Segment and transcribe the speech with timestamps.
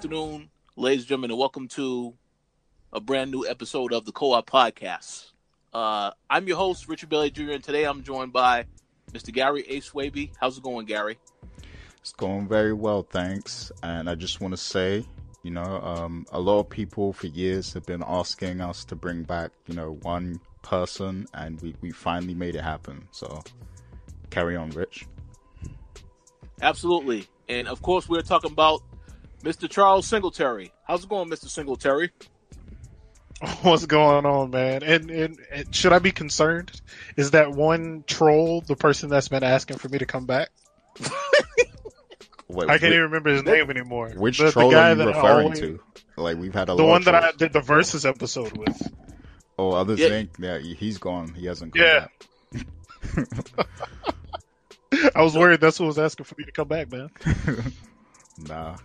[0.00, 2.14] afternoon, ladies and gentlemen, and welcome to
[2.90, 5.32] a brand new episode of the Co-op Podcast.
[5.74, 8.64] Uh, I'm your host, Richard Bailey Jr., and today I'm joined by
[9.12, 9.30] Mr.
[9.30, 9.82] Gary A.
[9.82, 10.30] Swaby.
[10.40, 11.18] How's it going, Gary?
[12.00, 13.70] It's going very well, thanks.
[13.82, 15.04] And I just want to say,
[15.42, 19.24] you know, um, a lot of people for years have been asking us to bring
[19.24, 23.06] back, you know, one person, and we, we finally made it happen.
[23.10, 23.42] So
[24.30, 25.06] carry on, Rich.
[26.62, 27.26] Absolutely.
[27.50, 28.82] And of course, we're talking about
[29.42, 29.68] Mr.
[29.68, 30.72] Charles Singletary.
[30.86, 31.48] How's it going, Mr.
[31.48, 32.10] Singletary?
[33.62, 34.82] What's going on, man?
[34.82, 36.78] And, and, and should I be concerned?
[37.16, 40.50] Is that one troll the person that's been asking for me to come back?
[42.48, 44.10] Wait, I can't whi- even remember his name anymore.
[44.16, 45.80] Which The- the troll guy are you referring always- to?
[46.16, 48.92] Like we've had a The one of that I did the versus episode with.
[49.58, 50.08] Oh, others Yeah.
[50.08, 51.32] think yeah, he's gone.
[51.32, 52.08] He hasn't come Yeah.
[53.56, 53.66] back.
[55.14, 57.08] I was worried that's who was asking for me to come back, man.
[58.48, 58.76] Nah,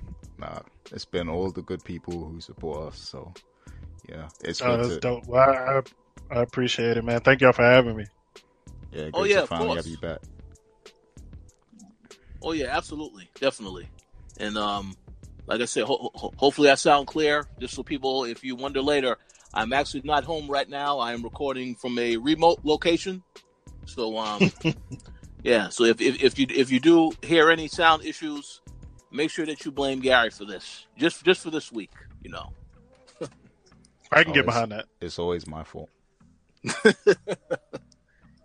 [0.46, 0.60] nah.
[0.92, 3.00] It's been all the good people who support us.
[3.00, 3.34] So
[4.10, 5.28] yeah, it's Oh, good that's to dope.
[5.28, 5.42] Well,
[6.30, 7.22] I, I appreciate it, man.
[7.22, 8.06] Thank y'all for having me.
[8.92, 9.78] yeah, good Oh, yeah, to of finally course.
[9.78, 10.20] have you back.
[12.42, 13.90] Oh yeah, absolutely, definitely.
[14.40, 14.96] And um,
[15.48, 17.48] like I said, ho- ho- hopefully I sound clear.
[17.60, 19.18] Just so people, if you wonder later,
[19.54, 21.00] I'm actually not home right now.
[21.00, 23.24] I am recording from a remote location.
[23.86, 24.52] So um,
[25.44, 25.70] yeah.
[25.70, 28.62] So if, if if you if you do hear any sound issues,
[29.16, 30.86] make sure that you blame Gary for this.
[30.98, 31.92] Just just for this week,
[32.24, 32.52] you know.
[34.12, 34.86] I can Oh, get behind that.
[35.02, 35.90] It's always my fault.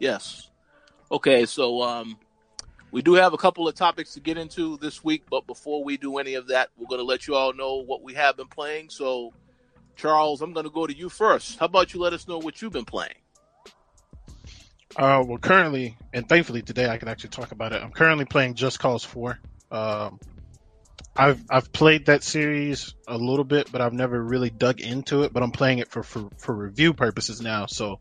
[0.00, 0.50] Yes.
[1.12, 2.19] Okay, so um,
[2.91, 5.97] we do have a couple of topics to get into this week, but before we
[5.98, 8.48] do any of that, we're going to let you all know what we have been
[8.48, 8.88] playing.
[8.88, 9.34] So,
[9.97, 11.58] Charles, I'm going to go to you first.
[11.58, 13.12] How about you let us know what you've been playing?
[14.97, 17.82] Uh, well, currently, and thankfully today I can actually talk about it.
[17.82, 19.38] I'm currently playing Just Cause 4.
[19.70, 20.19] Um,
[21.16, 25.33] I've I've played that series a little bit, but I've never really dug into it.
[25.33, 28.00] But I'm playing it for for, for review purposes now, so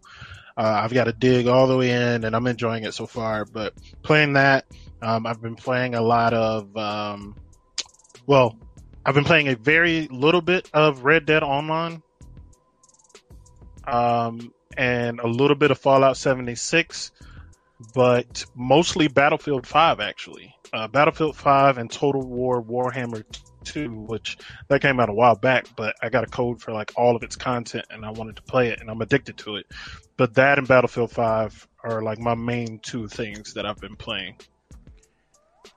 [0.58, 3.46] uh, I've got to dig all the way in, and I'm enjoying it so far.
[3.46, 3.74] But
[4.04, 4.66] playing that,
[5.02, 7.36] um, I've been playing a lot of, um,
[8.26, 8.58] well,
[9.06, 12.04] I've been playing a very little bit of Red Dead Online.
[13.88, 17.12] Um, and a little bit of Fallout 76,
[17.94, 20.56] but mostly Battlefield 5 actually.
[20.72, 23.24] Uh, Battlefield 5 and Total War Warhammer
[23.64, 26.92] 2, which that came out a while back, but I got a code for like
[26.96, 29.66] all of its content and I wanted to play it and I'm addicted to it.
[30.18, 34.36] But that and Battlefield 5 are like my main two things that I've been playing.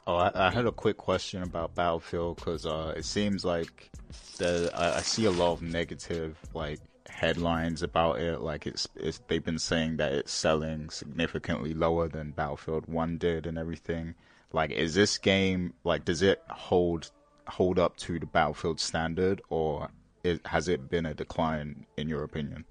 [0.07, 3.91] Oh, I, I had a quick question about Battlefield because uh, it seems like
[4.39, 6.81] that I, I see a lot of negative like
[7.13, 8.41] headlines about it.
[8.41, 13.47] Like it's, it's they've been saying that it's selling significantly lower than Battlefield One did
[13.47, 14.15] and everything.
[14.53, 17.11] Like, is this game like does it hold
[17.47, 19.89] hold up to the Battlefield standard, or
[20.25, 22.65] is, has it been a decline in your opinion?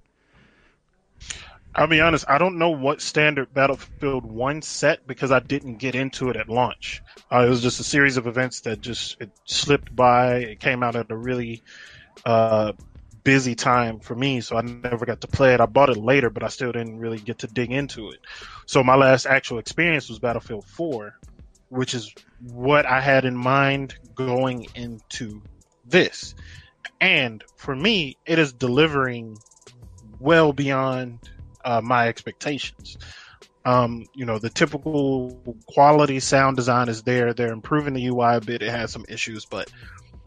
[1.74, 5.96] I'll be honest, I don't know what standard Battlefield 1 set because I didn't get
[5.96, 7.02] into it at launch.
[7.32, 10.36] Uh, it was just a series of events that just it slipped by.
[10.40, 11.64] It came out at a really
[12.26, 12.74] uh,
[13.24, 15.62] busy time for me, so I never got to play it.
[15.62, 18.20] I bought it later, but I still didn't really get to dig into it.
[18.66, 21.16] So my last actual experience was Battlefield 4,
[21.70, 25.42] which is what I had in mind going into
[25.86, 26.36] this.
[27.00, 29.38] And for me, it is delivering
[30.20, 31.20] well beyond
[31.64, 32.98] uh, my expectations.
[33.64, 37.34] Um, you know, the typical quality sound design is there.
[37.34, 38.64] They're improving the UI a bit.
[38.64, 39.72] It has some issues, but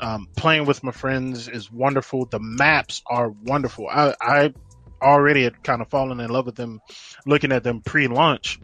[0.04, 2.26] um, playing with my friends is wonderful.
[2.26, 3.88] The maps are wonderful.
[3.88, 4.54] I, I
[5.00, 6.82] already had kind of fallen in love with them,
[7.24, 8.60] looking at them pre-launch,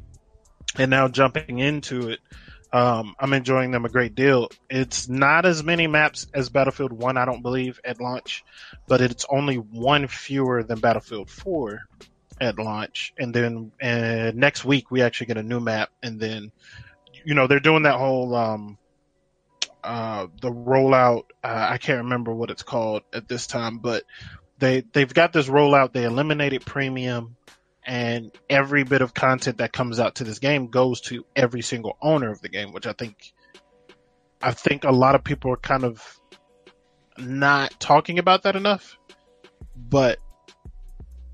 [0.76, 2.20] and now jumping into it.
[2.74, 4.50] Um, I'm enjoying them a great deal.
[4.68, 8.44] It's not as many maps as Battlefield 1, I don't believe, at launch,
[8.86, 11.80] but it's only one fewer than Battlefield 4
[12.38, 13.14] at launch.
[13.18, 15.88] And then uh, next week, we actually get a new map.
[16.02, 16.52] And then,
[17.24, 18.76] you know, they're doing that whole, um,
[19.82, 21.24] uh, the rollout.
[21.42, 24.04] Uh, I can't remember what it's called at this time, but
[24.58, 25.92] they, they've got this rollout.
[25.92, 27.36] They eliminated premium
[27.84, 31.96] and every bit of content that comes out to this game goes to every single
[32.00, 33.32] owner of the game, which I think,
[34.42, 36.20] I think a lot of people are kind of
[37.18, 38.98] not talking about that enough,
[39.76, 40.18] but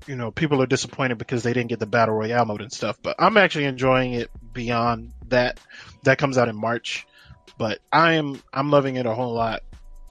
[0.07, 2.97] you know, people are disappointed because they didn't get the battle royale mode and stuff.
[3.01, 5.59] But I'm actually enjoying it beyond that.
[6.03, 7.05] That comes out in March,
[7.57, 9.61] but I am I'm loving it a whole lot.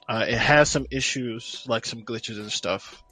[0.07, 3.03] Uh, it has some issues, like some glitches and stuff.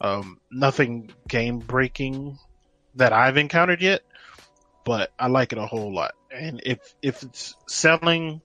[0.00, 2.38] Um, nothing game breaking
[2.96, 4.02] that I've encountered yet,
[4.84, 6.12] but I like it a whole lot.
[6.32, 8.40] And if if it's selling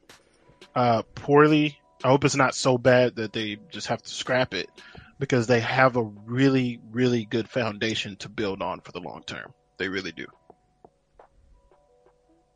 [0.76, 4.70] uh, poorly, I hope it's not so bad that they just have to scrap it
[5.18, 9.54] because they have a really really good foundation to build on for the long term.
[9.78, 10.28] They really do.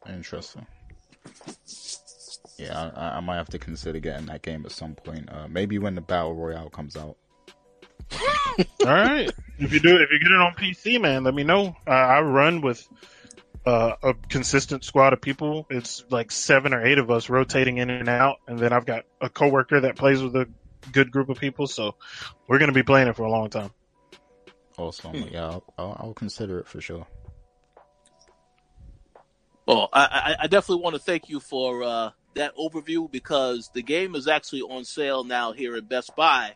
[0.07, 0.65] Interesting.
[2.59, 5.29] Yeah, I, I might have to consider getting that game at some point.
[5.31, 7.17] Uh, maybe when the battle royale comes out.
[8.85, 9.31] All right.
[9.59, 11.75] If you do, if you get it on PC, man, let me know.
[11.87, 12.85] Uh, I run with
[13.65, 15.67] uh, a consistent squad of people.
[15.69, 19.05] It's like seven or eight of us rotating in and out, and then I've got
[19.21, 20.47] a coworker that plays with a
[20.91, 21.67] good group of people.
[21.67, 21.95] So
[22.47, 23.71] we're going to be playing it for a long time.
[24.77, 25.15] Awesome.
[25.31, 27.05] Yeah, I'll, I'll, I'll consider it for sure.
[29.65, 33.81] Well, I, I, I definitely want to thank you for uh, that overview because the
[33.81, 36.55] game is actually on sale now here at Best Buy.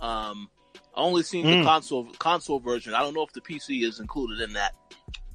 [0.00, 0.48] Um,
[0.96, 1.64] I only seen the Mm.
[1.64, 2.94] console console version.
[2.94, 4.74] I don't know if the PC is included in that.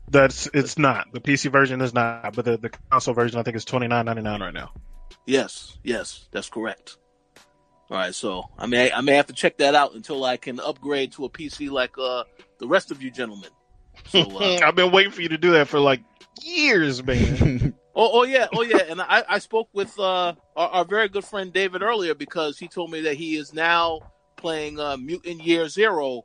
[0.09, 3.55] That's it's not the PC version is not, but the, the console version I think
[3.55, 4.71] is twenty nine ninety nine right now.
[5.25, 6.97] Yes, yes, that's correct.
[7.91, 10.59] All right, so I may I may have to check that out until I can
[10.59, 12.23] upgrade to a PC like uh
[12.59, 13.49] the rest of you gentlemen.
[14.07, 16.01] So uh, I've been waiting for you to do that for like
[16.41, 17.73] years, man.
[17.95, 21.25] Oh, oh yeah, oh yeah, and I, I spoke with uh, our, our very good
[21.25, 23.99] friend David earlier because he told me that he is now
[24.35, 26.23] playing uh, Mutant Year Zero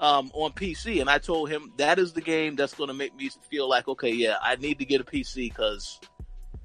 [0.00, 3.14] um, on PC, and I told him that is the game that's going to make
[3.14, 6.00] me feel like okay, yeah, I need to get a PC because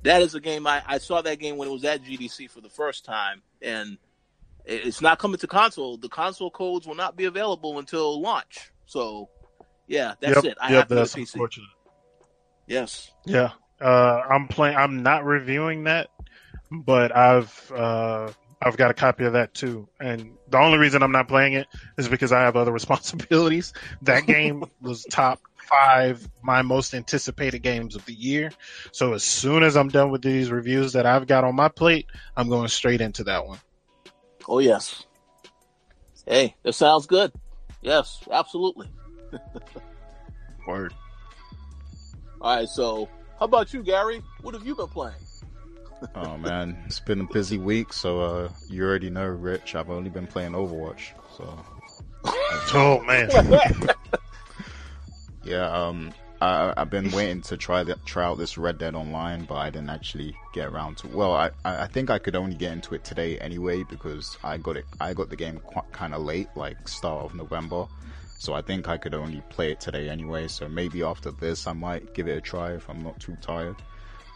[0.03, 2.61] that is a game I, I saw that game when it was at GDC for
[2.61, 3.97] the first time, and
[4.65, 5.97] it's not coming to console.
[5.97, 8.71] The console codes will not be available until launch.
[8.85, 9.29] So,
[9.87, 10.57] yeah, that's yep, it.
[10.61, 11.33] I yep, have to that's get a PC.
[11.33, 11.69] unfortunate.
[12.67, 13.11] Yes.
[13.25, 13.51] Yeah,
[13.81, 14.75] uh, I'm playing.
[14.75, 16.09] I'm not reviewing that,
[16.71, 18.31] but I've uh,
[18.61, 19.87] I've got a copy of that too.
[19.99, 21.67] And the only reason I'm not playing it
[21.97, 23.73] is because I have other responsibilities.
[24.03, 25.39] That game was top
[25.69, 28.51] five my most anticipated games of the year.
[28.91, 32.07] So as soon as I'm done with these reviews that I've got on my plate,
[32.35, 33.59] I'm going straight into that one.
[34.47, 35.05] Oh yes.
[36.27, 37.31] Hey, that sounds good.
[37.81, 38.91] Yes, absolutely.
[40.67, 40.93] Word.
[42.39, 43.09] All right, so
[43.41, 44.21] how about you, Gary?
[44.43, 45.15] What have you been playing?
[46.15, 49.73] oh man, it's been a busy week, so uh, you already know, Rich.
[49.73, 51.57] I've only been playing Overwatch, so
[52.75, 53.31] Oh man.
[55.43, 55.71] yeah.
[55.71, 59.55] Um, I, I've been waiting to try that try out this Red Dead Online, but
[59.55, 61.07] I didn't actually get around to.
[61.07, 64.59] Well, I I I think I could only get into it today anyway because I
[64.59, 64.85] got it.
[64.99, 67.87] I got the game qu- kind of late, like start of November.
[68.41, 70.47] So I think I could only play it today anyway.
[70.47, 73.75] So maybe after this, I might give it a try if I'm not too tired.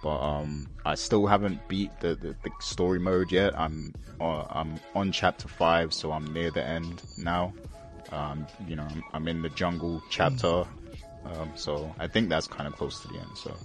[0.04, 3.60] But um, I still haven't beat the, the, the story mode yet.
[3.60, 7.56] I'm uh, I'm on chapter five, so I'm near the end now.
[8.12, 10.66] Um, you know, I'm, I'm in the jungle chapter,
[11.26, 13.32] um, so I think that's kind of close to the end.
[13.34, 13.58] So,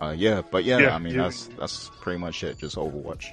[0.00, 1.24] uh, yeah, but yeah, Yeah, I mean yeah.
[1.24, 2.56] that's that's pretty much it.
[2.56, 3.32] Just Overwatch.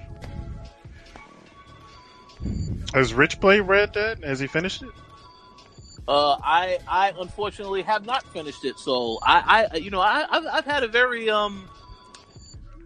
[2.94, 4.22] Has Rich played Red Dead?
[4.26, 4.90] Has he finished it?
[6.08, 10.46] Uh, I I unfortunately have not finished it, so I I you know I I've,
[10.46, 11.70] I've had a very um.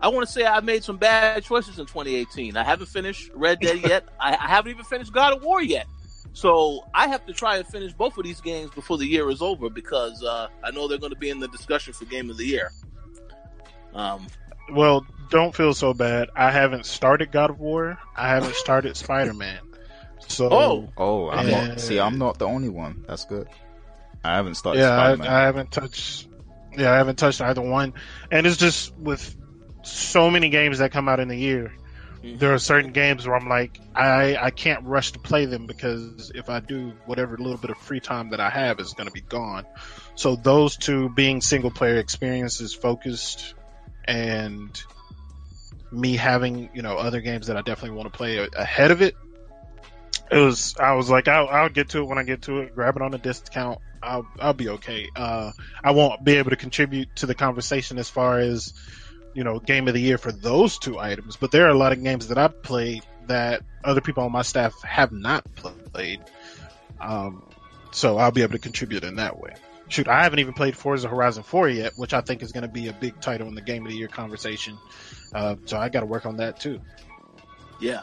[0.02, 2.56] I want to say I've made some bad choices in 2018.
[2.56, 4.08] I haven't finished Red Dead yet.
[4.18, 5.88] I, I haven't even finished God of War yet.
[6.32, 9.42] So I have to try and finish both of these games before the year is
[9.42, 12.38] over because uh, I know they're going to be in the discussion for Game of
[12.38, 12.72] the Year.
[13.94, 14.28] Um,
[14.72, 16.30] Well, don't feel so bad.
[16.36, 17.98] I haven't started God of War.
[18.16, 19.60] I haven't started Spider Man.
[20.30, 20.90] So Oh.
[20.98, 21.68] Oh, I'm Yeah.
[21.68, 21.80] not.
[21.80, 23.04] See, I'm not the only one.
[23.08, 23.48] That's good.
[24.24, 26.28] I haven't started yeah, I, I haven't touched.
[26.78, 27.94] Yeah, I haven't touched either one,
[28.32, 29.36] and it's just with
[29.82, 31.74] so many games that come out in the year.
[32.24, 32.38] Mhm.
[32.38, 36.32] There are certain games where I'm like, I I can't rush to play them because
[36.36, 39.14] if I do, whatever little bit of free time that I have is going to
[39.14, 39.66] be gone.
[40.16, 43.56] So those two being single player experiences focused,
[44.06, 44.70] and
[45.92, 49.16] me having you know other games that I definitely want to play ahead of it.
[50.32, 52.76] It was I was like I'll, I'll get to it when I get to it.
[52.76, 53.80] Grab it on a discount.
[54.02, 55.08] I'll I'll be okay.
[55.16, 55.52] Uh,
[55.84, 58.74] I won't be able to contribute to the conversation as far as
[59.34, 61.36] you know game of the year for those two items.
[61.36, 64.42] But there are a lot of games that I played that other people on my
[64.42, 66.22] staff have not played.
[67.00, 67.44] Um,
[67.92, 69.56] so I'll be able to contribute in that way.
[69.88, 72.68] Shoot, I haven't even played Forza Horizon 4 yet, which I think is going to
[72.70, 74.78] be a big title in the game of the year conversation.
[75.34, 76.80] Uh, so I got to work on that too.
[77.80, 78.02] Yeah,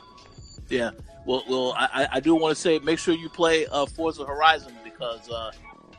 [0.68, 0.90] yeah.
[1.26, 4.73] Well, well, I, I do want to say make sure you play uh, Forza Horizon
[4.85, 5.50] because uh,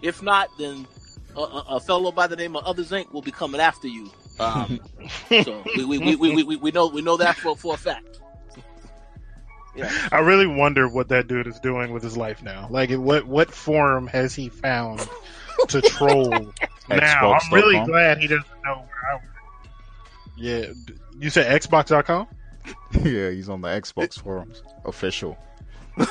[0.02, 0.88] if not, then
[1.36, 3.12] a, a fellow by the name of Others Inc.
[3.12, 4.10] will be coming after you.
[4.40, 4.80] Um,
[5.30, 8.20] so we, we, we, we, we, we know we know that for for a fact.
[9.76, 9.92] Yeah.
[10.12, 12.68] I really wonder what that dude is doing with his life now.
[12.70, 15.08] Like, what what forum has he found
[15.68, 16.30] to troll
[16.90, 17.34] now?
[17.34, 19.24] I'm really glad he doesn't know where I work.
[20.36, 20.66] Yeah,
[21.20, 22.28] you said Xbox.com?
[23.04, 25.38] Yeah, he's on the Xbox forums, official.
[26.00, 26.06] oh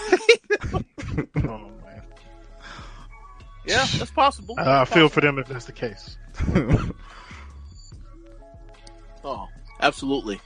[1.44, 2.02] man.
[3.66, 4.54] Yeah, that's possible.
[4.58, 6.16] Uh, I feel for them if that's the case.
[9.24, 9.48] oh,
[9.80, 10.40] absolutely.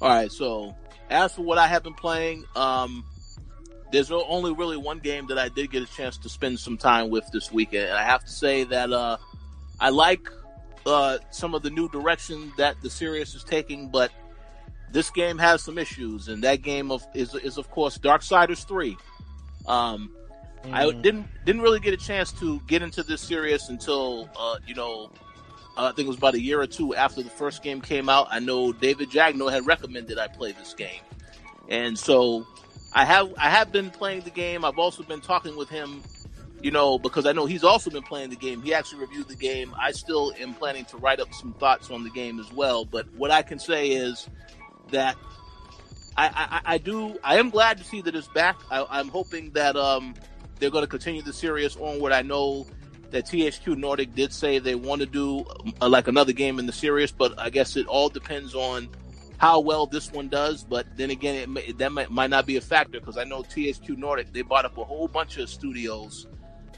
[0.00, 0.74] All right, so
[1.10, 3.04] as for what I have been playing, um,
[3.92, 7.10] there's only really one game that I did get a chance to spend some time
[7.10, 9.18] with this weekend, and I have to say that uh,
[9.78, 10.28] I like
[10.86, 14.10] uh, some of the new direction that the series is taking, but
[14.92, 18.96] this game has some issues, and that game of is is of course Darksiders three.
[19.66, 20.12] Um,
[20.64, 20.72] mm.
[20.72, 24.74] I didn't didn't really get a chance to get into this series until uh, you
[24.74, 25.10] know
[25.76, 28.08] uh, I think it was about a year or two after the first game came
[28.08, 28.28] out.
[28.30, 31.02] I know David Jagneaux had recommended I play this game,
[31.68, 32.46] and so
[32.92, 34.64] I have I have been playing the game.
[34.64, 36.02] I've also been talking with him,
[36.62, 38.62] you know, because I know he's also been playing the game.
[38.62, 39.74] He actually reviewed the game.
[39.78, 42.84] I still am planning to write up some thoughts on the game as well.
[42.84, 44.28] But what I can say is
[44.94, 45.16] that
[46.16, 48.56] I, I, I do I am glad to see that it's back.
[48.70, 50.14] I, am hoping that um,
[50.58, 52.12] they're going to continue the series onward.
[52.12, 52.66] I know
[53.10, 55.44] that THQ Nordic did say they want to do
[55.80, 58.88] uh, like another game in the series, but I guess it all depends on
[59.38, 60.62] how well this one does.
[60.62, 63.42] But then again, it may, that might, might not be a factor because I know
[63.42, 66.28] THQ Nordic they bought up a whole bunch of studios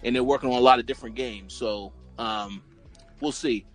[0.02, 1.52] and they're working on a lot of different games.
[1.52, 2.62] So um,
[3.20, 3.66] we'll see.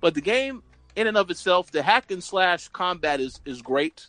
[0.00, 0.62] But the game
[0.96, 4.08] in and of itself, the hack and slash combat is is great.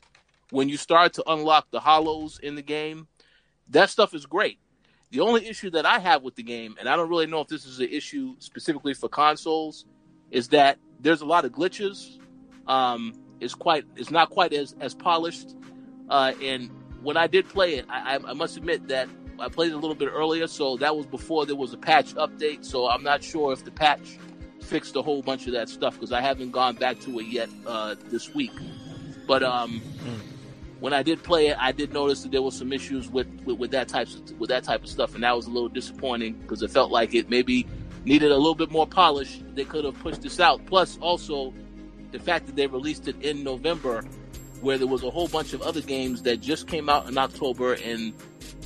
[0.50, 3.08] When you start to unlock the hollows in the game,
[3.70, 4.60] that stuff is great.
[5.12, 7.48] The only issue that I have with the game, and I don't really know if
[7.48, 9.86] this is an issue specifically for consoles,
[10.32, 12.18] is that there's a lot of glitches.
[12.68, 15.56] Um, it's quite, it's not quite as as polished.
[16.10, 16.72] Uh, and
[17.04, 19.96] when I did play it, I, I must admit that I played it a little
[19.96, 22.64] bit earlier, so that was before there was a patch update.
[22.66, 24.18] So I'm not sure if the patch
[24.68, 27.50] fixed a whole bunch of that stuff because I haven't gone back to it yet
[27.66, 28.54] uh, this week.
[29.26, 30.38] But um, mm
[30.80, 33.58] when I did play it, I did notice that there was some issues with, with,
[33.58, 36.34] with that types of, with that type of stuff, and that was a little disappointing
[36.34, 37.66] because it felt like it maybe
[38.06, 39.42] needed a little bit more polish.
[39.56, 40.66] They could have pushed this out.
[40.66, 41.54] Plus, also
[42.12, 44.04] the fact that they released it in November,
[44.62, 47.74] where there was a whole bunch of other games that just came out in October,
[47.84, 48.14] and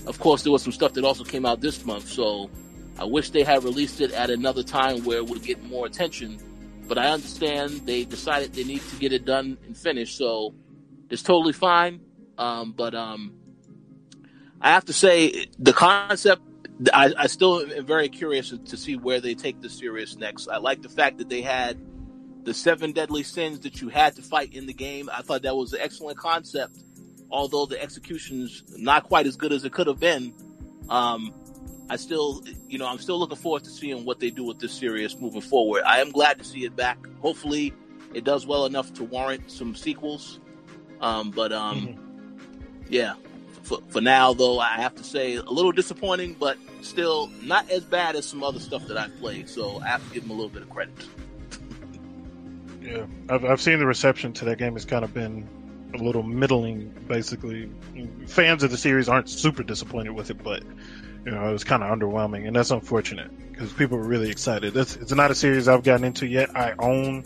[0.05, 2.08] of course there was some stuff that also came out this month.
[2.08, 2.50] So
[3.01, 6.38] I wish they had released it at another time where it would get more attention.
[6.88, 10.53] But I understand they decided they need to get it done and finished, so
[11.10, 12.01] it's totally fine.
[12.38, 13.34] Um, but um,
[14.62, 16.43] I have to say, the concept,
[16.93, 20.48] I, I, still am very curious to see where they take the series next.
[20.48, 21.79] I like the fact that they had
[22.43, 25.10] the seven deadly sins that you had to fight in the game.
[25.12, 26.77] I thought that was an excellent concept,
[27.31, 30.36] although the execution's not quite as good as it could have been.
[30.88, 31.34] Um,
[31.89, 34.71] I still, you know, I'm still looking forward to seeing what they do with this
[34.71, 35.83] series moving forward.
[35.83, 36.97] I am glad to see it back.
[37.21, 37.73] Hopefully,
[38.13, 40.39] it does well enough to warrant some sequels.
[41.01, 42.83] Um, but um, mm-hmm.
[42.89, 43.15] yeah,
[43.63, 47.83] for, for now though, I have to say a little disappointing, but still not as
[47.83, 49.49] bad as some other stuff that I've played.
[49.49, 50.93] So I have to give them a little bit of credit.
[52.81, 55.47] yeah, I've I've seen the reception to that game has kind of been
[55.93, 56.89] a little middling.
[57.07, 57.69] Basically,
[58.27, 60.63] fans of the series aren't super disappointed with it, but
[61.25, 64.75] you know, it was kind of underwhelming, and that's unfortunate because people were really excited.
[64.75, 66.55] It's, it's not a series I've gotten into yet.
[66.55, 67.23] I own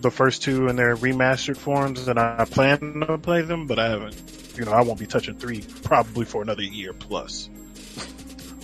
[0.00, 3.88] the first two in their remastered forms, and I plan to play them, but I
[3.88, 4.54] haven't.
[4.56, 7.50] You know, I won't be touching three probably for another year plus.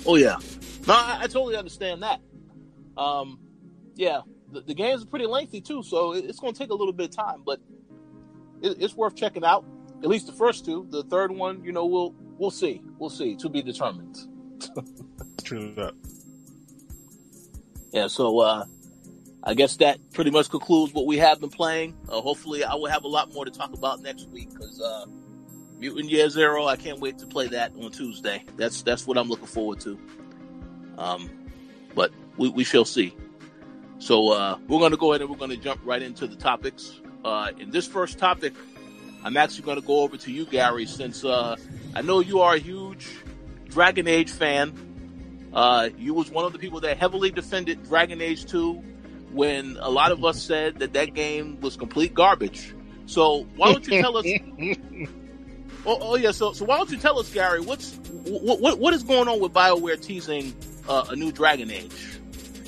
[0.06, 0.36] Oh yeah,
[0.86, 2.20] no, I, I totally understand that.
[2.96, 3.38] Um,
[3.94, 6.74] yeah, the, the games are pretty lengthy too, so it, it's going to take a
[6.74, 7.60] little bit of time, but
[8.62, 9.64] it, it's worth checking out.
[10.02, 10.86] At least the first two.
[10.90, 12.82] The third one, you know, we'll we'll see.
[12.98, 13.36] We'll see.
[13.36, 14.18] To be determined.
[15.44, 15.94] True that.
[17.92, 18.06] Yeah.
[18.06, 18.64] So uh,
[19.42, 21.96] I guess that pretty much concludes what we have been playing.
[22.08, 25.06] Uh, hopefully, I will have a lot more to talk about next week because uh,
[25.78, 26.66] Mutant Year Zero.
[26.66, 28.44] I can't wait to play that on Tuesday.
[28.56, 29.98] That's that's what I'm looking forward to.
[30.98, 31.30] Um,
[31.94, 33.14] but we, we shall see.
[33.98, 36.36] So uh, we're going to go ahead and we're going to jump right into the
[36.36, 37.00] topics.
[37.24, 38.52] Uh, in this first topic,
[39.24, 41.56] I'm actually going to go over to you, Gary, since uh,
[41.94, 43.08] I know you are a huge
[43.72, 45.50] Dragon Age fan.
[45.52, 48.74] Uh, you was one of the people that heavily defended Dragon Age 2
[49.32, 52.74] when a lot of us said that that game was complete garbage.
[53.06, 54.26] So why don't you tell us?
[55.84, 56.30] Oh, oh yeah.
[56.30, 57.60] So, so why don't you tell us, Gary?
[57.60, 60.54] What's what what, what is going on with Bioware teasing
[60.88, 62.20] uh, a new Dragon Age?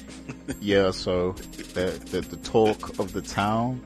[0.61, 0.91] yeah.
[0.91, 3.81] So the, the the talk of the town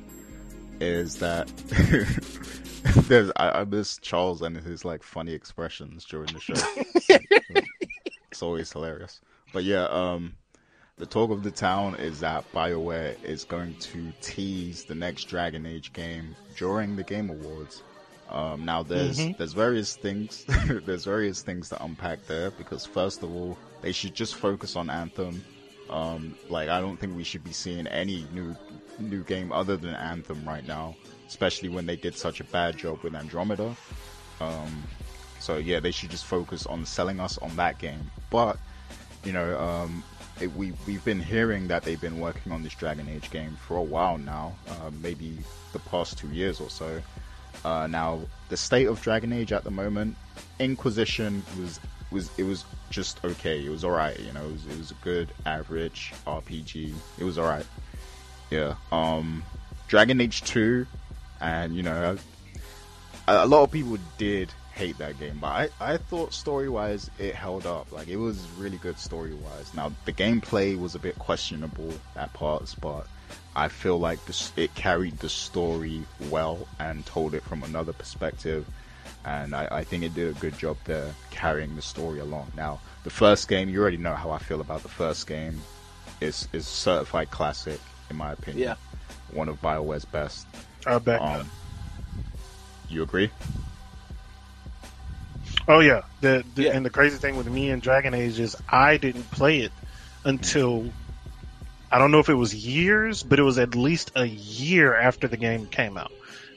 [0.80, 1.48] is that
[3.08, 6.54] there's I, I miss Charles and his like funny expressions during the show.
[8.30, 9.20] it's always hilarious.
[9.52, 10.34] But yeah, um,
[10.96, 15.64] the talk of the town is that BioWare is going to tease the next Dragon
[15.64, 17.82] Age game during the Game Awards.
[18.30, 19.38] Um, now there's mm-hmm.
[19.38, 20.44] there's various things
[20.84, 24.90] there's various things to unpack there because first of all they should just focus on
[24.90, 25.42] Anthem.
[25.88, 28.54] Um, like I don't think we should be seeing any new
[28.98, 30.94] new game other than Anthem right now,
[31.28, 33.76] especially when they did such a bad job with Andromeda.
[34.40, 34.82] Um,
[35.38, 38.10] so yeah, they should just focus on selling us on that game.
[38.30, 38.58] But
[39.24, 40.02] you know, um,
[40.40, 43.76] it, we we've been hearing that they've been working on this Dragon Age game for
[43.76, 45.38] a while now, uh, maybe
[45.72, 47.00] the past two years or so.
[47.64, 50.16] Uh, now, the state of Dragon Age at the moment,
[50.58, 51.80] Inquisition was
[52.10, 53.64] was it was just okay.
[53.64, 54.44] It was alright, you know.
[54.46, 56.94] It was, it was a good average RPG.
[57.18, 57.66] It was alright.
[58.50, 58.74] Yeah.
[58.92, 59.42] Um,
[59.88, 60.86] Dragon Age Two,
[61.40, 62.16] and you know,
[63.26, 67.10] a, a lot of people did hate that game, but I, I thought story wise
[67.18, 67.90] it held up.
[67.90, 69.74] Like it was really good story wise.
[69.74, 73.06] Now the gameplay was a bit questionable at parts, but
[73.56, 78.66] I feel like this, it carried the story well and told it from another perspective.
[79.24, 82.52] And I, I think it did a good job there carrying the story along.
[82.56, 85.60] Now, the first game, you already know how I feel about the first game.
[86.20, 87.80] Is is certified classic
[88.10, 88.62] in my opinion.
[88.62, 88.74] Yeah.
[89.32, 90.46] One of BioWare's best.
[90.86, 91.20] I bet.
[91.20, 91.50] Um,
[92.88, 93.30] you agree?
[95.68, 96.02] Oh yeah.
[96.20, 96.72] The, the yeah.
[96.72, 99.72] and the crazy thing with me and Dragon Age is I didn't play it
[100.24, 100.90] until
[101.92, 105.28] I don't know if it was years, but it was at least a year after
[105.28, 106.12] the game came out.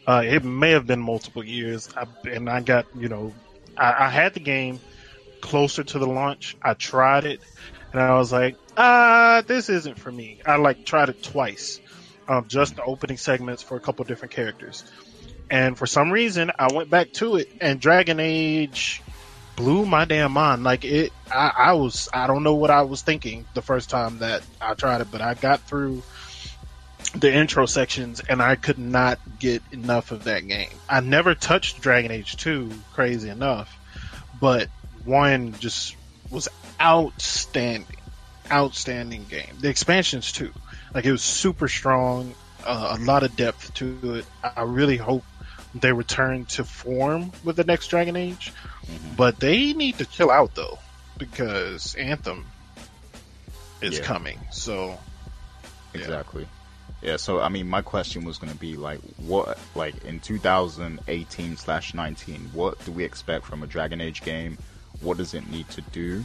[0.07, 3.33] Uh, it may have been multiple years, I, and I got you know,
[3.77, 4.79] I, I, had the game
[5.41, 6.57] closer to the launch.
[6.61, 7.39] I tried it,
[7.93, 10.39] and I was like, ah, this isn't for me.
[10.45, 11.79] I like tried it twice,
[12.31, 14.83] um, just the opening segments for a couple different characters,
[15.49, 19.01] and for some reason I went back to it, and Dragon Age
[19.55, 20.63] blew my damn mind.
[20.63, 24.19] Like it, I, I was, I don't know what I was thinking the first time
[24.19, 26.03] that I tried it, but I got through
[27.15, 30.69] the intro sections and I could not get enough of that game.
[30.87, 33.75] I never touched Dragon Age 2, crazy enough,
[34.39, 34.69] but
[35.03, 35.95] one just
[36.29, 36.47] was
[36.79, 37.97] outstanding.
[38.49, 39.57] Outstanding game.
[39.59, 40.51] The expansions too.
[40.93, 42.33] Like it was super strong,
[42.65, 44.25] uh, a lot of depth to it.
[44.43, 45.23] I really hope
[45.73, 48.51] they return to form with the next Dragon Age.
[48.85, 49.15] Mm-hmm.
[49.15, 50.79] But they need to chill out though,
[51.17, 52.45] because Anthem
[53.81, 54.03] is yeah.
[54.03, 54.39] coming.
[54.51, 54.97] So
[55.93, 56.47] exactly.
[57.01, 57.17] Yeah.
[57.17, 61.93] So I mean, my question was going to be like, what, like in 2018 slash
[61.93, 64.57] 19, what do we expect from a Dragon Age game?
[65.01, 66.23] What does it need to do?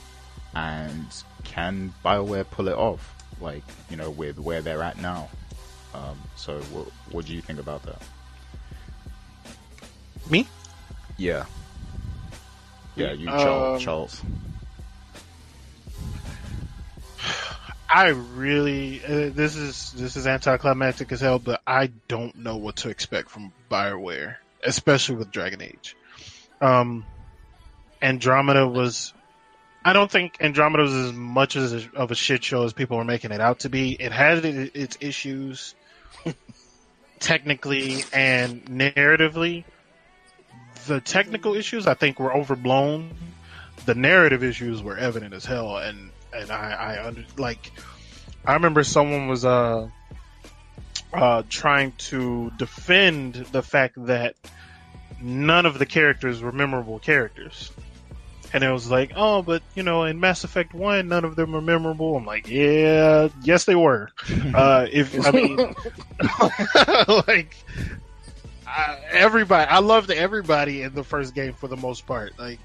[0.55, 1.07] And
[1.45, 3.16] can Bioware pull it off?
[3.41, 5.29] Like, you know, with where they're at now.
[5.95, 8.03] Um, so what, what do you think about that?
[10.31, 10.47] Me?
[11.17, 11.47] Yeah.
[12.97, 14.23] Yeah, you, um, Charles.
[17.89, 22.77] I really uh, this is this is anticlimactic as hell, but I don't know what
[22.77, 25.97] to expect from Bioware, especially with Dragon Age.
[26.61, 27.07] Um,
[28.03, 29.15] Andromeda was.
[29.87, 32.97] I don't think Andromeda was as much as a, of a shit show as people
[32.97, 33.93] were making it out to be.
[33.93, 35.77] It had its issues,
[37.21, 39.63] technically and narratively,
[40.89, 43.15] the technical issues I think were overblown.
[43.85, 47.71] The narrative issues were evident as hell, and and I, I under, like
[48.45, 49.89] I remember someone was uh
[51.15, 54.35] uh trying to defend the fact that
[55.23, 57.71] none of the characters were memorable characters.
[58.53, 61.55] And it was like, oh, but you know, in Mass Effect One, none of them
[61.55, 62.17] are memorable.
[62.17, 64.11] I'm like, yeah, yes, they were.
[64.55, 65.57] uh, if I mean,
[67.27, 67.57] like,
[69.11, 69.69] everybody.
[69.71, 72.39] I loved everybody in the first game for the most part.
[72.39, 72.59] Like,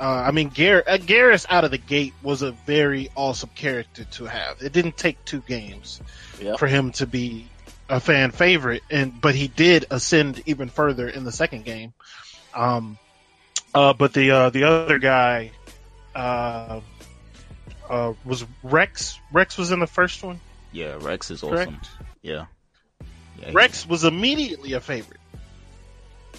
[0.00, 4.04] uh, I mean, Gar- uh, Garrus out of the gate was a very awesome character
[4.04, 4.62] to have.
[4.62, 6.00] It didn't take two games
[6.40, 6.58] yep.
[6.58, 7.46] for him to be
[7.88, 11.92] a fan favorite, and but he did ascend even further in the second game.
[12.54, 12.98] Um,
[13.74, 15.52] uh, but the uh, the other guy
[16.14, 16.80] uh,
[17.88, 19.18] uh, was Wrex.
[19.32, 20.40] Wrex was in the first one.
[20.72, 21.68] Yeah, Wrex is Correct?
[21.68, 21.80] awesome.
[22.22, 22.46] Yeah.
[23.38, 25.20] yeah Wrex was immediately a favorite.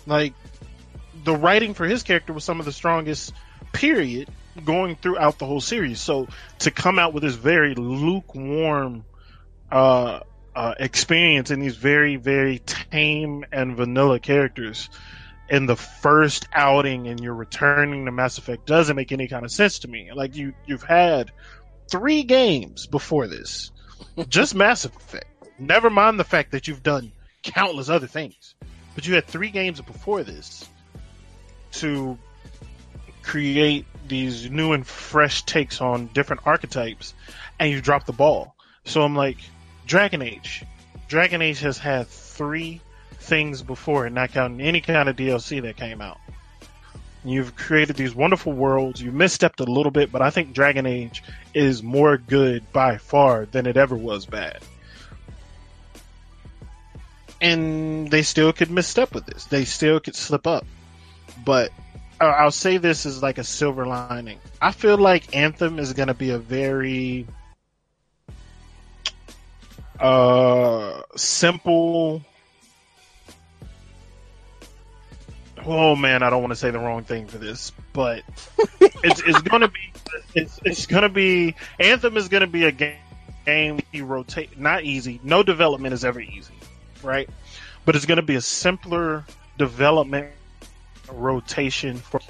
[0.06, 0.34] Like
[1.24, 3.34] the writing for his character was some of the strongest
[3.72, 4.30] period
[4.66, 6.02] going throughout the whole series.
[6.02, 6.28] So
[6.60, 9.06] to come out with this very lukewarm
[9.72, 10.22] uh,
[10.56, 14.90] uh, experience and these very very tame and vanilla characters,
[15.50, 19.52] in the first outing and you're returning to Mass Effect doesn't make any kind of
[19.52, 20.12] sense to me.
[20.14, 21.32] Like you you've had
[21.90, 23.72] three games before this.
[24.30, 25.28] Just Mass Effect.
[25.60, 27.12] Never mind the fact that you've done
[27.44, 28.56] countless other things.
[28.96, 30.70] But you had three games before this
[31.74, 32.18] to
[33.24, 37.14] create these new and fresh takes on different archetypes
[37.60, 38.56] and you drop the ball.
[38.86, 39.38] So I'm like,
[39.86, 40.64] Dragon Age.
[41.08, 42.82] Dragon Age has had three
[43.24, 46.20] things before it, not counting any kind of DLC that came out.
[47.26, 49.02] You've created these wonderful worlds.
[49.02, 53.46] You misstepped a little bit, but I think Dragon Age is more good by far
[53.46, 54.60] than it ever was bad.
[57.40, 59.46] And they still could misstep with this.
[59.46, 60.66] They still could slip up.
[61.46, 61.72] But
[62.20, 64.40] I'll say this is like a silver lining.
[64.62, 67.26] I feel like Anthem is going to be a very
[70.00, 72.24] uh, simple.
[75.66, 78.24] Oh man, I don't want to say the wrong thing for this, but
[78.82, 79.94] it's, it's going to be
[80.36, 82.98] it's, it's to be Anthem is going to be a game
[83.46, 85.20] game you rotate not easy.
[85.24, 86.54] No development is ever easy,
[87.02, 87.30] right?
[87.86, 89.26] But it's going to be a simpler
[89.58, 90.32] development
[91.12, 92.22] rotation for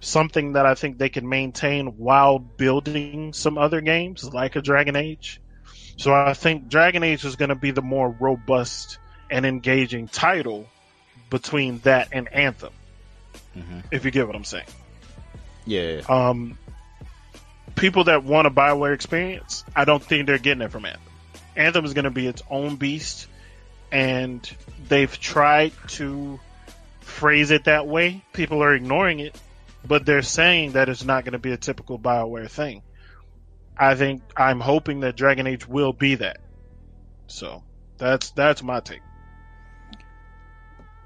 [0.00, 4.96] something that I think they can maintain while building some other games like a Dragon
[4.96, 5.40] Age.
[5.96, 8.98] So I think Dragon Age is going to be the more robust
[9.30, 10.68] and engaging title
[11.30, 12.72] between that and Anthem.
[13.56, 13.84] Mhm.
[13.90, 14.66] If you get what I'm saying.
[15.66, 16.02] Yeah.
[16.08, 16.58] Um,
[17.74, 21.02] people that want a Bioware experience, I don't think they're getting it from Anthem.
[21.56, 23.28] Anthem is going to be its own beast,
[23.90, 24.48] and
[24.88, 26.38] they've tried to
[27.00, 28.22] phrase it that way.
[28.32, 29.40] People are ignoring it,
[29.84, 32.82] but they're saying that it's not going to be a typical Bioware thing.
[33.78, 36.38] I think I'm hoping that Dragon Age will be that.
[37.26, 37.62] So
[37.98, 39.00] that's that's my take.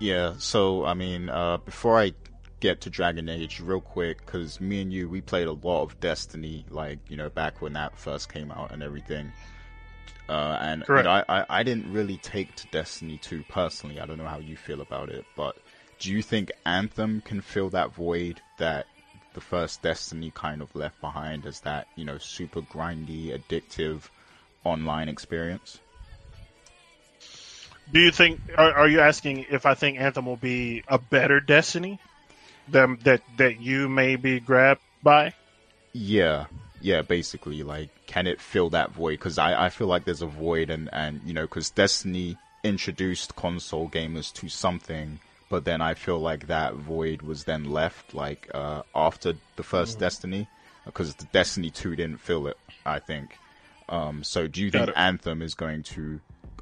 [0.01, 2.15] Yeah, so I mean, uh, before I
[2.61, 6.01] get to Dragon Age, real quick, because me and you, we played a lot of
[6.01, 9.31] Destiny, like you know, back when that first came out and everything.
[10.27, 11.05] Uh, and you Correct.
[11.05, 14.01] know, I, I, I didn't really take to Destiny 2 personally.
[14.01, 15.59] I don't know how you feel about it, but
[15.99, 18.87] do you think Anthem can fill that void that
[19.35, 24.09] the first Destiny kind of left behind as that, you know, super grindy, addictive
[24.65, 25.79] online experience?
[27.92, 28.40] Do you think?
[28.57, 31.98] Are, are you asking if I think Anthem will be a better Destiny
[32.68, 35.35] than that that you may be grabbed by?
[35.92, 36.46] Yeah,
[36.81, 39.12] yeah, basically, like, can it fill that void?
[39.12, 43.37] Because I, I feel like there's a void, and, and you know, because Destiny introduced
[43.37, 48.48] console gamers to something, but then I feel like that void was then left, like,
[48.55, 50.46] uh, after the 1st Destiny,
[50.85, 53.37] because the Destiny 2 didn't fill it, I think.
[53.88, 55.00] Um, so do you Got think it.
[55.00, 56.20] Anthem is going to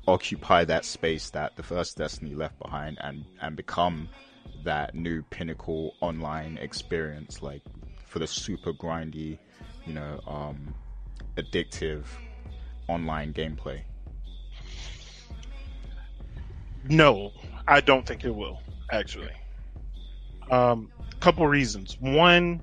[0.09, 4.09] occupy that space that the first Destiny left behind and, and become
[4.65, 7.63] that new pinnacle online experience, like
[8.07, 9.39] for the super grindy,
[9.87, 10.75] you know, um,
[11.37, 12.05] addictive
[12.89, 13.83] online gameplay.
[16.89, 17.33] No,
[17.67, 18.61] I don't think it will.
[18.91, 19.33] Actually,
[20.51, 20.91] um,
[21.21, 21.97] couple reasons.
[22.01, 22.63] One,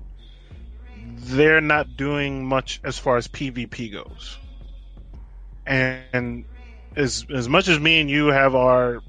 [1.16, 4.38] they're not doing much as far as PvP goes,
[5.66, 6.44] and
[6.96, 9.00] as as much as me and you have our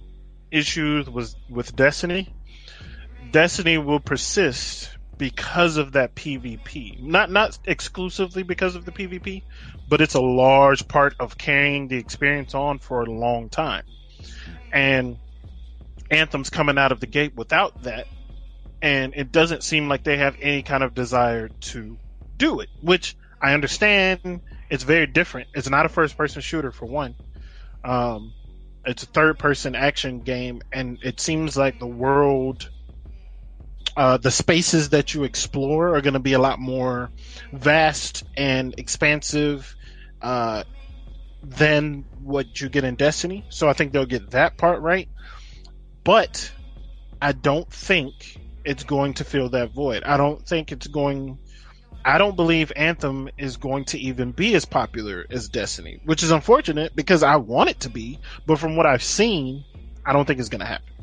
[0.51, 2.33] issues with with Destiny,
[3.31, 7.01] Destiny will persist because of that PvP.
[7.01, 9.43] Not not exclusively because of the PvP,
[9.89, 13.83] but it's a large part of carrying the experience on for a long time.
[14.71, 15.17] And
[16.11, 18.05] Anthem's coming out of the gate without that,
[18.81, 21.97] and it doesn't seem like they have any kind of desire to
[22.37, 24.41] do it, which I understand.
[24.69, 25.47] It's very different.
[25.53, 27.15] It's not a first person shooter for one.
[27.87, 28.33] Um,
[28.85, 32.69] it's a third person action game, and it seems like the world,
[33.95, 37.09] uh, the spaces that you explore are going to be a lot more
[37.53, 39.75] vast and expansive
[40.21, 40.63] uh,
[41.43, 43.45] than what you get in Destiny.
[43.49, 45.09] So I think they'll get that part right.
[46.03, 46.51] But
[47.21, 48.13] I don't think
[48.63, 50.03] it's going to fill that void.
[50.03, 51.39] I don't think it's going.
[52.05, 56.31] I don't believe Anthem is going to even be as popular as Destiny, which is
[56.31, 58.19] unfortunate because I want it to be.
[58.45, 59.65] But from what I've seen,
[60.05, 60.93] I don't think it's going to happen.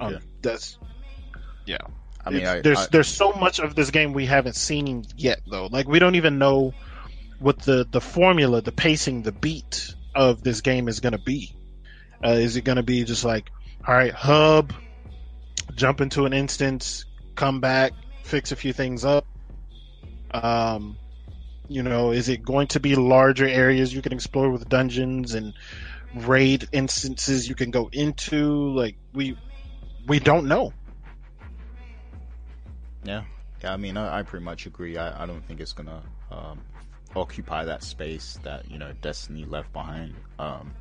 [0.00, 0.14] Okay.
[0.16, 0.78] Um, that's
[1.66, 1.78] yeah.
[2.24, 5.40] I mean, I, there's I- there's so much of this game we haven't seen yet
[5.50, 5.66] though.
[5.66, 6.74] Like we don't even know
[7.40, 11.54] what the the formula, the pacing, the beat of this game is going to be.
[12.24, 13.50] Uh, is it going to be just like,
[13.86, 14.72] all right, hub,
[15.74, 17.92] jump into an instance, come back,
[18.24, 19.24] fix a few things up?
[20.30, 20.96] Um,
[21.68, 25.54] you know, is it going to be larger areas you can explore with dungeons and
[26.14, 28.70] raid instances you can go into?
[28.74, 29.36] Like we
[30.06, 30.72] we don't know.
[33.04, 33.24] Yeah,
[33.62, 33.72] yeah.
[33.72, 34.96] I mean, I, I pretty much agree.
[34.96, 36.60] I, I don't think it's gonna um,
[37.14, 40.14] occupy that space that you know Destiny left behind.
[40.38, 40.72] Um,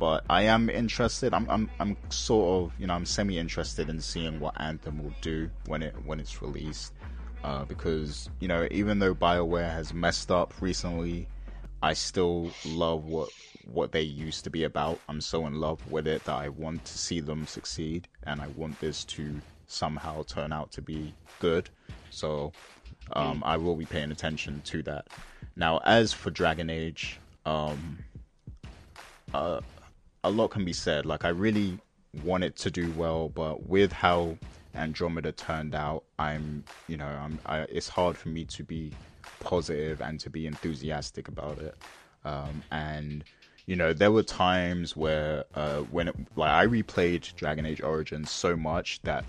[0.00, 1.34] but I am interested.
[1.34, 5.12] I'm, I'm, I'm sort of, you know, I'm semi interested in seeing what Anthem will
[5.20, 6.94] do when it when it's released,
[7.44, 11.26] uh, because you know, even though Bioware has messed up recently,
[11.82, 13.30] I still love what
[13.72, 15.00] what they used to be about.
[15.08, 18.48] I'm so in love with it that I want to see them succeed, and I
[18.48, 21.70] want this to somehow turn out to be good.
[22.10, 22.52] So,
[23.12, 25.06] um, I will be paying attention to that.
[25.56, 27.98] Now, as for Dragon Age, um,
[29.32, 29.60] uh,
[30.24, 31.06] a lot can be said.
[31.06, 31.78] Like, I really
[32.24, 34.36] want it to do well, but with how
[34.74, 38.92] Andromeda turned out, I'm, you know, I'm, I, it's hard for me to be
[39.40, 41.74] positive and to be enthusiastic about it.
[42.24, 43.24] Um, and
[43.66, 48.30] you know, there were times where uh, when it, like I replayed Dragon Age Origins
[48.30, 49.24] so much that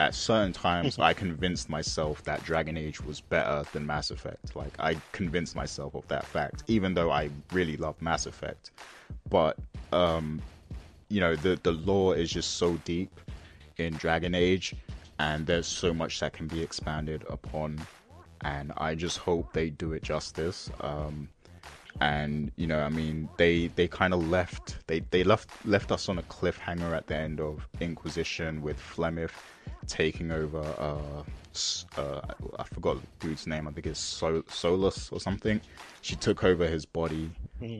[0.00, 4.54] at certain times I convinced myself that Dragon Age was better than Mass Effect.
[4.54, 8.70] Like I convinced myself of that fact, even though I really love Mass Effect.
[9.30, 9.56] But
[9.92, 10.42] um,
[11.08, 13.18] you know, the the lore is just so deep
[13.78, 14.74] in Dragon Age,
[15.18, 17.80] and there's so much that can be expanded upon.
[18.42, 20.70] And I just hope they do it justice.
[20.80, 21.28] Um,
[22.00, 26.08] and you know, I mean, they they kind of left they they left left us
[26.08, 29.32] on a cliffhanger at the end of Inquisition with Flemeth
[29.86, 30.60] taking over.
[30.60, 31.22] Uh,
[31.96, 32.20] uh,
[32.58, 33.66] I forgot the dude's name.
[33.66, 35.58] I think it's Sol- Solus or something.
[36.02, 37.30] She took over his body.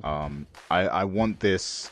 [0.03, 1.91] Um, I I want this.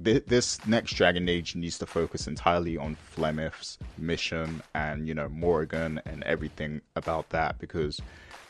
[0.00, 6.00] This next Dragon Age needs to focus entirely on Flemeth's mission and you know Morrigan
[6.04, 8.02] and everything about that because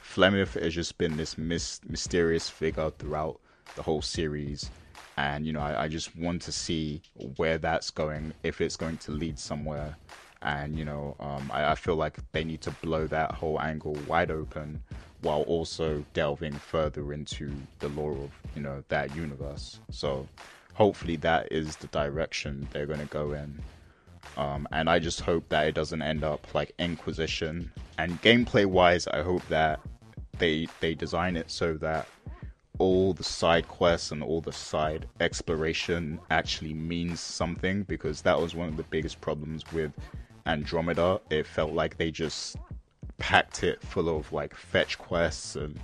[0.03, 3.41] Flemeth has just been this mis- mysterious figure throughout
[3.75, 4.71] the whole series,
[5.17, 8.99] and you know I, I just want to see where that's going, if it's going
[8.99, 9.99] to lead somewhere,
[10.43, 14.03] and you know um, I, I feel like they need to blow that whole angle
[14.03, 14.83] wide open
[15.21, 19.81] while also delving further into the lore of you know that universe.
[19.91, 20.31] So
[20.75, 23.61] hopefully that is the direction they're going to go in.
[24.37, 27.71] Um, and I just hope that it doesn't end up like Inquisition.
[27.99, 29.81] And gameplay wise, I hope that
[30.39, 32.09] they they design it so that
[32.79, 38.55] all the side quests and all the side exploration actually means something because that was
[38.55, 39.93] one of the biggest problems with
[40.47, 41.21] Andromeda.
[41.31, 42.57] It felt like they just
[43.19, 45.79] packed it full of like fetch quests and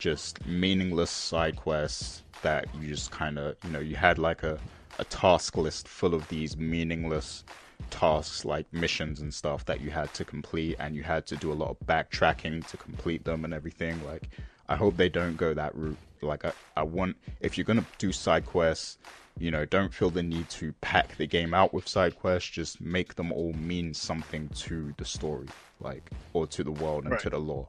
[0.00, 4.60] just meaningless side quests that you just kind of, you know, you had like a,
[4.98, 7.44] a task list full of these meaningless
[7.90, 11.52] tasks like missions and stuff that you had to complete and you had to do
[11.52, 14.00] a lot of backtracking to complete them and everything.
[14.00, 14.28] Like
[14.68, 15.98] i hope they don't go that route.
[16.22, 18.98] Like i, I want if you're going to do side quests
[19.38, 22.50] you know don't feel the need to pack the game out with side quests.
[22.50, 25.50] Just make them all mean something to the story
[25.80, 27.20] like or to the world and Right.
[27.22, 27.68] to the lore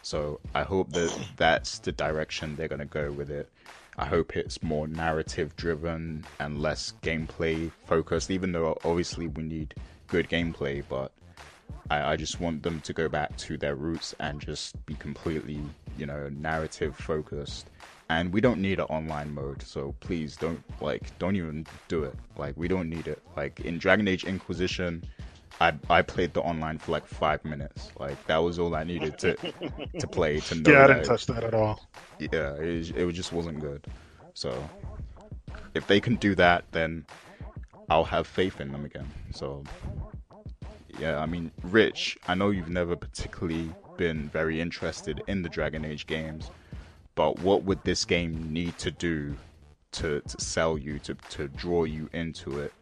[0.00, 3.50] so i hope that that's the direction they're going to go with it
[4.00, 9.74] I hope it's more narrative driven and less gameplay focused, even though obviously we need
[10.06, 11.10] good gameplay, but
[11.90, 15.60] I, I just want them to go back to their roots and just be completely,
[15.98, 17.70] you know, narrative focused.
[18.08, 22.14] And we don't need an online mode, so please don't like don't even do it.
[22.36, 23.20] Like we don't need it.
[23.36, 25.04] Like in Dragon Age Inquisition,
[25.60, 27.90] I I played the online for like five minutes.
[27.98, 29.36] Like that was all I needed to
[29.98, 31.80] to play to know Yeah, I didn't touch that at all.
[32.18, 33.84] yeah, it, it just wasn't good.
[34.34, 34.68] So
[35.74, 37.06] if they can do that, then
[37.90, 39.08] I'll have faith in them again.
[39.32, 39.64] So
[40.98, 45.84] yeah, I mean, Rich, I know you've never particularly been very interested in the Dragon
[45.84, 46.50] Age games,
[47.14, 49.36] but what would this game need to do
[49.92, 52.72] to, to sell you, to, to draw you into it?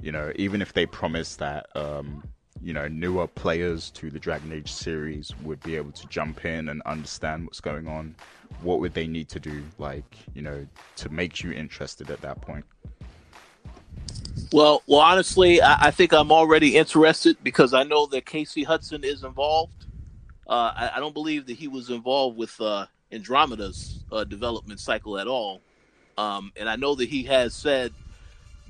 [0.00, 2.22] You know, even if they promise that, um,
[2.62, 6.68] you know, newer players to the Dragon Age series would be able to jump in
[6.68, 8.14] and understand what's going on,
[8.62, 12.40] what would they need to do, like, you know, to make you interested at that
[12.40, 12.64] point?
[14.52, 19.02] Well, well, honestly, I, I think I'm already interested because I know that Casey Hudson
[19.02, 19.86] is involved.
[20.46, 25.18] Uh, I, I don't believe that he was involved with uh, Andromeda's uh, development cycle
[25.18, 25.60] at all,
[26.16, 27.92] um, and I know that he has said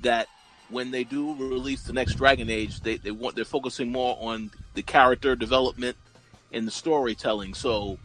[0.01, 0.27] that
[0.69, 4.51] when they do release the next Dragon Age, they, they want they're focusing more on
[4.73, 5.95] the character development
[6.51, 7.53] and the storytelling.
[7.53, 7.97] So,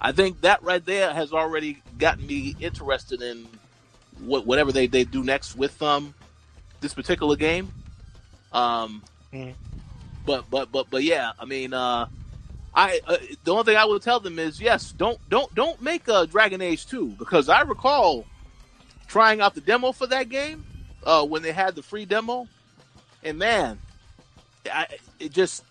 [0.00, 3.46] I think that right there has already gotten me interested in
[4.24, 6.14] what whatever they, they do next with um
[6.80, 7.72] this particular game.
[8.52, 9.02] Um,
[9.32, 9.54] Mhm.
[10.26, 12.06] but but but but yeah, I mean, uh,
[12.74, 16.08] I uh, the only thing I would tell them is yes, don't don't don't make
[16.08, 18.26] a Dragon Age two because I recall
[19.06, 20.64] trying out the demo for that game
[21.04, 22.46] uh, when they had the free demo,
[23.22, 23.78] and man,
[24.70, 24.86] I,
[25.18, 25.64] it just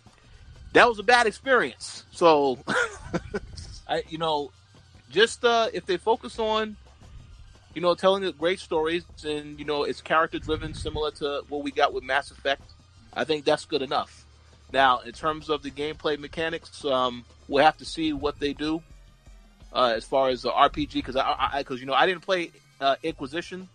[0.73, 2.05] that was a bad experience.
[2.11, 2.59] So,
[3.87, 4.51] I you know,
[5.09, 6.75] just uh, if they focus on
[7.73, 11.63] you know telling the great stories and you know it's character driven, similar to what
[11.63, 12.63] we got with Mass Effect,
[13.13, 14.25] I think that's good enough.
[14.71, 18.83] Now, in terms of the gameplay mechanics, um, we'll have to see what they do
[19.73, 22.95] uh, as far as the RPG because I because you know I didn't play uh,
[23.03, 23.67] Inquisition,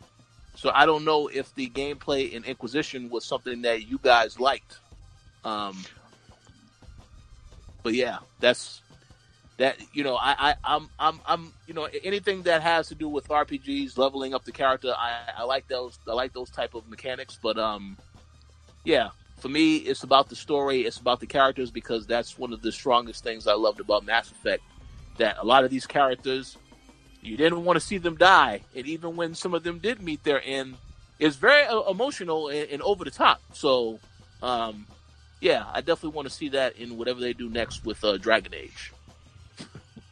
[0.55, 4.79] so I don't know if the gameplay in Inquisition was something that you guys liked.
[5.45, 5.85] Um,
[7.83, 8.81] but yeah, that's
[9.59, 9.77] that.
[9.93, 13.29] You know, I, I I'm I'm I'm you know anything that has to do with
[13.29, 15.99] RPGs, leveling up the character, I, I like those.
[16.09, 17.39] I like those type of mechanics.
[17.41, 17.97] But um,
[18.85, 20.83] yeah, for me, it's about the story.
[20.83, 24.31] It's about the characters because that's one of the strongest things I loved about Mass
[24.31, 24.63] Effect.
[25.19, 26.57] That a lot of these characters,
[27.25, 30.25] you didn't want to see them die, and even when some of them did meet
[30.25, 30.77] their end,
[31.19, 33.41] it's very uh, emotional and, and over the top.
[33.53, 33.99] So,
[34.43, 34.87] um,
[35.41, 38.55] yeah, I definitely want to see that in whatever they do next with uh, Dragon
[38.55, 38.93] Age.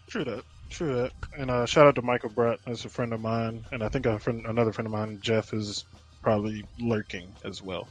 [0.07, 0.45] True that.
[0.71, 1.13] True that.
[1.37, 4.07] And uh, shout out to Michael Brett, that's a friend of mine, and I think
[4.07, 5.85] a friend, another friend of mine, Jeff, is
[6.23, 7.89] probably lurking as well.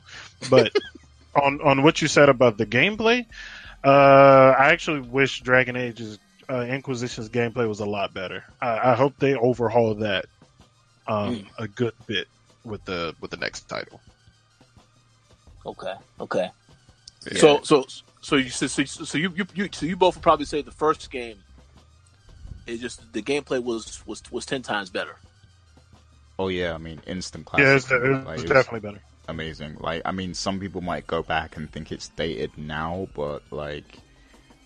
[0.49, 0.71] But
[1.35, 3.25] on on what you said about the gameplay,
[3.83, 6.17] uh, I actually wish Dragon Age's
[6.51, 8.43] uh, Inquisition's gameplay was a lot better.
[8.61, 10.25] I, I hope they overhaul that
[11.07, 11.45] um, Mm.
[11.57, 12.27] a good bit
[12.65, 14.01] with the with the next title.
[15.65, 16.51] Okay, okay.
[17.31, 17.37] Yeah.
[17.37, 17.85] So, so,
[18.21, 20.71] so you, so, so, so you, you, you, so you both would probably say the
[20.71, 21.37] first game.
[22.67, 25.15] It just the gameplay was was was ten times better.
[26.39, 27.65] Oh yeah, I mean instant classic.
[27.65, 29.01] Yeah, it's, it's Like, it's definitely better.
[29.27, 29.77] amazing.
[29.79, 33.99] Like I mean, some people might go back and think it's dated now, but like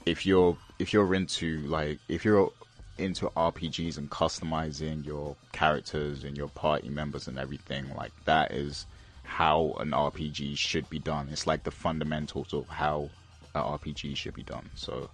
[0.05, 2.51] if you're if you're into like if you're
[2.97, 8.85] into RPGs and customizing your characters and your party members and everything, like that is
[9.23, 11.27] how an RPG should be done.
[11.31, 13.09] It's like the fundamentals of how
[13.53, 14.69] an RPG should be done.
[14.75, 15.09] So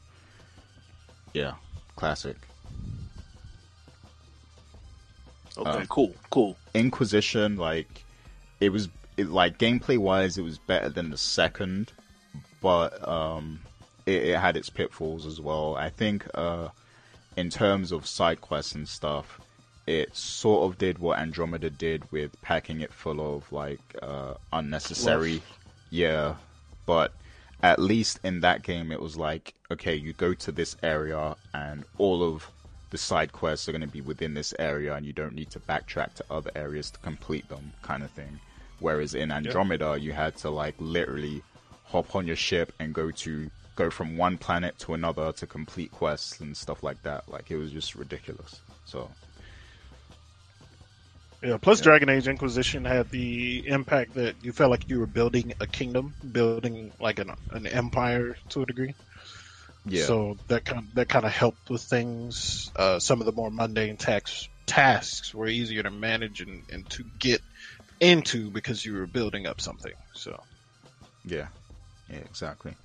[1.33, 1.53] yeah,
[1.95, 2.37] classic.
[5.57, 6.57] Okay, Um, cool, cool.
[6.73, 8.05] Inquisition, like
[8.59, 11.91] it was it, like gameplay wise, it was better than the second,
[12.61, 13.59] but um,
[14.05, 15.75] it, it had its pitfalls as well.
[15.75, 16.69] I think uh,
[17.35, 19.39] in terms of side quests and stuff,
[19.87, 25.41] it sort of did what Andromeda did with packing it full of like uh, unnecessary,
[25.89, 26.35] yeah.
[26.85, 27.13] But
[27.63, 31.85] at least in that game, it was like okay, you go to this area and
[31.97, 32.51] all of
[32.89, 35.59] the side quests are going to be within this area and you don't need to
[35.61, 38.39] backtrack to other areas to complete them kind of thing
[38.79, 41.41] whereas in andromeda you had to like literally
[41.85, 45.91] hop on your ship and go to go from one planet to another to complete
[45.91, 49.09] quests and stuff like that like it was just ridiculous so
[51.43, 51.57] Yeah.
[51.57, 51.83] Plus, Yeah.
[51.85, 56.13] Dragon Age Inquisition had the impact that you felt like you were building a kingdom,
[56.31, 58.93] building like an an empire to a degree.
[59.85, 62.69] yeah So that kind that kind of helped with things.
[62.75, 67.03] Uh, some of the more mundane tax, tasks were easier to manage and, and to
[67.17, 67.41] get
[67.99, 69.93] into because you were building up something.
[70.13, 70.43] So
[71.25, 71.47] Yeah,
[72.07, 72.75] yeah, exactly.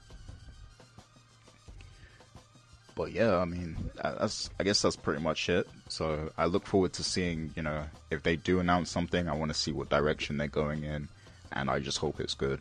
[2.96, 5.68] But yeah, I mean, that's I guess that's pretty much it.
[5.88, 9.52] So I look forward to seeing, you know, if they do announce something, I want
[9.52, 11.08] to see what direction they're going in,
[11.52, 12.58] and I just hope it's good.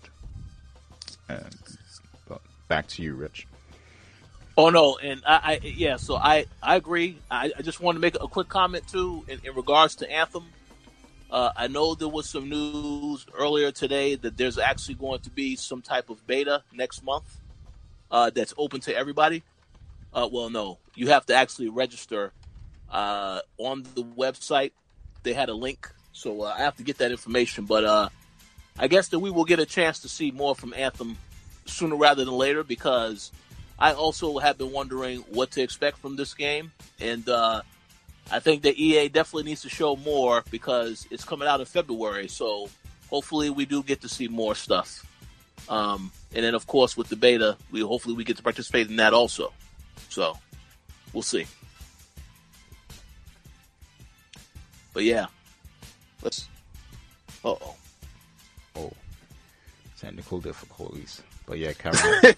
[1.30, 1.56] And,
[2.28, 3.48] but back to you, Rich.
[4.58, 7.17] Oh no, and I, I yeah, so I I agree.
[7.32, 10.48] I, I just want to make a quick comment too in, in regards to Anthem.
[11.32, 15.56] Uh, I know there was some news earlier today that there's actually going to be
[15.56, 17.39] some type of beta next month
[18.12, 19.41] uh, that's open to everybody.
[20.15, 22.32] Uh, well, no, you have to actually register
[22.89, 24.71] uh, on the website.
[25.23, 27.65] They had a link, so uh, I have to get that information.
[27.65, 28.10] But uh,
[28.80, 31.17] I guess that we will get a chance to see more from Anthem
[31.65, 33.34] sooner rather than later because
[33.78, 37.61] I also have been wondering what to expect from this game, and uh,
[38.32, 42.30] I think that EA definitely needs to show more because it's coming out in February.
[42.30, 42.70] So
[43.09, 45.05] hopefully we do get to see more stuff.
[45.68, 48.95] Um, and then of course with the beta, we hopefully we get to participate in
[48.95, 49.51] that also.
[50.10, 50.38] So
[51.14, 51.45] we'll see.
[54.93, 55.26] But yeah,
[56.24, 56.47] let's.
[57.43, 57.76] Uh oh.
[58.78, 58.91] Oh,
[59.99, 61.22] technical difficulties.
[61.45, 62.22] But yeah, Cameron.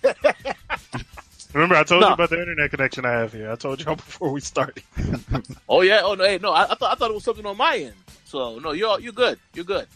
[1.54, 2.08] remember, I told No.
[2.10, 3.52] you about the internet connection I have here.
[3.52, 4.84] I told y'all before we started.
[5.70, 6.02] Oh yeah.
[6.04, 6.24] Oh no.
[6.26, 6.52] Hey, no.
[6.52, 7.94] I, I thought I thought it was something on my end.
[8.26, 9.38] So no, you're you're good.
[9.54, 9.88] You're good.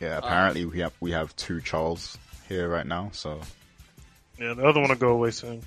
[0.00, 2.16] yeah, apparently we have we have two Charles
[2.48, 3.10] here right now.
[3.12, 3.40] So
[4.38, 5.62] Yeah, the other one will go away soon.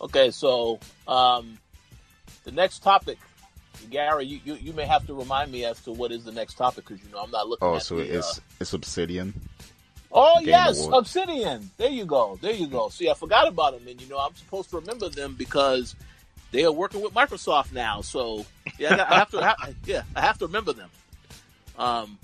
[0.00, 1.58] Okay, so um,
[2.44, 3.18] the next topic,
[3.90, 6.54] Gary, you, you, you may have to remind me as to what is the next
[6.54, 7.68] topic because you know I'm not looking.
[7.68, 9.34] oh, at so the, it's it's Obsidian.
[10.12, 10.98] Oh Game yes, Awards.
[11.16, 11.70] Obsidian.
[11.76, 12.38] There you go.
[12.40, 12.88] There you go.
[12.88, 15.94] See, I forgot about them, and you know I'm supposed to remember them because
[16.50, 18.00] they are working with Microsoft now.
[18.00, 18.44] So
[18.78, 19.40] yeah, I, got- I have to.
[19.42, 20.90] I yeah, I have to remember them.
[21.78, 22.18] Um,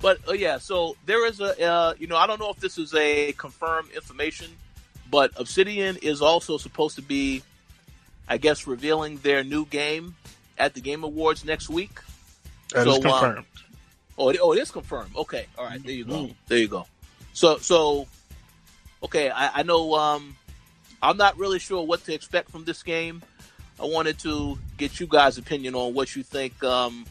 [0.00, 1.60] but uh, yeah, so there is a.
[1.60, 4.48] Uh, you know, I don't know if this is a confirmed information,
[5.14, 7.40] but Obsidian is also supposed to be,
[8.28, 10.16] I guess, revealing their new game
[10.58, 12.00] at the Game Awards next week.
[12.72, 13.46] That is So, um, confirmed.
[14.18, 15.14] Oh, it, oh, it is confirmed.
[15.14, 16.30] Okay, all right, there you go.
[16.48, 16.88] There you go.
[17.32, 18.08] So, so,
[19.04, 19.94] okay, I, I know.
[19.94, 20.36] Um,
[21.00, 23.22] I'm not really sure what to expect from this game.
[23.80, 27.06] I wanted to get you guys' opinion on what you think um,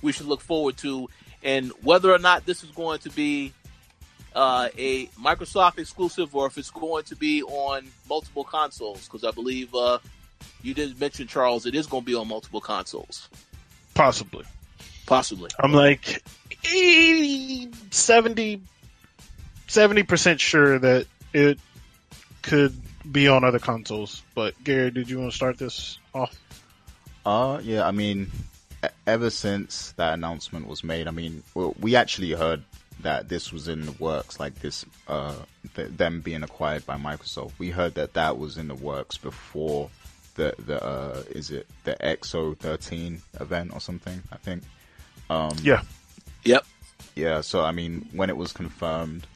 [0.00, 1.10] we should look forward to,
[1.42, 3.52] and whether or not this is going to be
[4.34, 9.04] uh, a Microsoft exclusive or if it's going to be on multiple consoles.
[9.06, 9.98] Because I believe uh,
[10.62, 13.28] you didn't mention Charles, it is going to be on multiple consoles,
[13.94, 14.44] Possibly.
[15.06, 15.50] possibly.
[15.58, 16.22] I'm like
[16.64, 18.62] 80, 70,
[19.68, 21.58] 70% sure that it
[22.42, 22.74] could
[23.10, 24.22] be on other consoles.
[24.34, 26.36] But Gary, did you want to start this off?
[27.24, 28.30] Uh, yeah, I mean,
[28.84, 32.62] e- ever since that announcement was made, I mean, we actually heard
[33.02, 35.34] that this was in the works, like this, uh,
[35.74, 37.52] th- them being acquired by Microsoft.
[37.58, 39.90] We heard that that was in the works before
[40.34, 44.62] the, the, uh, is it the XO 13 event or something, I think.
[45.28, 45.82] Um, Yeah.
[46.44, 46.64] Yep.
[47.14, 49.26] yeah, so I mean, when it was confirmed,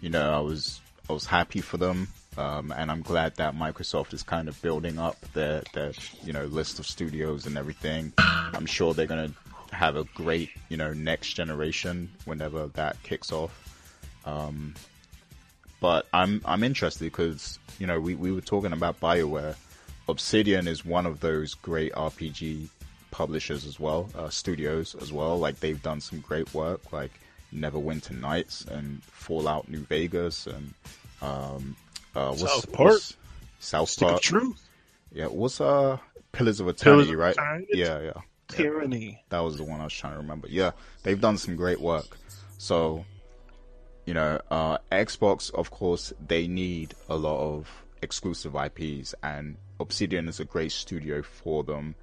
[0.00, 2.08] you know, I was I was happy for them,
[2.38, 5.92] um, and I'm glad that Microsoft is kind of building up their their
[6.24, 8.12] you know list of studios and everything.
[8.18, 9.32] I'm sure they're gonna
[9.82, 13.52] have a great you know next generation whenever that kicks off.
[14.24, 14.74] Um,
[15.80, 19.56] but I'm I'm interested because you know we we were talking about Bioware.
[20.08, 22.68] Obsidian is one of those great RPG
[23.10, 25.38] publishers as well, uh, studios as well.
[25.38, 27.10] Like they've done some great work, like
[27.52, 30.74] Neverwinter Nights and Fallout New Vegas and
[31.22, 31.76] um,
[32.14, 32.90] uh, what's, Southport.
[32.92, 33.16] what's-
[33.58, 34.22] South Stick of Park.
[34.22, 34.60] Truth.
[35.12, 35.98] Yeah, what's uh
[36.32, 37.32] Pillars of Pillars Eternity, of right?
[37.36, 37.72] Eternity.
[37.74, 38.20] Yeah, yeah.
[38.56, 39.24] Tyranny.
[39.30, 40.48] That was the one I was trying to remember.
[40.48, 40.72] Yeah,
[41.02, 42.18] they've done some great work.
[42.58, 43.04] So,
[44.06, 47.68] you know, uh, Xbox, of course, they need a lot of
[48.02, 51.94] exclusive IPs, and Obsidian is a great studio for them.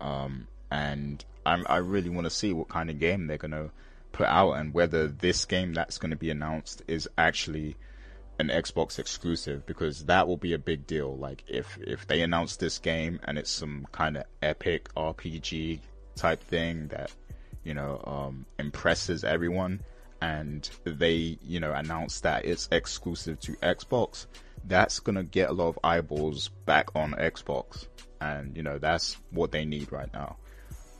[0.00, 3.70] Um, and I'm, I really want to see what kind of game they're gonna
[4.12, 7.76] put out, and whether this game that's going to be announced is actually
[8.38, 11.16] an Xbox exclusive because that will be a big deal.
[11.16, 15.80] Like if if they announce this game and it's some kind of epic RPG
[16.16, 17.12] type thing that
[17.62, 19.80] you know um, impresses everyone,
[20.20, 24.26] and they you know announce that it's exclusive to Xbox,
[24.64, 27.86] that's gonna get a lot of eyeballs back on Xbox,
[28.20, 30.36] and you know that's what they need right now.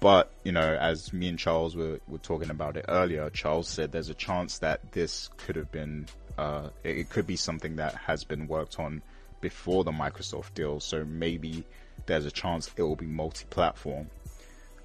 [0.04, 3.90] But, you know, as me and Charles were, were talking about it earlier, Charles said
[3.90, 7.94] there's a chance that this could have been, uh, it, it could be something that
[7.94, 9.00] has been worked on
[9.40, 10.78] before the Microsoft deal.
[10.78, 11.64] So maybe
[12.04, 14.10] there's a chance it will be multi-platform.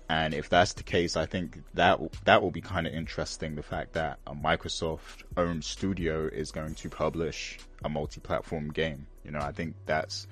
[0.10, 3.54] And if that's the case, I think that that will be kind of interesting.
[3.54, 9.06] The fact that a Microsoft-owned studio is going to publish a multi-platform game.
[9.24, 10.26] You know, I think that's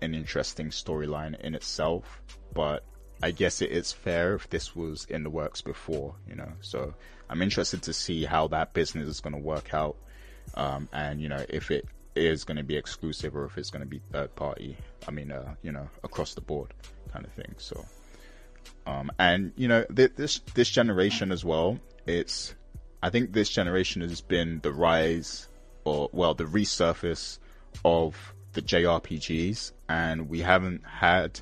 [0.00, 2.22] an interesting storyline in itself.
[2.54, 2.84] But
[3.24, 6.14] I guess it is fair if this was in the works before.
[6.28, 6.94] You know, so
[7.28, 9.96] I'm interested to see how that business is going to work out,
[10.54, 13.82] um, and you know if it is going to be exclusive or if it's going
[13.82, 14.76] to be third party.
[15.08, 16.72] I mean, uh, you know, across the board
[17.12, 17.52] kind of thing.
[17.58, 17.84] So.
[18.86, 21.78] Um, and you know th- this this generation as well.
[22.06, 22.54] It's
[23.02, 25.48] I think this generation has been the rise
[25.84, 27.38] or well the resurface
[27.84, 31.40] of the JRPGs, and we haven't had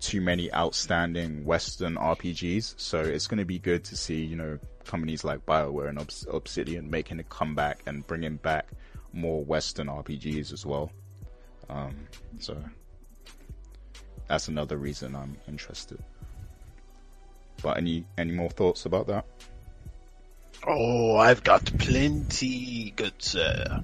[0.00, 2.74] too many outstanding Western RPGs.
[2.76, 6.26] So it's going to be good to see you know companies like Bioware and Obs-
[6.30, 8.68] Obsidian making a comeback and bringing back
[9.12, 10.92] more Western RPGs as well.
[11.68, 11.96] Um,
[12.38, 12.56] so
[14.28, 15.98] that's another reason I'm interested.
[17.66, 19.24] But any any more thoughts about that?
[20.64, 23.80] Oh, I've got plenty, good sir.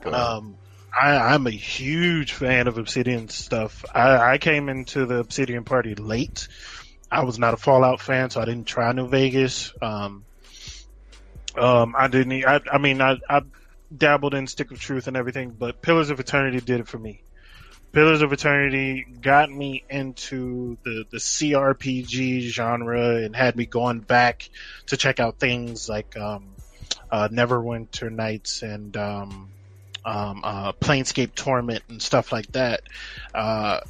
[0.00, 0.12] Go.
[0.12, 0.54] Um,
[0.96, 3.84] I, I'm a huge fan of Obsidian stuff.
[3.92, 6.46] I, I came into the Obsidian party late.
[7.10, 9.72] I was not a Fallout fan, so I didn't try New Vegas.
[9.82, 10.24] Um,
[11.56, 12.44] um, I didn't.
[12.46, 13.42] I mean, I, I
[13.94, 17.20] dabbled in Stick of Truth and everything, but Pillars of Eternity did it for me.
[17.92, 24.48] Pillars of Eternity got me into the, the CRPG genre and had me going back
[24.86, 26.48] to check out things like um,
[27.10, 29.50] uh, Neverwinter Nights and um,
[30.04, 32.80] um, uh, Planescape Torment and stuff like that.
[33.34, 33.80] Uh,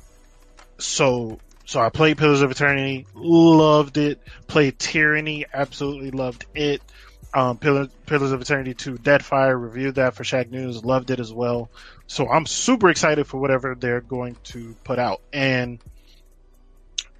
[0.78, 4.20] so so I played Pillars of Eternity, loved it.
[4.48, 6.82] Played Tyranny, absolutely loved it.
[7.32, 11.70] Um, Pillars, Pillars of Eternity 2 Deadfire reviewed that for Shacknews, loved it as well.
[12.12, 15.22] So I'm super excited for whatever they're going to put out.
[15.32, 15.78] And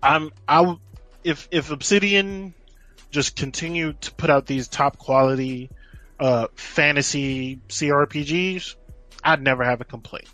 [0.03, 0.77] I'm I
[1.25, 2.53] if if Obsidian
[3.11, 5.71] just continue to put out these top quality
[6.21, 8.75] uh, fantasy CRPGs,
[9.25, 10.29] I'd never have a complaint.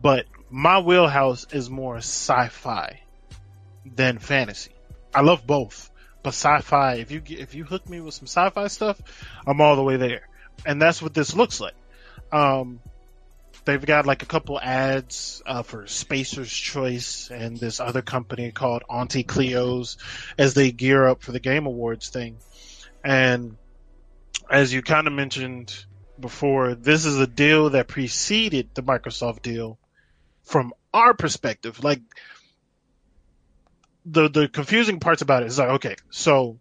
[0.00, 3.00] But my wheelhouse is more sci-fi
[3.84, 4.76] than fantasy.
[5.12, 5.90] I love both,
[6.22, 6.98] but sci-fi.
[6.98, 9.02] If you if you hook me with some sci-fi stuff,
[9.44, 10.28] I'm all the way there,
[10.64, 11.74] and that's what this looks like.
[12.30, 12.78] Um,
[13.66, 18.82] they've got like a couple ads uh, for Spacer's Choice and this other company called
[18.88, 19.98] Auntie Cleo's
[20.38, 22.38] as they gear up for the Game Awards thing.
[23.04, 23.56] And
[24.48, 25.84] as you kind of mentioned
[26.18, 29.78] before, this is a deal that preceded the Microsoft deal
[30.44, 31.82] from our perspective.
[31.84, 32.00] Like
[34.06, 36.58] the the confusing parts about it is like, okay, so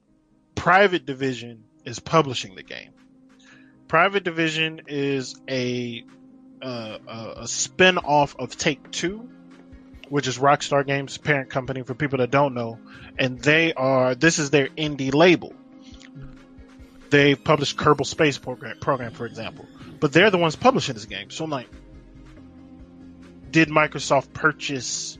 [0.56, 2.92] Private Division is publishing the game.
[3.88, 6.04] Private Division is a
[6.66, 9.30] uh, a spin off of Take Two,
[10.10, 11.84] which is Rockstar Games' parent company.
[11.84, 12.80] For people that don't know,
[13.18, 15.54] and they are this is their indie label.
[17.10, 19.66] They've published Kerbal Space Program, program, for example,
[20.00, 21.30] but they're the ones publishing this game.
[21.30, 21.70] So I'm like,
[23.52, 25.18] did Microsoft purchase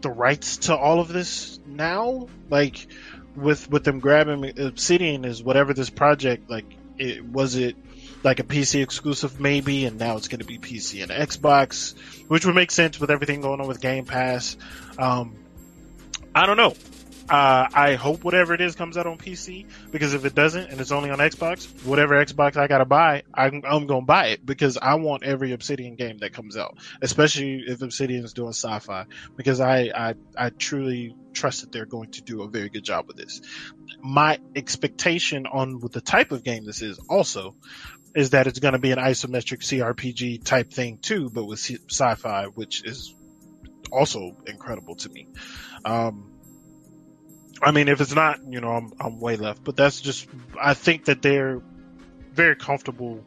[0.00, 2.28] the rights to all of this now?
[2.48, 2.86] Like,
[3.36, 6.64] with with them grabbing Obsidian is whatever this project like.
[6.98, 7.76] It was it
[8.22, 11.96] like a PC exclusive maybe, and now it's going to be PC and Xbox,
[12.28, 14.56] which would make sense with everything going on with Game Pass.
[14.98, 15.36] Um,
[16.34, 16.74] I don't know.
[17.28, 20.80] Uh, I hope whatever it is comes out on PC because if it doesn't and
[20.80, 24.78] it's only on Xbox, whatever Xbox I gotta buy, I'm, I'm gonna buy it because
[24.80, 29.06] I want every Obsidian game that comes out, especially if Obsidian is doing sci-fi
[29.36, 33.08] because I, I, I truly trust that they're going to do a very good job
[33.08, 33.40] with this.
[34.00, 37.56] My expectation on what the type of game this is also
[38.16, 42.46] is that it's going to be an isometric CRPG type thing too, but with sci-fi,
[42.46, 43.14] which is
[43.92, 45.28] also incredible to me.
[45.84, 46.32] Um,
[47.60, 50.26] I mean, if it's not, you know, I'm, I'm way left, but that's just,
[50.58, 51.60] I think that they're
[52.32, 53.22] very comfortable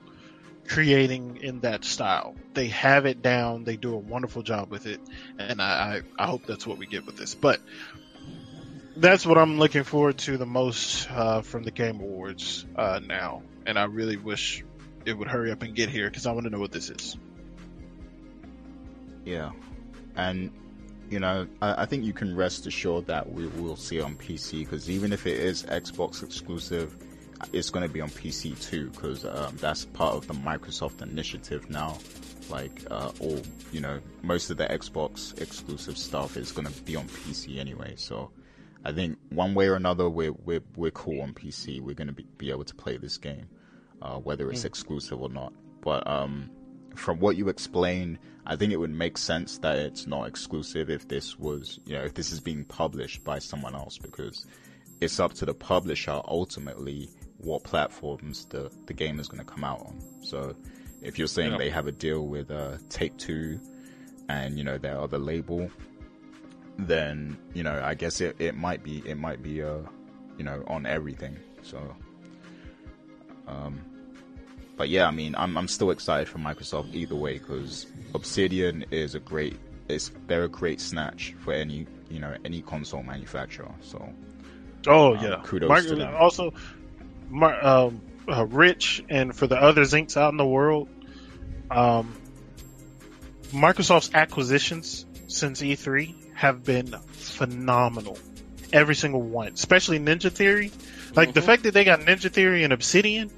[0.68, 2.36] creating in that style.
[2.56, 3.66] They have it down.
[3.66, 5.00] They do a wonderful job with it.
[5.38, 7.60] And I, I, I hope that's what we get with this, but
[8.98, 13.44] that's what I'm looking forward to the most, uh, from the Game Awards, uh, now.
[13.68, 14.64] And I really wish
[15.06, 17.18] it would hurry up and get here because I want to know what this is.
[19.26, 19.52] Yeah.
[20.16, 20.52] And
[21.10, 24.60] you know, I, I, think you can rest assured that we will see on PC
[24.60, 26.96] because even if it is Xbox exclusive,
[27.54, 31.70] it's going to be on PC too because um, that's part of the Microsoft initiative
[31.70, 31.98] now.
[32.50, 33.40] Like, uh, all
[33.72, 37.94] you know, most of the Xbox exclusive stuff is going to be on PC anyway.
[37.96, 38.32] So,
[38.84, 41.80] I think one way or another, we're we're we're cool on PC.
[41.82, 43.48] We're going to be, be able to play this game,
[44.02, 44.66] uh, whether it's mm.
[44.66, 45.54] exclusive or not.
[45.82, 46.50] But um,
[46.96, 51.08] from what you explained, I think it would make sense that it's not exclusive if
[51.08, 54.46] this was, you know, if this is being published by someone else because
[55.02, 59.64] it's up to the publisher ultimately what platforms the, the game is going to come
[59.64, 60.02] out on.
[60.22, 60.56] So
[61.02, 61.58] if you're saying yeah.
[61.58, 63.60] they have a deal with uh, Take Two
[64.28, 65.72] and, you know, their other label,
[66.78, 69.80] then, you know, I guess it, it might be, it might be, uh,
[70.38, 71.38] you know, on everything.
[71.62, 71.96] So,
[73.48, 73.82] um,
[74.80, 79.14] but yeah, I mean, I'm I'm still excited for Microsoft either way because Obsidian is
[79.14, 79.60] a great,
[79.90, 83.70] it's they're a great snatch for any you know any console manufacturer.
[83.82, 84.10] So,
[84.88, 86.16] oh um, yeah, kudos Mark, to them.
[86.16, 86.54] Also,
[87.30, 90.88] Mark, um, uh, Rich and for the other Zinks out in the world,
[91.70, 92.16] um,
[93.52, 98.18] Microsoft's acquisitions since E3 have been phenomenal.
[98.72, 100.72] Every single one, especially Ninja Theory.
[101.16, 101.34] Like mm-hmm.
[101.34, 103.30] the fact that they got Ninja Theory and Obsidian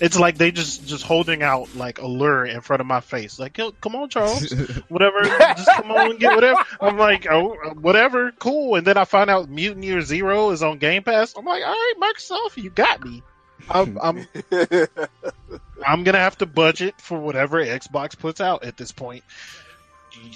[0.00, 3.38] it's like they just just holding out like a lure in front of my face.
[3.38, 4.50] Like, come on, Charles,
[4.88, 6.64] whatever, just come on and get whatever.
[6.80, 8.76] I'm like, oh, whatever, cool.
[8.76, 11.34] And then I find out Mutant Year Zero is on Game Pass.
[11.36, 13.22] I'm like, all right, Microsoft, you got me.
[13.70, 14.26] I'm I'm,
[15.86, 19.24] I'm gonna have to budget for whatever Xbox puts out at this point.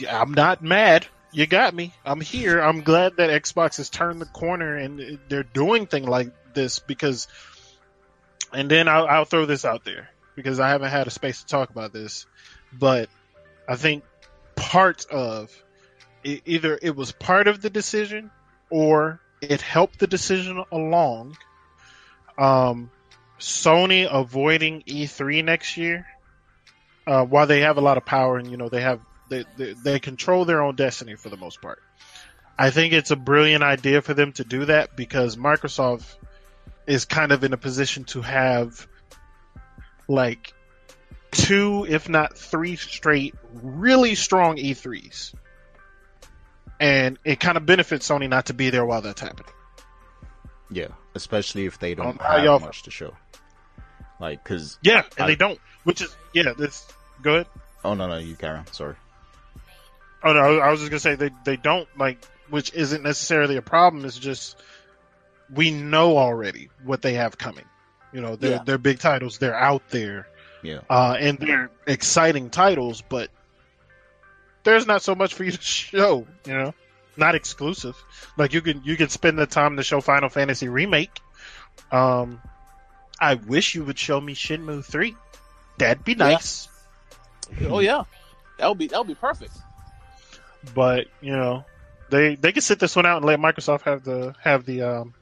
[0.08, 1.06] I'm not mad.
[1.32, 1.94] You got me.
[2.04, 2.60] I'm here.
[2.60, 7.26] I'm glad that Xbox has turned the corner and they're doing things like this because
[8.52, 11.46] and then I'll, I'll throw this out there because I haven't had a space to
[11.46, 12.26] talk about this,
[12.72, 13.08] but
[13.68, 14.04] I think
[14.56, 15.50] part of
[16.24, 18.30] it, either it was part of the decision
[18.70, 21.36] or it helped the decision along.
[22.38, 22.90] Um,
[23.38, 26.06] Sony avoiding E3 next year,
[27.06, 29.72] uh, while they have a lot of power and you know they have they, they
[29.72, 31.82] they control their own destiny for the most part.
[32.58, 36.04] I think it's a brilliant idea for them to do that because Microsoft
[36.92, 38.86] is kind of in a position to have
[40.08, 40.52] like
[41.30, 45.34] two, if not three straight really strong E3s.
[46.80, 49.52] And it kind of benefits Sony not to be there while that's happening.
[50.70, 53.16] Yeah, especially if they don't Um, have y'all- much to show.
[54.20, 56.52] Like, cause Yeah, and I- they don't, which is yeah.
[56.56, 56.86] This
[57.22, 57.46] go ahead.
[57.84, 58.66] oh no no you carry on.
[58.72, 58.94] Sorry.
[60.22, 63.62] Oh no, I was just gonna say they they don't like, which isn't necessarily a
[63.62, 64.04] problem.
[64.04, 64.56] It's just
[65.54, 67.64] we know already what they have coming.
[68.12, 68.62] You know, they're Yeah.
[68.64, 69.38] they're big titles.
[69.38, 70.26] They're out there,
[70.62, 70.80] Yeah.
[70.90, 73.02] uh, and they're exciting titles.
[73.02, 73.30] But
[74.64, 76.26] there's not so much for you to show.
[76.46, 76.74] You know,
[77.16, 77.96] not exclusive.
[78.36, 81.20] Like you can you can spend the time to show Final Fantasy remake.
[81.90, 82.40] Um,
[83.20, 85.16] I wish you would show me Shenmue three.
[85.78, 86.68] That'd be nice.
[87.68, 88.04] Oh yeah,
[88.58, 89.52] that would be that would be perfect.
[90.74, 91.64] but you know
[92.10, 95.14] they they can sit this one out and let Microsoft have the have the um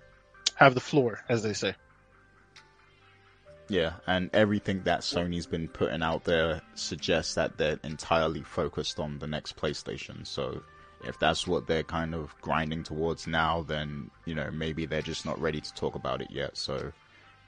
[0.60, 1.74] have the floor as they say.
[3.68, 9.20] Yeah, and everything that Sony's been putting out there suggests that they're entirely focused on
[9.20, 10.26] the next PlayStation.
[10.26, 10.62] So
[11.04, 15.24] if that's what they're kind of grinding towards now, then you know maybe they're just
[15.24, 16.56] not ready to talk about it yet.
[16.56, 16.92] So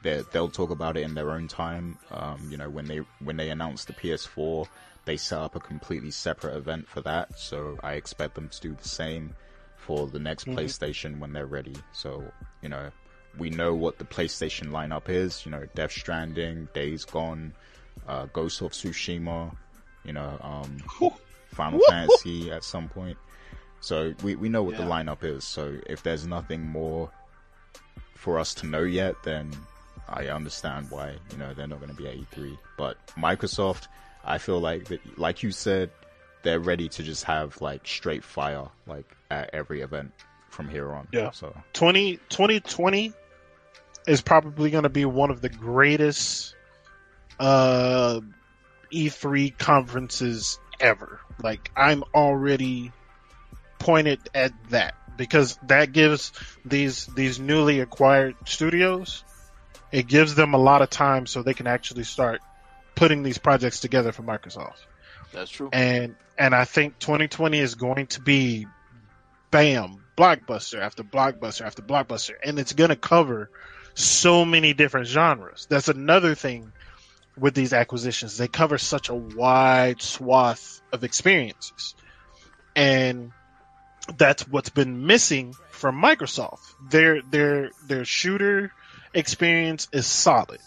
[0.03, 1.99] they they'll talk about it in their own time.
[2.13, 4.69] Um, you know when they when they announced the PS4,
[5.05, 7.37] they set up a completely separate event for that.
[7.37, 9.35] So I expect them to do the same
[9.77, 10.55] for the next Mhm.
[10.55, 11.75] PlayStation when they're ready.
[11.93, 12.25] So
[12.63, 12.91] you know
[13.39, 15.45] we know what the PlayStation lineup is.
[15.45, 17.53] You know, Death Stranding, Days Gone,
[18.07, 19.55] uh, Ghost of Tsushima.
[20.05, 20.79] You know, um,
[21.49, 21.81] Final!
[21.89, 23.17] Fantasy at some point.
[23.81, 25.45] So we we know what the lineup is.
[25.45, 27.11] So if there's nothing more
[28.15, 29.51] for us to know yet, then
[30.09, 32.57] I understand why you know they're not going to be at E3.
[32.79, 33.89] But Microsoft,
[34.25, 35.91] I feel like that, like you said,
[36.43, 40.13] they're ready to just have like straight fire like at every event
[40.49, 41.09] from here on.
[41.13, 41.31] Yeah.
[41.31, 43.13] So 20, 2020
[44.07, 46.55] is probably going to be one of the greatest
[47.39, 48.21] uh
[48.93, 51.21] E3 conferences ever.
[51.43, 52.93] Like I'm already
[53.79, 56.33] pointed at that because that gives
[56.65, 59.25] these these newly acquired studios
[59.93, 62.41] it gives them a lot of time so they can actually start
[62.95, 64.79] putting these projects together for Microsoft.
[65.33, 65.69] That's true.
[65.73, 68.67] and and I think 2020 is going to be
[69.51, 73.51] bam blockbuster after blockbuster after blockbuster and it's going to cover
[73.95, 76.73] so many different genres that's another thing
[77.39, 81.95] with these acquisitions they cover such a wide swath of experiences
[82.75, 83.33] and
[84.17, 88.73] that's what's been missing from Microsoft their their their shooter
[89.15, 90.61] experience is solid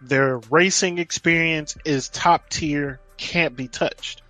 [0.00, 4.22] their racing experience is top tier, can't be touched.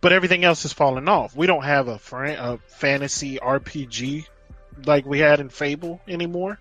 [0.00, 1.36] But everything else is falling off.
[1.36, 4.26] We don't have a, a fantasy RPG
[4.84, 6.58] like we had in Fable anymore.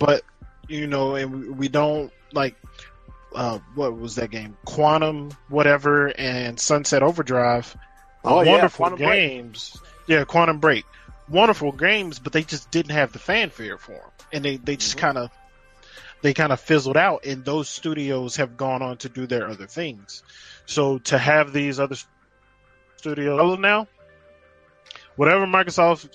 [0.00, 0.22] But
[0.66, 2.56] you know, and we- don't like
[3.34, 4.56] uh, what was that game?
[4.64, 7.76] Quantum, whatever, and Sunset Overdrive.
[8.24, 8.98] Oh, yeah, wonderful Break.
[8.98, 9.76] games.
[10.08, 10.84] Yeah, Quantum Break.
[11.28, 14.96] Wonderful games, but they just didn't have the fanfare for them, and they they just
[14.96, 15.00] Mhm.
[15.00, 15.30] kind of
[16.22, 19.66] they kind of fizzled out, and those studios have gone on to do their other
[19.66, 20.22] things.
[20.66, 21.96] So to have these other
[22.96, 23.86] studios now,
[25.16, 26.08] whatever Microsoft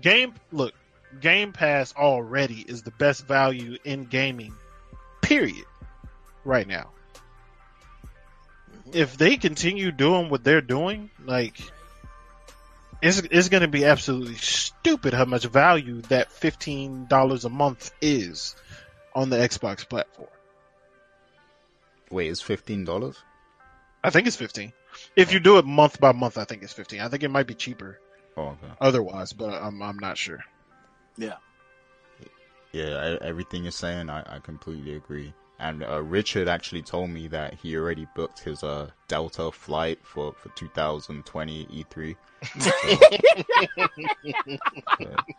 [0.00, 0.72] game look,
[1.20, 4.54] Game Pass already is the best value in gaming,
[5.22, 5.64] period,
[6.44, 6.90] right now.
[8.72, 8.90] Mm-hmm.
[8.94, 11.60] If they continue doing what they're doing, like
[13.02, 17.92] it's it's going to be absolutely stupid how much value that fifteen dollars a month
[18.00, 18.54] is
[19.14, 20.28] on the Xbox platform.
[22.10, 23.16] wait, it's fifteen dollars?
[24.04, 24.72] I think it's fifteen.
[25.16, 27.00] If you do it month by month, I think it's fifteen.
[27.00, 27.98] I think it might be cheaper
[28.36, 28.72] Oh, okay.
[28.80, 30.38] otherwise, but I'm I'm not sure.
[31.16, 31.36] Yeah.
[32.72, 35.32] Yeah, I, everything you're saying, I, I completely agree.
[35.58, 40.32] And uh, Richard actually told me that he already booked his uh, Delta flight for,
[40.32, 42.16] for 2020 E3.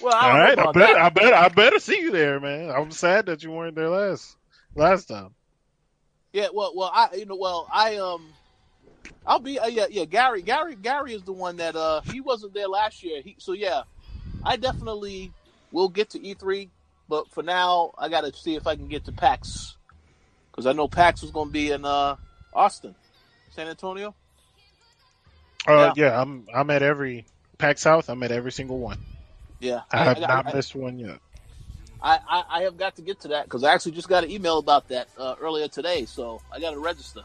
[0.00, 0.96] Well, All I don't right, know I bet that.
[0.96, 2.70] I bet I better see you there, man.
[2.70, 4.36] I'm sad that you weren't there last
[4.74, 5.34] last time.
[6.32, 8.34] Yeah, well, well, I, you know, well, I, um,
[9.24, 10.04] I'll be, uh, yeah, yeah.
[10.04, 13.22] Gary, Gary, Gary is the one that, uh, he wasn't there last year.
[13.22, 13.82] He, so yeah,
[14.44, 15.32] I definitely
[15.72, 16.68] will get to E3,
[17.08, 19.76] but for now, I got to see if I can get to PAX
[20.50, 22.16] because I know PAX was going to be in uh
[22.52, 22.94] Austin,
[23.50, 24.14] San Antonio.
[25.66, 26.20] Uh, yeah.
[26.20, 27.26] I'm I'm at every
[27.58, 28.08] PAX South.
[28.08, 28.98] I'm at every single one.
[29.60, 31.18] Yeah, I have I, not I, missed one yet.
[32.02, 34.30] I, I, I have got to get to that because I actually just got an
[34.30, 37.22] email about that uh, earlier today, so I got to register.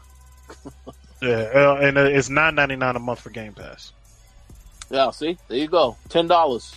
[1.22, 3.92] Yeah, uh, and uh, it's nine ninety nine a month for Game Pass.
[4.88, 6.74] Yeah, see, there you go, ten dollars.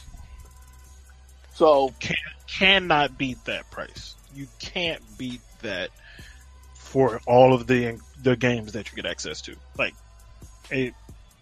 [1.56, 2.16] So Can,
[2.48, 4.16] cannot beat that price.
[4.36, 5.90] You can't beat that
[6.76, 9.56] for all of the the games that you get access to.
[9.78, 9.94] Like,
[10.72, 10.94] it,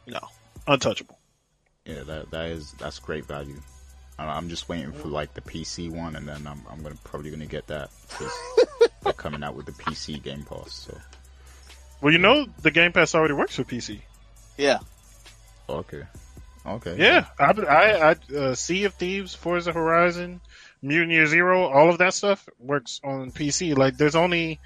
[0.07, 0.19] no,
[0.67, 1.17] untouchable.
[1.85, 3.59] Yeah, that that is that's great value.
[4.19, 7.31] I- I'm just waiting for like the PC one, and then I'm I'm gonna probably
[7.31, 8.31] gonna get that because
[9.03, 10.73] they're coming out with the PC Game Pass.
[10.73, 10.97] So
[12.01, 14.01] Well, you know, the Game Pass already works for PC.
[14.57, 14.79] Yeah.
[15.69, 16.03] okay,
[16.65, 20.41] okay, Yeah, I, I, I uh, Sea of Thieves, Forza Horizon,
[20.81, 23.77] Mutant Year Zero, all of that stuff works on PC.
[23.77, 24.59] Like, there's only,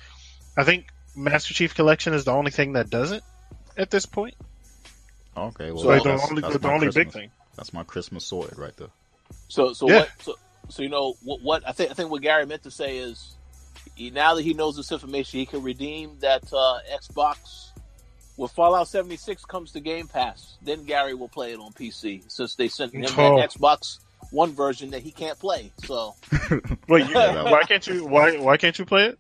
[0.57, 3.23] I think, Master Chief Collection is the only thing that doesn't
[3.77, 4.35] at this point.
[5.37, 5.71] okay.
[5.71, 7.31] Well, So, like the only, that's the my only big thing.
[7.55, 8.89] That's my Christmas sword right there.
[9.47, 9.99] So so Yeah.
[9.99, 10.09] what?
[10.21, 10.35] So,
[10.69, 11.41] so you know what?
[11.41, 13.35] What I think I think what Gary meant to say is,
[13.95, 17.71] he, now that he knows this information, he can redeem that uh, Xbox.
[18.37, 22.55] When Fallout 76 comes to Game Pass, then Gary will play it on PC since
[22.55, 23.37] they sent him Oh.
[23.39, 23.99] that Xbox
[24.31, 25.71] One version that he can't play.
[25.85, 26.15] So
[26.89, 28.05] Wait, you, why can't you?
[28.05, 29.19] Why why can't you play it?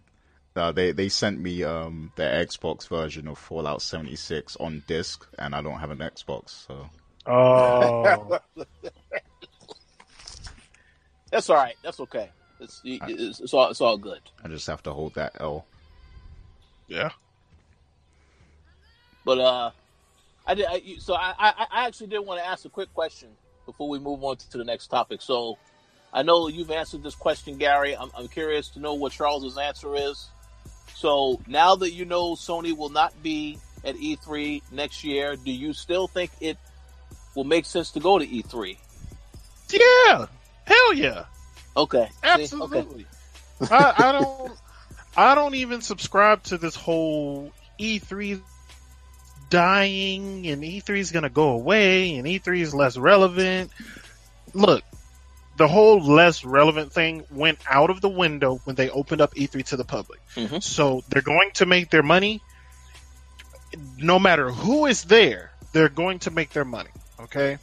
[0.55, 5.53] Uh, they they sent me um the Xbox version of Fallout 76 on disc, and
[5.55, 6.89] I don't have an Xbox, so
[7.27, 8.39] Oh,
[11.31, 11.75] that's all right.
[11.83, 12.29] That's okay.
[12.59, 14.21] It's it's, it's all it's all good.
[14.43, 15.65] I just have to hold that L.
[16.87, 17.11] yeah.
[19.25, 19.71] But uh,
[20.45, 20.65] I did.
[20.69, 23.29] I, so I, I, actually did want to ask a quick question
[23.65, 25.21] before we move on to the next topic.
[25.21, 25.57] So
[26.13, 27.97] I know you've answered this question, Gary.
[27.97, 30.29] I'm, I'm curious to know what Charles's answer is.
[30.93, 35.73] So now that you know Sony will not be at E3 next year, do you
[35.73, 36.57] still think it
[37.35, 38.77] will make sense to go to E E3?
[39.71, 40.27] Yeah.
[40.65, 41.25] Hell yeah.
[41.75, 42.07] Okay.
[42.07, 42.21] See?
[42.27, 42.43] Okay.
[42.43, 43.05] Absolutely.
[43.61, 44.51] I, I don't.
[45.17, 48.41] I don't even subscribe to this whole E3
[49.55, 53.71] dying and E3 is going to go away and E3 is less relevant.
[54.53, 54.83] Look,
[55.55, 59.65] the whole less relevant thing went out of the window when they opened up E3
[59.67, 60.19] to the public.
[60.35, 60.61] Mhm.
[60.61, 62.41] So they're going to make their money.
[63.97, 66.91] No matter who is there, they're going to make their money.
[67.21, 67.57] Okay.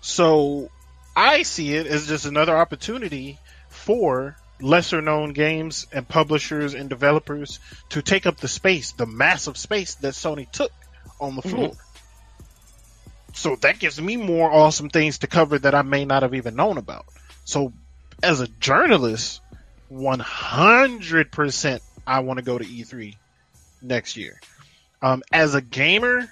[0.00, 0.70] So
[1.14, 7.58] I see it as just another opportunity for lesser known games and publishers and developers
[7.90, 10.72] to take up the space, the massive space that Sony took
[11.20, 11.72] on the floor.
[13.34, 16.54] So that gives me more awesome things to cover that I may not have even
[16.54, 17.06] known about.
[17.44, 17.72] So
[18.22, 19.40] as a journalist,
[19.90, 23.16] 100% I want to go to E3
[23.82, 24.40] next year.
[25.02, 26.28] Um, as a gamer,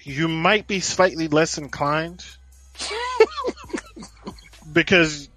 [0.00, 2.24] you might be slightly less inclined
[4.72, 5.33] because get,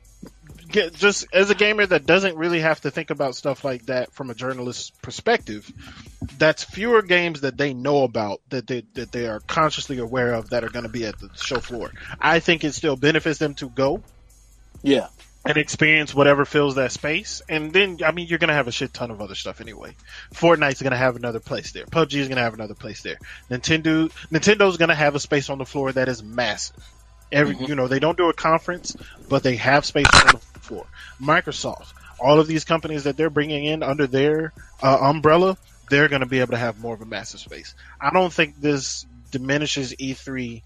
[0.68, 4.30] just as a gamer that doesn't really have to think about stuff like that from
[4.30, 5.72] a journalist's perspective,
[6.38, 10.49] that's fewer games that they know about that they that they are consciously aware of
[10.51, 11.91] that are going to be at the show floor.
[12.20, 14.03] I think it still benefits them to go
[14.84, 15.07] Yeah.
[15.45, 17.41] and experience whatever fills that space.
[17.47, 19.95] And then, I mean, you're going to have a shit ton of other stuff anyway.
[20.34, 21.86] Fortnite's going to have another place there.
[21.86, 23.18] PUBG is going to have another place there.
[23.49, 26.76] Nintendo, Nintendo's going to have a space on the floor that is massive.
[27.32, 27.67] Every, Mhm.
[27.67, 28.95] you know, they don't do a conference,
[29.30, 30.86] but they have space on the floor.
[31.21, 35.57] Microsoft, all of these companies that they're bringing in under their uh, umbrella,
[35.89, 37.73] they're going to be able to have more of a massive space.
[37.99, 40.61] I don't think this diminishes E3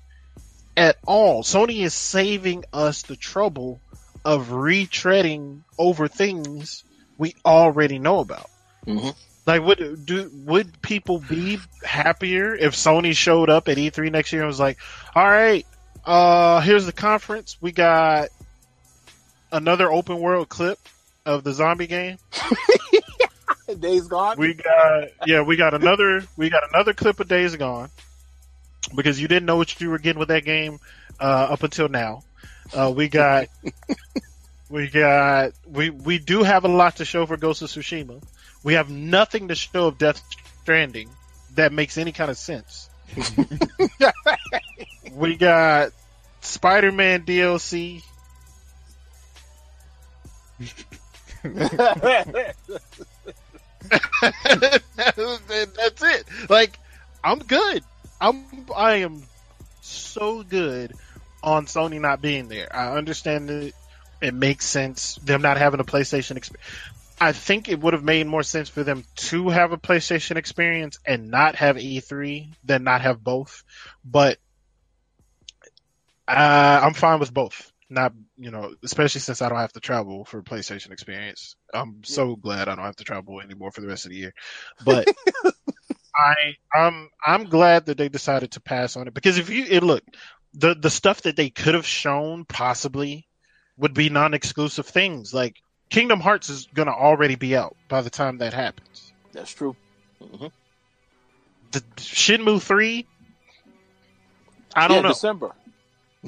[0.77, 1.43] at all.
[1.43, 3.79] Sony is saving us the trouble
[4.23, 6.83] of retreading over things
[7.17, 8.49] we already know about.
[8.85, 9.15] Mhm.
[9.45, 14.43] Like, would do would people be happier if Sony showed up at E3 next year
[14.43, 14.77] and was like,
[15.15, 15.65] "All right,
[16.05, 17.57] uh, here's the conference.
[17.61, 18.29] We got
[19.51, 20.79] another open world clip
[21.25, 22.17] of the zombie game.
[23.79, 24.37] Days gone.
[24.37, 27.89] We got yeah, we got another we got another clip of Days Gone
[28.93, 30.79] because you didn't know what you were getting with that game
[31.19, 32.23] uh, up until now.
[32.73, 33.47] Uh, we got
[34.69, 38.21] we got we we do have a lot to show for Ghost of Tsushima.
[38.63, 40.21] We have nothing to show of Death
[40.63, 41.09] Stranding
[41.55, 42.89] that makes any kind of sense.
[45.13, 45.91] we got
[46.41, 48.03] Spider-Man DLC.
[51.43, 52.63] That's
[56.03, 56.25] it.
[56.49, 56.79] Like,
[57.23, 57.83] I'm good.
[58.19, 58.45] I'm
[58.75, 59.23] I am
[59.81, 60.93] so good
[61.43, 62.73] on Sony not being there.
[62.75, 63.73] I understand that
[64.21, 66.69] it makes sense them not having a PlayStation experience.
[67.21, 70.97] I think it would have made more sense for them to have a PlayStation experience
[71.05, 73.63] and not have E3 than not have both.
[74.03, 74.39] But
[76.27, 77.71] uh, I'm fine with both.
[77.91, 81.55] Not you know, especially since I don't have to travel for a PlayStation experience.
[81.71, 84.33] I'm so glad I don't have to travel anymore for the rest of the year.
[84.83, 85.07] But
[86.15, 89.83] I I'm I'm glad that they decided to pass on it because if you it,
[89.83, 90.03] look
[90.55, 93.27] the the stuff that they could have shown possibly
[93.77, 95.35] would be non-exclusive things.
[95.35, 95.57] Like
[95.91, 99.13] Kingdom Hearts is gonna already be out by the time that happens.
[99.33, 99.75] That's true.
[100.19, 100.47] hmm
[101.71, 103.05] The Shenmue three,
[104.75, 105.09] I don't yeah, know.
[105.09, 105.51] December.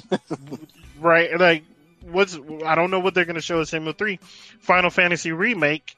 [0.99, 1.39] right?
[1.39, 1.63] Like,
[2.01, 4.19] what's I don't know what they're going to show us Shenmue three.
[4.59, 5.95] Final Fantasy remake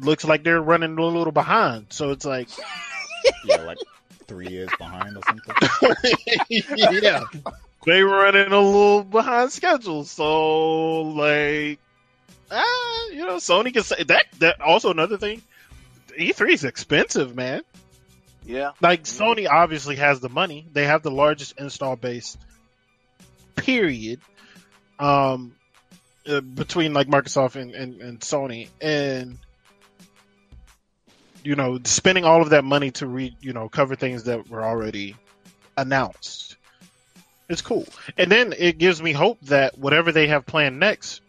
[0.00, 1.86] looks like they're running a little behind.
[1.90, 2.48] So it's like,
[3.44, 3.78] Yeah, like
[4.26, 5.54] three years behind or something.
[6.48, 7.24] yeah,
[7.84, 10.04] they running a little behind schedule.
[10.04, 11.78] So like,
[12.50, 14.26] ah, you know, Sony can say that.
[14.38, 15.42] That also another thing.
[16.18, 17.62] E3 is expensive, man.
[18.44, 18.72] Yeah.
[18.80, 20.66] Like Sony obviously has the money.
[20.72, 22.36] They have the largest install base.
[23.56, 24.20] Period.
[24.98, 25.54] Um,
[26.28, 29.38] uh, between like Microsoft and, and, and Sony, and
[31.42, 34.62] you know, spending all of that money to re you know cover things that were
[34.62, 35.16] already
[35.76, 36.56] announced.
[37.48, 37.86] It's cool,
[38.18, 41.22] and then it gives me hope that whatever they have planned next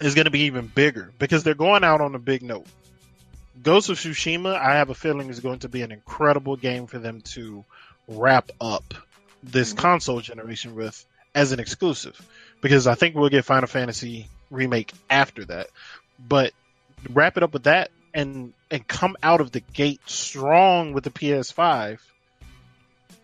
[0.00, 2.66] is going to be even bigger because they're going out on a big note.
[3.62, 6.98] Ghost of Tsushima, I have a feeling is going to be an incredible game for
[6.98, 7.64] them to
[8.06, 8.94] wrap up
[9.42, 9.80] this mm-hmm.
[9.80, 12.20] console generation with as an exclusive.
[12.60, 15.68] Because I think we'll get Final Fantasy remake after that.
[16.18, 16.52] But
[17.10, 21.10] wrap it up with that and and come out of the gate strong with the
[21.10, 21.98] PS5.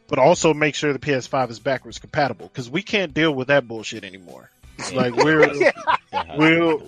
[0.08, 3.66] But also make sure the PS5 is backwards compatible because we can't deal with that
[3.66, 4.50] bullshit anymore.
[4.90, 5.72] Like we're
[6.36, 6.82] we'll,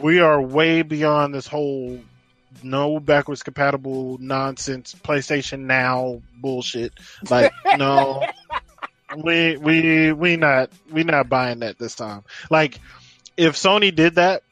[0.00, 2.00] we are way beyond this whole
[2.62, 6.92] no backwards compatible nonsense PlayStation Now bullshit.
[7.28, 8.24] Like no,
[9.16, 12.24] we we we not we not buying that this time.
[12.50, 12.78] Like
[13.36, 14.42] if Sony did that,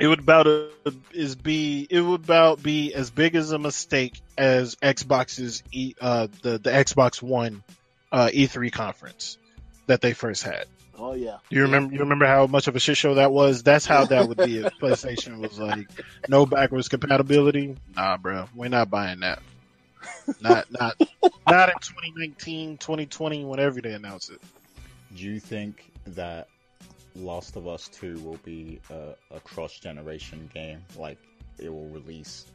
[0.00, 0.68] it would about a,
[1.12, 6.28] is be it would about be as big as a mistake as Xbox's e, uh
[6.42, 7.62] the the Xbox One
[8.10, 9.38] uh E3 conference
[9.86, 10.66] that they first had.
[10.98, 11.38] Oh yeah.
[11.50, 11.94] You remember?
[11.94, 13.62] You remember how much of a shit show that was?
[13.62, 15.88] That's how that would be if PlayStation was like
[16.28, 17.76] no backwards compatibility.
[17.96, 19.40] Nah, bro, we're not buying that.
[20.40, 20.96] Not not
[21.48, 24.40] not in 2019, 2020, whenever they announce it.
[25.16, 26.48] Do you think that
[27.16, 30.82] Last of Us 2 will be a, a cross generation game?
[30.96, 31.18] Like,
[31.58, 32.46] it will release,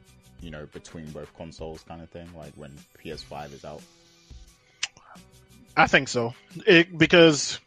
[0.42, 2.28] you know, between both consoles kind of thing?
[2.36, 2.74] Like when
[3.04, 3.82] PS5 is out?
[5.76, 6.34] I think so.
[6.66, 7.60] It, because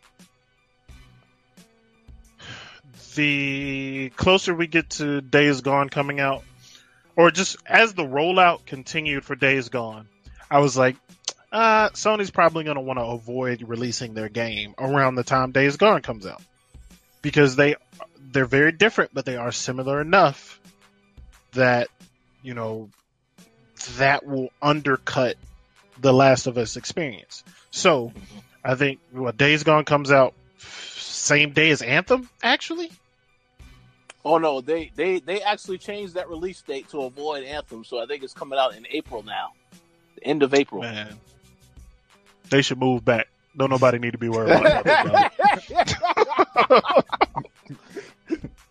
[3.14, 6.42] the closer we get to Days Gone coming out,
[7.16, 10.08] or just as the rollout continued for Days Gone,
[10.50, 10.96] I was like,
[11.52, 15.76] uh, Sony's probably going to want to avoid releasing their game around the time Days
[15.76, 16.42] Gone comes out
[17.22, 17.76] because they
[18.32, 20.60] they're very different, but they are similar enough
[21.52, 21.88] that
[22.42, 22.88] you know
[23.96, 25.36] that will undercut
[25.98, 27.44] the Last of Us experience.
[27.70, 28.12] So,
[28.64, 30.34] I think what Days Gone comes out
[31.30, 32.90] same day as Anthem, actually.
[34.24, 38.06] Oh no, they they they actually changed that release date to avoid Anthem, so I
[38.06, 39.52] think it's coming out in April now,
[40.16, 40.82] the end of April.
[40.82, 41.16] Man,
[42.50, 43.28] they should move back.
[43.56, 45.32] Don't nobody need to be worried about that.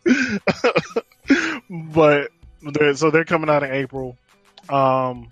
[1.70, 2.32] but
[2.62, 4.18] they're, so they're coming out in April.
[4.70, 5.30] Um,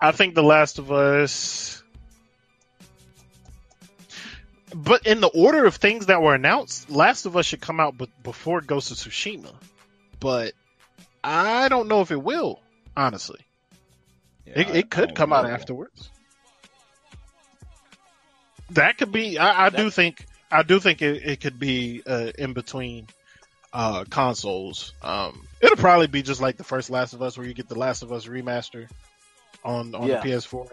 [0.00, 1.75] I think The Last of Us.
[4.76, 7.96] But in the order of things that were announced, Last of Us should come out
[7.96, 9.54] b- before Ghost of Tsushima.
[10.20, 10.52] But
[11.24, 12.60] I don't know if it will,
[12.94, 13.40] honestly.
[14.46, 16.10] Yeah, It, it could come out afterwards.
[18.70, 19.38] That could be.
[19.38, 20.26] I, I do think.
[20.50, 23.06] I do think it, it could be uh, in between
[23.72, 24.92] uh, consoles.
[25.02, 27.78] Um, it'll probably be just like the first Last of Us, where you get the
[27.78, 28.88] Last of Us remaster
[29.64, 30.20] on on Yeah.
[30.20, 30.68] the PS4.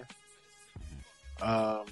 [1.41, 1.85] Um,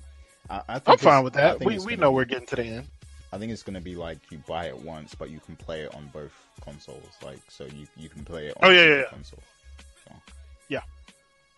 [0.52, 1.64] I, I think I'm fine with that.
[1.64, 2.88] We we know be- we're getting to the end.
[3.32, 5.96] I think it's gonna be like you buy it once, but you can play it
[5.96, 7.14] on both consoles.
[7.24, 8.58] Like, so you you can play it.
[8.58, 9.04] on Oh, yeah, yeah,
[10.10, 10.16] yeah,
[10.70, 10.82] yeah.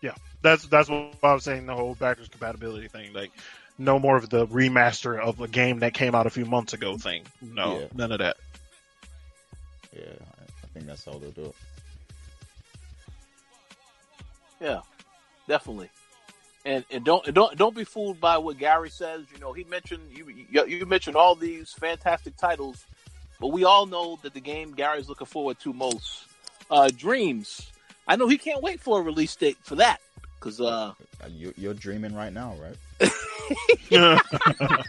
[0.00, 0.14] yeah.
[0.42, 1.66] That's that's what I was saying.
[1.66, 3.32] The whole backwards compatibility thing, like
[3.78, 6.96] no more of the remaster of a game that came out a few months ago
[6.96, 7.24] thing.
[7.42, 7.86] No, Yeah.
[7.94, 8.36] none of that.
[9.92, 11.54] Yeah, I, I think that's how they'll do it.
[14.60, 14.80] Yeah,
[15.48, 15.90] definitely.
[16.64, 19.26] And and don't and don't don't be fooled by what Gary says.
[19.32, 22.86] You know, he mentioned you you, you mentioned all these fantastic titles,
[23.38, 26.24] but we all know that the game Gary's looking forward to most,
[26.70, 27.70] uh, Dreams.
[28.08, 30.00] I know he can't wait for a release date for that
[30.38, 30.92] because uh,
[31.22, 32.76] Uh, You, you're dreaming right now, right?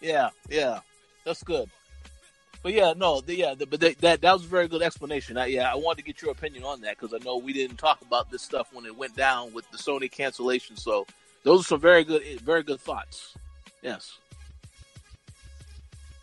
[0.00, 0.80] yeah, yeah,
[1.24, 1.68] that's good.
[2.62, 5.36] But yeah, no, the, yeah, the, but they, that that was a very good explanation.
[5.36, 7.76] I, yeah, I wanted to get your opinion on that because I know we didn't
[7.76, 10.76] talk about this stuff when it went down with the Sony cancellation.
[10.76, 11.06] So
[11.44, 13.34] those are some very good, very good thoughts.
[13.82, 14.18] Yes.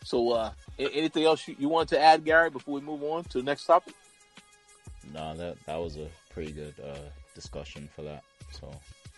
[0.03, 3.39] So, uh, anything else you, you wanted to add, Gary, before we move on to
[3.39, 3.95] the next topic?
[5.13, 8.23] No, that that was a pretty good uh, discussion for that.
[8.51, 8.71] So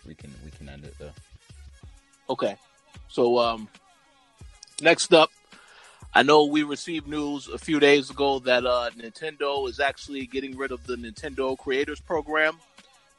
[0.06, 1.12] we can we can end it there.
[2.30, 2.56] Okay.
[3.08, 3.68] So um,
[4.80, 5.30] next up,
[6.14, 10.56] I know we received news a few days ago that uh, Nintendo is actually getting
[10.56, 12.58] rid of the Nintendo Creators Program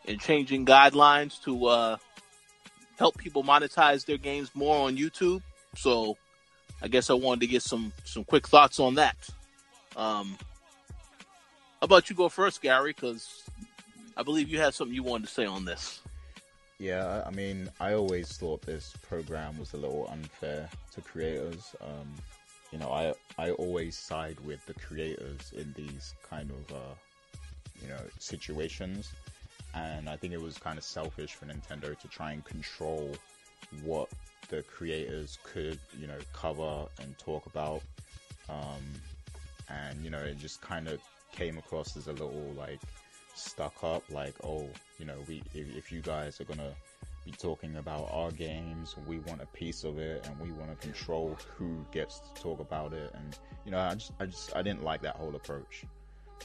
[0.07, 1.97] and changing guidelines to uh,
[2.97, 5.41] help people monetize their games more on YouTube.
[5.75, 6.17] So
[6.81, 9.17] I guess I wanted to get some some quick thoughts on that.
[9.95, 10.37] Um,
[11.79, 12.93] how about you go first, Gary?
[12.93, 13.43] Because
[14.17, 16.01] I believe you had something you wanted to say on this.
[16.79, 21.75] Yeah, I mean, I always thought this program was a little unfair to creators.
[21.81, 22.15] Um,
[22.71, 26.95] you know, I I always side with the creators in these kind of uh,
[27.81, 29.11] you know situations,
[29.73, 33.15] and I think it was kind of selfish for Nintendo to try and control
[33.83, 34.09] what
[34.49, 37.81] the creators could you know cover and talk about,
[38.49, 38.83] um,
[39.69, 41.01] and you know it just kind of
[41.31, 42.79] came across as a little like
[43.35, 44.67] stuck up like oh
[44.97, 46.73] you know we if, if you guys are gonna
[47.25, 48.95] be talking about our games.
[49.07, 52.59] We want a piece of it and we want to control who gets to talk
[52.59, 53.11] about it.
[53.13, 55.83] And you know i just i just i didn't like that whole approach.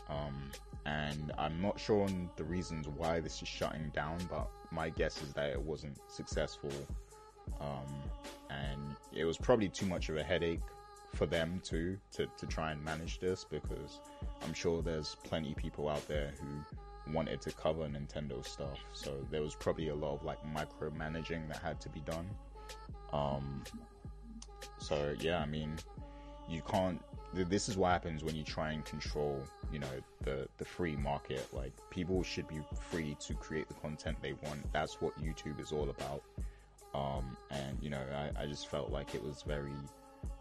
[0.08, 0.50] Um,
[0.86, 5.22] and i'm not sure on the reasons why this is shutting down but my guess
[5.22, 6.72] is that it wasn't successful.
[7.60, 7.86] Um,
[8.50, 10.60] and it was probably too much of a headache
[11.14, 14.00] for them too to, to try and manage this because
[14.44, 16.76] I'm sure there's plenty of people out there who
[17.12, 18.78] wanted to cover Nintendo stuff.
[18.92, 22.28] So there was probably a lot of like micromanaging that had to be done.
[23.12, 23.62] Um,
[24.78, 25.76] so yeah, I mean,
[26.48, 27.00] you can't.
[27.32, 29.42] This is what happens when you try and control,
[29.72, 31.46] you know, the the free market.
[31.52, 34.72] Like people should be free to create the content they want.
[34.72, 36.22] That's what YouTube is all about.
[36.94, 39.72] Um, and you know, I, I just felt like it was very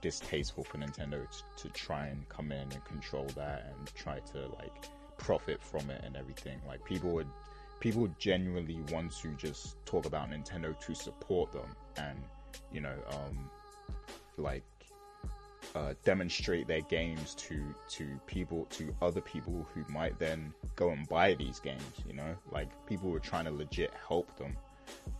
[0.01, 4.47] distasteful for Nintendo to, to try and come in and control that and try to
[4.59, 4.89] like
[5.23, 6.59] profit from it and everything.
[6.67, 7.27] Like people would
[7.79, 12.17] people genuinely want to just talk about Nintendo to support them and
[12.71, 13.49] you know um
[14.37, 14.63] like
[15.75, 21.07] uh, demonstrate their games to to people to other people who might then go and
[21.07, 24.55] buy these games you know like people were trying to legit help them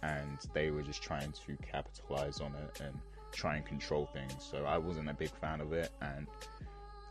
[0.02, 2.94] and they were just trying to capitalize on it and
[3.34, 4.36] try and control things.
[4.40, 6.28] So I wasn't a big fan of it, and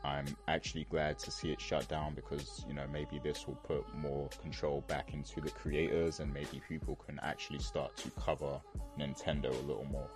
[0.04, 3.84] I'm actually glad to see it shut down because you know maybe this will put
[3.94, 8.60] more control back into the creators, and maybe people can actually start to cover
[8.98, 10.08] Nintendo a little more.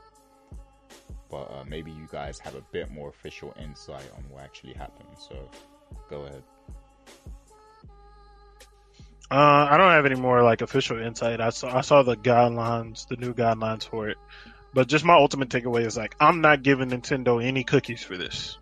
[1.30, 5.08] But uh, maybe you guys have a bit more official insight on what actually happened.
[5.18, 5.48] So
[6.08, 6.42] go ahead.
[9.28, 11.40] Uh, I don't have any more like official insight.
[11.40, 14.18] I saw I saw the guidelines, the new guidelines for it.
[14.72, 18.58] But just my ultimate takeaway is like I'm not giving Nintendo any cookies for this.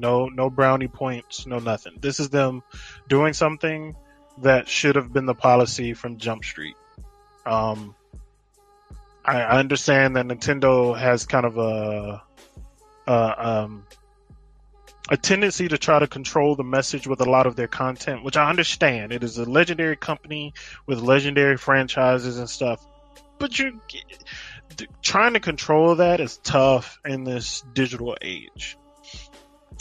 [0.00, 1.98] No, no brownie points, no nothing.
[2.00, 2.62] This is them
[3.08, 3.94] doing something
[4.42, 6.76] that should have been the policy from Jump Street.
[7.44, 7.94] Um,
[9.24, 12.22] I, I understand that Nintendo has kind of a,
[13.06, 13.84] um,
[15.10, 18.36] a tendency to try to control the message with a lot of their content, which
[18.36, 19.12] I understand.
[19.12, 20.54] It is a legendary company
[20.86, 22.86] with legendary franchises and stuff,
[23.38, 23.80] but you
[25.02, 28.78] trying to control that is tough in this digital age,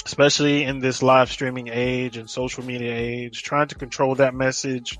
[0.09, 3.43] especially in this live streaming age and social media age.
[3.43, 4.97] Trying to control that message,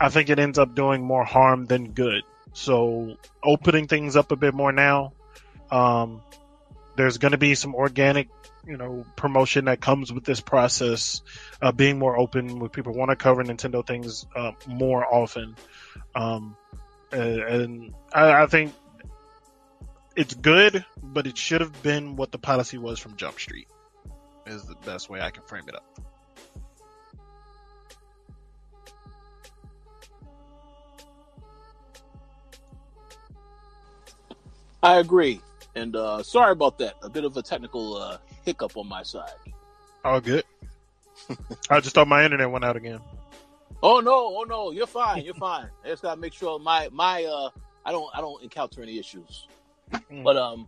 [0.00, 2.22] I think it ends up doing more harm than good.
[2.54, 5.12] So opening things up a bit more now.
[5.70, 6.22] Um,
[6.96, 8.28] there's going to be some organic,
[8.66, 11.20] you know, promotion that comes with this process,
[11.60, 15.54] uh, being more open with people want to cover Nintendo things, uh, more often.
[16.14, 16.56] Um,
[17.12, 18.72] and, and I, I think
[20.16, 23.68] it's good, but it should have been what the policy was from Jump Street.
[24.46, 25.84] Is the best way I can frame it up.
[34.82, 35.40] I agree,
[35.74, 36.94] and uh, sorry about that.
[37.02, 39.30] A bit of a technical uh, hiccup on my side.
[40.04, 40.44] All good.
[41.70, 43.00] I just thought my internet went out again.
[43.82, 44.38] Oh no!
[44.38, 44.70] Oh no!
[44.70, 45.24] You're fine.
[45.24, 45.68] You're fine.
[45.84, 47.50] I just gotta make sure my my uh
[47.84, 49.48] I don't I don't encounter any issues.
[50.10, 50.24] Mm.
[50.24, 50.66] But um,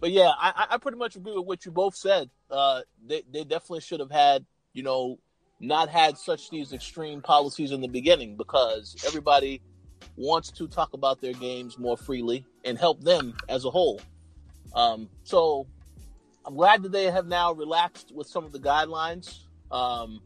[0.00, 2.30] but yeah, I, I pretty much agree with what you both said.
[2.50, 5.18] Uh, they they definitely should have had you know
[5.60, 9.62] not had such these extreme policies in the beginning because everybody
[10.16, 14.00] wants to talk about their games more freely and help them as a whole.
[14.74, 15.66] Um, so
[16.44, 19.38] I'm glad that they have now relaxed with some of the guidelines.
[19.70, 20.20] Um,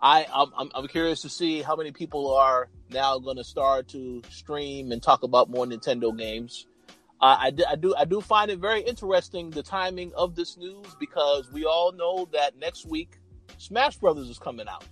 [0.00, 4.22] I I'm, I'm curious to see how many people are now going to start to
[4.30, 6.66] stream and talk about more Nintendo games.
[7.20, 10.86] Uh, I, I do I do find it very interesting the timing of this news
[11.00, 13.18] because we all know that next week
[13.58, 14.86] Smash Brothers is coming out.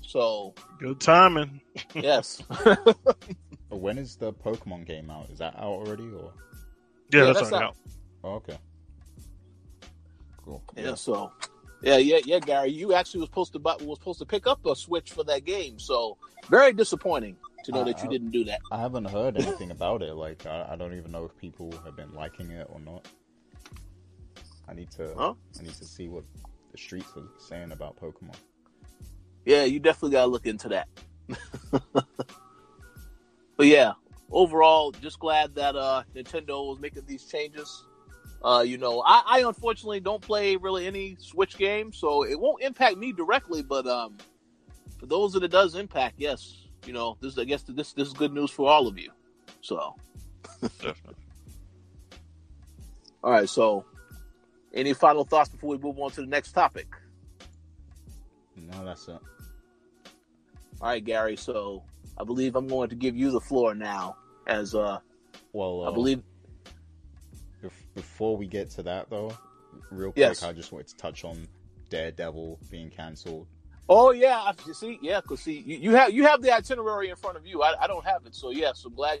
[0.00, 1.60] So good timing.
[1.94, 2.42] yes.
[3.70, 5.30] when is the Pokemon game out?
[5.30, 6.32] Is that out already or?
[7.12, 7.70] Yeah, yeah that's, that's already out.
[7.70, 7.76] out.
[8.24, 8.58] Oh, okay.
[10.44, 10.62] Cool.
[10.76, 10.94] Yeah.
[10.94, 11.32] So,
[11.82, 14.64] yeah, yeah, yeah, Gary, you actually was supposed to buy, was supposed to pick up
[14.66, 15.78] a Switch for that game.
[15.78, 18.60] So very disappointing to know I, that you didn't do that.
[18.70, 20.14] I haven't heard anything about it.
[20.14, 23.06] Like I, I, don't even know if people have been liking it or not.
[24.68, 25.34] I need to huh?
[25.58, 26.24] I need to see what
[26.70, 28.36] the streets are saying about Pokemon.
[29.44, 30.88] Yeah, you definitely gotta look into that.
[31.82, 32.06] but
[33.66, 33.92] yeah,
[34.30, 37.84] overall, just glad that uh, Nintendo was making these changes.
[38.44, 42.60] Uh, you know, I, I, unfortunately don't play really any Switch games, so it won't
[42.60, 43.62] impact me directly.
[43.62, 44.16] But um,
[44.98, 48.14] for those that it does impact, yes, you know, this I guess this this is
[48.14, 49.10] good news for all of you.
[49.60, 49.94] So,
[53.22, 53.48] all right.
[53.48, 53.84] So,
[54.74, 56.88] any final thoughts before we move on to the next topic?
[58.56, 59.18] No, that's it.
[60.80, 61.36] All right, Gary.
[61.36, 61.84] So,
[62.18, 64.16] I believe I'm going to give you the floor now.
[64.46, 64.98] As uh,
[65.52, 66.22] well, uh, I believe.
[67.94, 69.32] Before we get to that, though,
[69.90, 70.42] real quick, yes.
[70.42, 71.46] I just wanted to touch on
[71.90, 73.46] Daredevil being cancelled.
[73.88, 74.98] Oh yeah, I see.
[75.02, 77.62] Yeah, because see, you, you, have you have the itinerary in front of you.
[77.62, 79.20] I, I don't have it, so yeah, I'm glad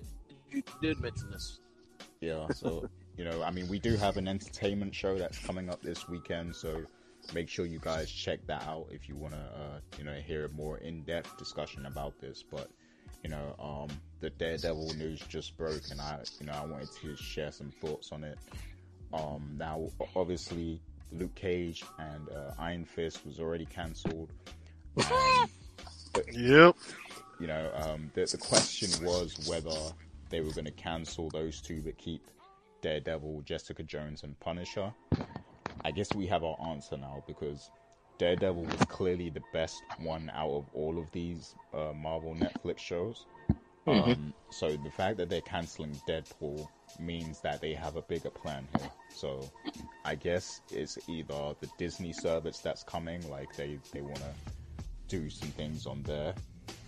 [0.50, 1.60] you did mention this.
[2.20, 5.82] Yeah, so you know, I mean, we do have an entertainment show that's coming up
[5.82, 6.82] this weekend, so
[7.34, 10.46] make sure you guys check that out if you want to, uh, you know, hear
[10.46, 12.42] a more in-depth discussion about this.
[12.42, 12.68] But
[13.22, 13.88] you know, um,
[14.20, 18.12] the Daredevil news just broke, and I, you know, I wanted to share some thoughts
[18.12, 18.38] on it.
[19.12, 20.80] Um, now, obviously,
[21.12, 24.30] Luke Cage and uh, Iron Fist was already cancelled.
[26.14, 26.76] Um, yep.
[27.40, 29.74] You know, um, the, the question was whether
[30.28, 32.22] they were going to cancel those two but keep
[32.82, 34.92] Daredevil, Jessica Jones, and Punisher.
[35.84, 37.70] I guess we have our answer now because
[38.18, 43.26] Daredevil was clearly the best one out of all of these uh, Marvel Netflix shows.
[43.86, 44.10] Mm-hmm.
[44.10, 46.68] Um, so the fact that they're canceling Deadpool
[47.00, 48.90] means that they have a bigger plan here.
[49.14, 49.50] So
[50.04, 54.32] I guess it's either the Disney service that's coming, like they, they want to
[55.08, 56.34] do some things on there,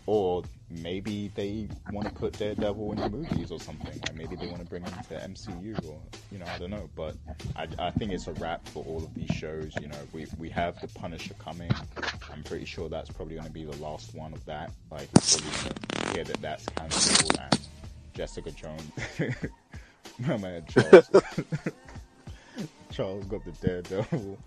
[0.06, 4.00] or maybe they want to put Daredevil in the movies or something.
[4.02, 6.88] Like maybe they want to bring him to MCU or you know I don't know.
[6.94, 7.16] But
[7.56, 9.72] I, I think it's a wrap for all of these shows.
[9.80, 11.70] You know we we have the Punisher coming.
[12.30, 14.70] I'm pretty sure that's probably going to be the last one of that.
[14.90, 17.60] Like we're probably hear that that's cancelled and
[18.14, 18.90] Jessica Jones.
[20.20, 21.10] My man Charles.
[22.92, 24.38] Charles got the Daredevil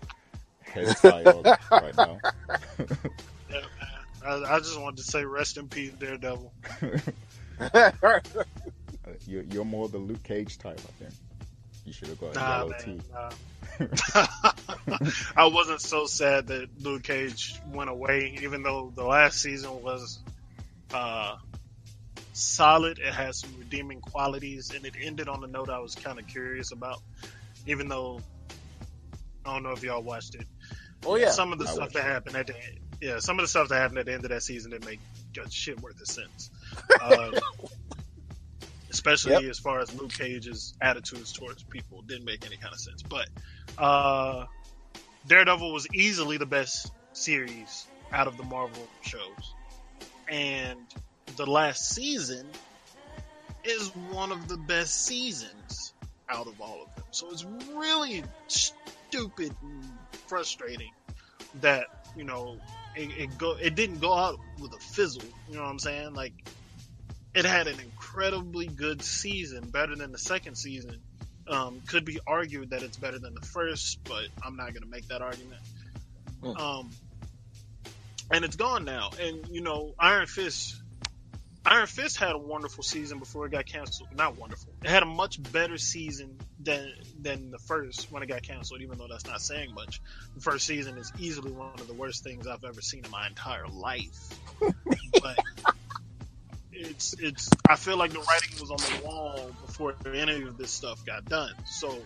[0.62, 2.18] head tie on right now.
[4.26, 6.52] I, I, just wanted to say rest in peace, Daredevil.
[9.26, 11.14] you're, you're, more the Luke Cage type, I think.
[11.84, 12.72] You should have got a nah, yellow
[13.12, 14.56] nah.
[15.36, 20.18] I wasn't so sad that Luke Cage went away, even though the last season was
[20.92, 21.36] uh,
[22.38, 22.98] solid.
[22.98, 26.26] It had some redeeming qualities, and it ended on a note I was kind of
[26.26, 27.02] curious about.
[27.66, 28.20] Even though
[29.44, 30.46] I don't know if y'all watched it.
[31.04, 32.54] Oh yeah, some of the I stuff that happened at the
[33.00, 35.00] yeah, some of the stuff that happened at the end of that season didn't make
[35.50, 36.50] shit worth of sense.
[37.00, 37.34] Um,
[38.90, 39.42] especially yep.
[39.44, 43.02] as far as Luke Cage's attitudes towards people didn't make any kind of sense.
[43.02, 43.28] But
[43.78, 44.46] uh,
[45.26, 49.54] Daredevil was easily the best series out of the Marvel shows,
[50.28, 50.78] and
[51.36, 52.46] the last season
[53.64, 55.92] is one of the best seasons
[56.28, 57.04] out of all of them.
[57.10, 57.44] So it's
[57.74, 59.84] really stupid and
[60.26, 60.90] frustrating
[61.60, 61.86] that
[62.16, 62.58] you know
[62.96, 65.22] it, it go it didn't go out with a fizzle.
[65.48, 66.14] You know what I'm saying?
[66.14, 66.32] Like
[67.34, 71.00] it had an incredibly good season, better than the second season.
[71.46, 74.88] Um, could be argued that it's better than the first, but I'm not going to
[74.88, 75.60] make that argument.
[76.42, 76.56] Hmm.
[76.56, 76.90] Um,
[78.30, 79.10] and it's gone now.
[79.20, 80.76] And you know, Iron Fist
[81.70, 84.08] Iron Fist had a wonderful season before it got canceled.
[84.16, 84.72] Not wonderful.
[84.82, 86.90] It had a much better season than
[87.20, 88.80] than the first when it got canceled.
[88.80, 90.00] Even though that's not saying much,
[90.34, 93.26] the first season is easily one of the worst things I've ever seen in my
[93.26, 94.30] entire life.
[95.22, 95.38] but
[96.72, 97.50] it's it's.
[97.68, 101.26] I feel like the writing was on the wall before any of this stuff got
[101.26, 101.52] done.
[101.66, 101.98] So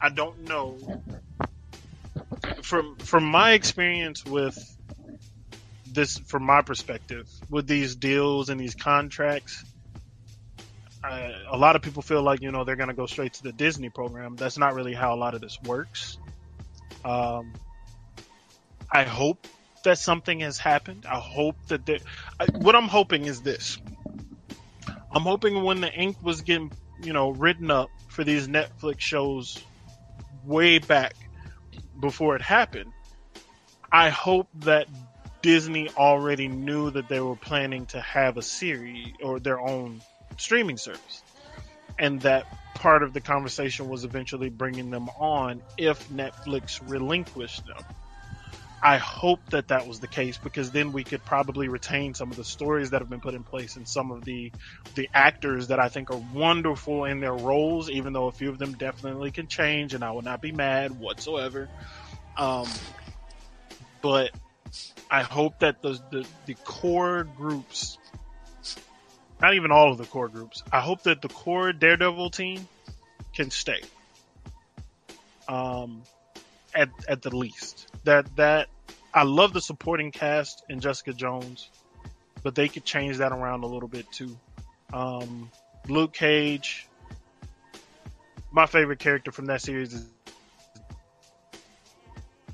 [0.00, 0.76] I don't know.
[2.62, 4.76] From from my experience with
[5.98, 9.64] this from my perspective with these deals and these contracts.
[11.02, 13.42] I, a lot of people feel like you know they're going to go straight to
[13.42, 14.36] the Disney program.
[14.36, 16.18] That's not really how a lot of this works.
[17.04, 17.52] Um,
[18.92, 19.46] I hope
[19.82, 21.04] that something has happened.
[21.04, 21.98] I hope that they,
[22.38, 23.78] I, what I'm hoping is this.
[25.12, 26.70] I'm hoping when the ink was getting
[27.02, 29.58] you know written up for these Netflix shows
[30.44, 31.14] way back
[32.00, 32.92] before it happened.
[33.90, 34.86] I hope that
[35.42, 40.02] Disney already knew that they were planning to have a series or their own
[40.38, 41.24] streaming service.
[41.98, 42.46] And that
[42.78, 47.84] part of the conversation was eventually bringing them on if Netflix relinquished them.
[48.82, 52.36] I hope that that was the case because then we could probably retain some of
[52.36, 54.52] the stories that have been put in place and some of the
[54.94, 58.58] the actors that I think are wonderful in their roles, even though a few of
[58.58, 61.70] them definitely can change, and I will not be mad whatsoever.
[62.38, 62.80] Um,
[64.02, 64.30] but
[65.10, 67.98] I hope that the, the the core groups,
[69.40, 72.68] not even all of the core groups, I hope that the core Daredevil team
[73.34, 73.80] can stay.
[75.48, 76.02] Um,
[76.74, 78.68] at at the least that that
[79.14, 81.70] I love the supporting cast and Jessica Jones,
[82.42, 84.36] but they could change that around a little bit too.
[84.92, 85.50] Um,
[85.88, 86.86] Luke Cage,
[88.50, 90.06] my favorite character from that series is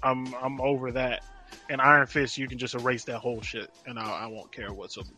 [0.02, 1.24] I'm I'm over that.
[1.70, 4.72] And Iron Fist, you can just erase that whole shit, and I, I won't care
[4.72, 5.10] whatsoever.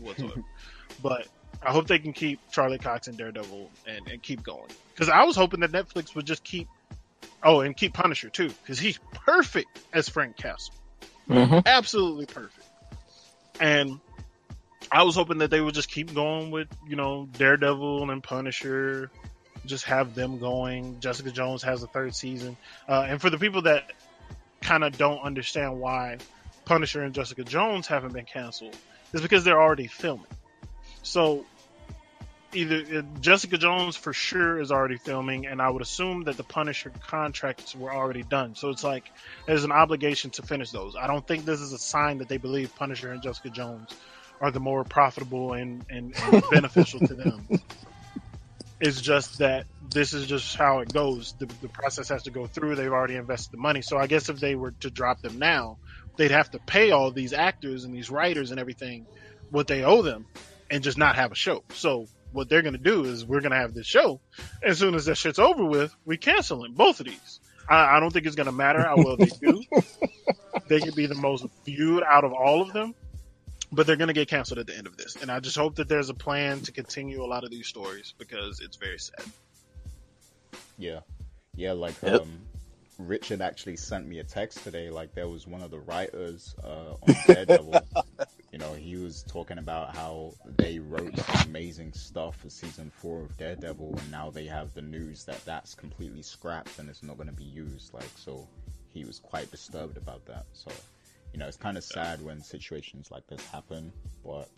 [0.00, 0.42] whatsoever.
[1.02, 1.26] but
[1.62, 4.68] I hope they can keep Charlie Cox and Daredevil and, and keep going.
[4.92, 6.68] Because I was hoping that Netflix would just keep
[7.42, 10.74] Oh, and keep Punisher too, because he's perfect as Frank Castle.
[11.28, 11.60] Mm-hmm.
[11.66, 12.66] Absolutely perfect.
[13.60, 14.00] And
[14.90, 19.10] I was hoping that they would just keep going with, you know, Daredevil and Punisher,
[19.64, 21.00] just have them going.
[21.00, 22.56] Jessica Jones has a third season.
[22.88, 23.92] Uh, and for the people that
[24.66, 26.18] kind of don't understand why
[26.64, 28.76] Punisher and Jessica Jones haven't been canceled,
[29.12, 30.26] it's because they're already filming.
[31.02, 31.46] So
[32.52, 36.42] either uh, Jessica Jones for sure is already filming, and I would assume that the
[36.42, 38.56] Punisher contracts were already done.
[38.56, 39.12] So it's like
[39.46, 40.96] there's an obligation to finish those.
[40.96, 43.94] I don't think this is a sign that they believe Punisher and Jessica Jones
[44.40, 47.46] are the more profitable and, and, and beneficial to them.
[48.80, 51.34] It's just that this is just how it goes.
[51.38, 52.74] The, the process has to go through.
[52.74, 53.82] They've already invested the money.
[53.82, 55.78] So I guess if they were to drop them now,
[56.16, 59.06] they'd have to pay all these actors and these writers and everything
[59.50, 60.26] what they owe them
[60.70, 61.62] and just not have a show.
[61.72, 64.20] So what they're going to do is we're going to have this show.
[64.62, 67.40] As soon as that shit's over with, we cancel them, both of these.
[67.68, 69.62] I, I don't think it's going to matter how well they do.
[70.68, 72.94] they could be the most viewed out of all of them,
[73.72, 75.16] but they're going to get canceled at the end of this.
[75.16, 78.14] And I just hope that there's a plan to continue a lot of these stories
[78.18, 79.24] because it's very sad.
[80.78, 81.00] Yeah,
[81.54, 81.72] yeah.
[81.72, 82.22] Like Yep.
[82.22, 82.40] um,
[82.98, 84.90] Richard actually sent me a text today.
[84.90, 87.80] Like there was one of the writers uh, on Daredevil.
[88.52, 91.12] you know, he was talking about how they wrote
[91.44, 95.74] amazing stuff for season four of Daredevil, and now they have the news that that's
[95.74, 97.92] completely scrapped and it's not going to be used.
[97.92, 98.46] Like so,
[98.92, 100.46] he was quite disturbed about that.
[100.52, 100.70] So,
[101.36, 103.92] you know, it's kind of sad when situations like this happen,
[104.24, 104.48] but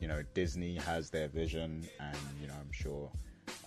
[0.00, 3.10] you know, Disney has their vision, and you know, I'm sure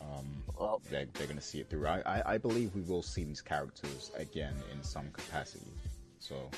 [0.02, 0.26] um,
[0.60, 1.86] Well, they're, they're going to see it through.
[1.86, 5.72] I, I, I believe we will see these characters again in some capacity.
[6.18, 6.50] So,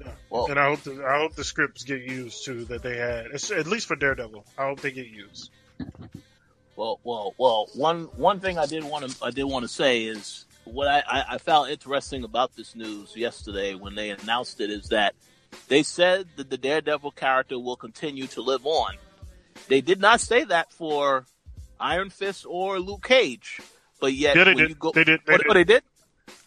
[0.00, 0.12] Yeah.
[0.30, 3.26] Well- and I hope the, I hope the scripts get used too that they had,
[3.26, 4.46] at least for Daredevil.
[4.56, 5.50] I hope they get used.
[6.74, 7.68] Well, well, well.
[7.74, 11.02] One one thing I did want to I did want to say is what I,
[11.06, 15.14] I, I found interesting about this news yesterday when they announced it is that
[15.68, 18.94] they said that the Daredevil character will continue to live on.
[19.68, 21.24] They did not say that for
[21.80, 23.60] Iron Fist or Luke Cage,
[24.00, 24.68] but yet Yeah, they when did.
[24.70, 25.20] you go, They did.
[25.26, 25.46] They oh, did.
[25.48, 25.82] oh, they did.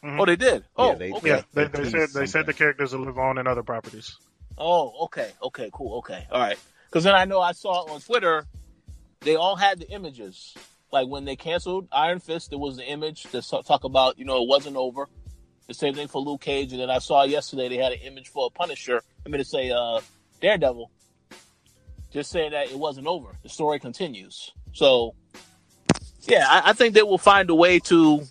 [0.03, 0.19] Mhm.
[0.19, 0.64] Oh, they did.
[0.76, 1.27] Oh, Yeah, they- okay.
[1.30, 3.64] Yeah, they, They they said teased they said the characters will live on in other
[3.64, 4.15] properties.
[4.57, 6.57] Oh, okay, okay, cool, okay, all right.
[6.85, 8.45] Because then I know I saw on Twitter,
[9.22, 10.53] they all had the images.
[10.91, 14.41] Like when they canceled Iron Fist, there was the image to talk about, you know,
[14.43, 15.07] it wasn't over.
[15.68, 18.27] The same thing for Luke Cage, and then I saw yesterday they had an image
[18.27, 19.01] for a Punisher.
[19.26, 20.01] I mean to say uh,
[20.41, 20.91] Daredevil,
[22.11, 23.38] just saying that it wasn't over.
[23.41, 24.51] The story continues.
[24.73, 25.15] So,
[26.23, 28.23] yeah, I, I think they will find a way to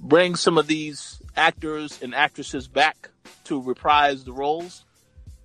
[0.00, 3.10] bring some of these actors and actresses back
[3.44, 4.84] to reprise the roles.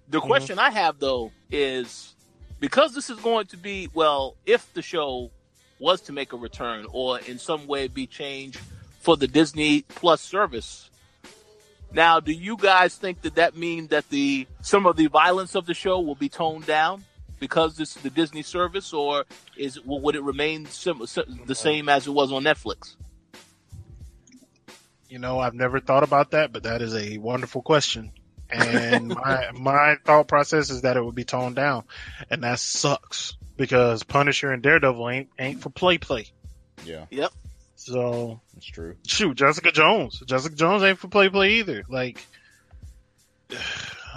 [0.08, 2.16] The question I have though is
[2.60, 5.32] because this is going to be well, if the show
[5.80, 8.60] was to make a return or in some way be changed
[9.00, 10.90] for the Disney Plus service.
[11.92, 15.66] Now, do you guys think that that means that the some of the violence of
[15.66, 17.06] the show will be toned down
[17.40, 19.26] because this is the Disney service, or
[19.56, 21.06] is would it remain sim-
[21.46, 22.96] the same as it was on Netflix?
[25.10, 28.12] You know, I've never thought about that, but that is a wonderful question.
[28.50, 31.84] And my my thought process is that it would be toned down,
[32.30, 36.28] and that sucks because Punisher and Daredevil ain't ain't for play play.
[36.84, 37.32] yeah, Yep.
[37.76, 38.96] So it's true.
[39.06, 41.84] shoot, Jessica Jones, Jessica Jones ain't for play play either.
[41.90, 42.26] Like,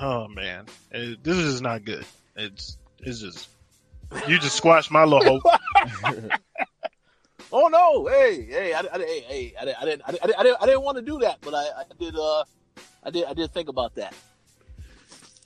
[0.00, 2.06] oh man, It- this is not good.
[2.36, 3.48] It's it's just
[4.28, 5.42] you just squashed my little hope.
[7.50, 8.06] Oh no!
[8.08, 10.82] Hey, hey, I, I, hey, hey, I, I didn't, I, didn't, I didn't, I didn't
[10.82, 12.44] want to do that, but I, I did, uh,
[13.02, 14.14] I did, I did think about that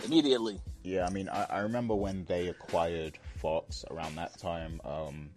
[0.05, 0.61] immediately.
[0.83, 4.81] Yeah, I mean, I, I remember when they acquired Fox around that time.
[4.85, 5.29] Um,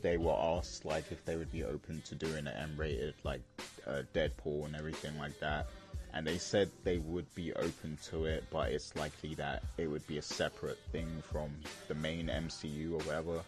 [0.00, 3.42] they were asked like if they would be open to doing an M-rated like
[3.86, 5.66] uh, Deadpool and everything like that,
[6.14, 10.06] and they said they would be open to it, but it's likely that it would
[10.06, 11.50] be a separate thing from
[11.88, 13.42] the main MCU or whatever.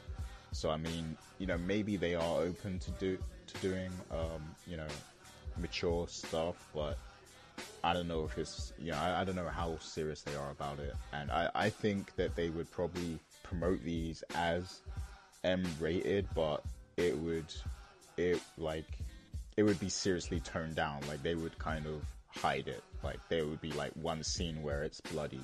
[0.53, 3.17] So I mean, you know, maybe they are open to do
[3.47, 4.89] to doing, um, you know,
[5.57, 6.99] mature stuff, but
[7.83, 10.51] I don't know if it's, you know, I, I don't know how serious they are
[10.51, 13.19] about it, and I, I think that they would probably
[13.53, 14.81] promote these as
[15.45, 16.63] M rated, but
[16.97, 17.53] it would,
[18.17, 18.87] it like,
[19.57, 21.01] it would be seriously toned down.
[21.09, 22.83] Like they would kind of hide it.
[23.03, 25.41] Like there would be like one scene where it's bloody,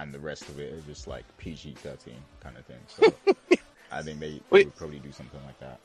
[0.00, 2.80] and the rest of it is just like PG thirteen kind of thing.
[2.88, 3.14] So
[3.92, 5.78] I think they, they would probably do something like that.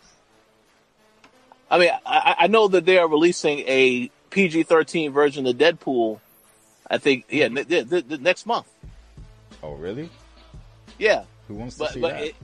[1.70, 6.20] I mean, I, I know that they are releasing a PG thirteen version of Deadpool.
[6.90, 8.68] I think, yeah, ne- the, the, the next month.
[9.62, 10.10] Oh really?
[10.98, 12.24] Yeah, Who wants to but see but that?
[12.24, 12.36] it,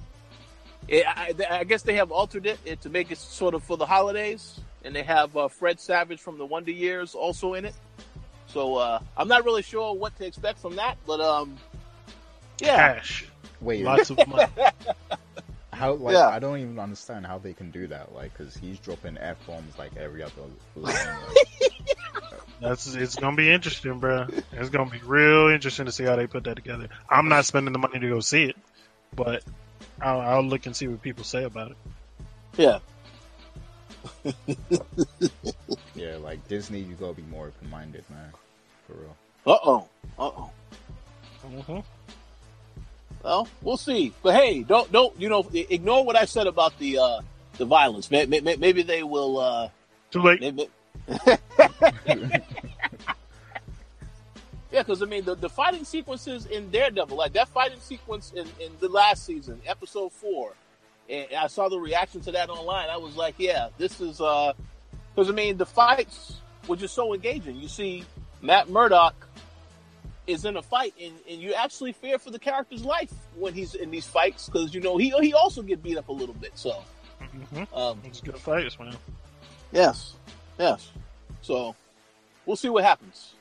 [0.88, 3.78] it, I, I guess they have altered it, it to make it sort of for
[3.78, 7.76] the holidays, and they have uh, Fred Savage from the Wonder Years also in it.
[8.48, 11.56] So uh, I'm not really sure what to expect from that, but um,
[12.60, 13.28] yeah, Cash,
[13.62, 14.52] Wait, lots of money.
[15.74, 16.30] How like Yeah.
[16.30, 18.16] I don't even understand how they can do that.
[18.16, 20.34] Like, because he's dropping f bombs like every other
[20.76, 20.96] line.
[20.96, 21.48] Like,
[22.62, 24.28] That's it's gonna be interesting, bro.
[24.54, 26.88] It's gonna be real interesting to see how they put that together.
[27.10, 28.56] I'm not spending the money to go see it,
[29.16, 29.44] but
[30.02, 31.78] I'll, I'll look and see what people say about it.
[32.58, 32.80] yeah.
[35.96, 38.30] yeah, like Disney, you gotta be more open minded, man.
[38.88, 39.16] For real.
[39.48, 39.88] Uh oh.
[40.20, 40.52] Uh oh.
[41.48, 41.80] Mm-hmm.
[43.24, 44.14] Well, we'll see.
[44.22, 45.48] But hey, don't don't you know?
[45.54, 47.22] Ignore what I said about the uh,
[47.58, 48.12] the violence.
[48.12, 49.40] May- may- may- Maybe they will.
[49.40, 49.70] Uh,
[50.12, 50.42] Too late.
[50.42, 50.68] maybe...
[54.76, 58.46] yeah, because I mean, the, the fighting sequences in Daredevil, like that fighting sequence in,
[58.60, 60.52] in the last season, episode four,
[61.10, 62.90] and I saw the reaction to that online.
[62.90, 67.56] I was like, yeah, this is because I mean, the fights were just so engaging.
[67.56, 68.04] You see,
[68.42, 69.16] Matt Murdock
[70.28, 73.76] is in a fight, and, and you actually fear for the character's life when he's
[73.76, 76.52] in these fights because you know he he also get beat up a little bit.
[76.56, 76.84] So,
[77.22, 77.74] Mm-hmm.
[77.74, 78.94] um, It's good fights, man.
[79.72, 80.16] yes,
[80.60, 80.92] yes.
[81.42, 81.76] So,
[82.46, 83.35] we'll see what happens.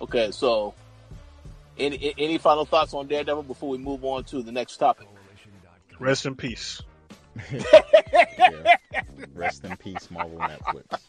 [0.00, 0.74] Okay, so
[1.78, 5.08] any any final thoughts on Daredevil before we move on to the next topic?
[5.98, 6.82] Rest in peace.
[8.38, 9.02] Yeah.
[9.34, 11.00] Rest in peace, Marvel Netflix.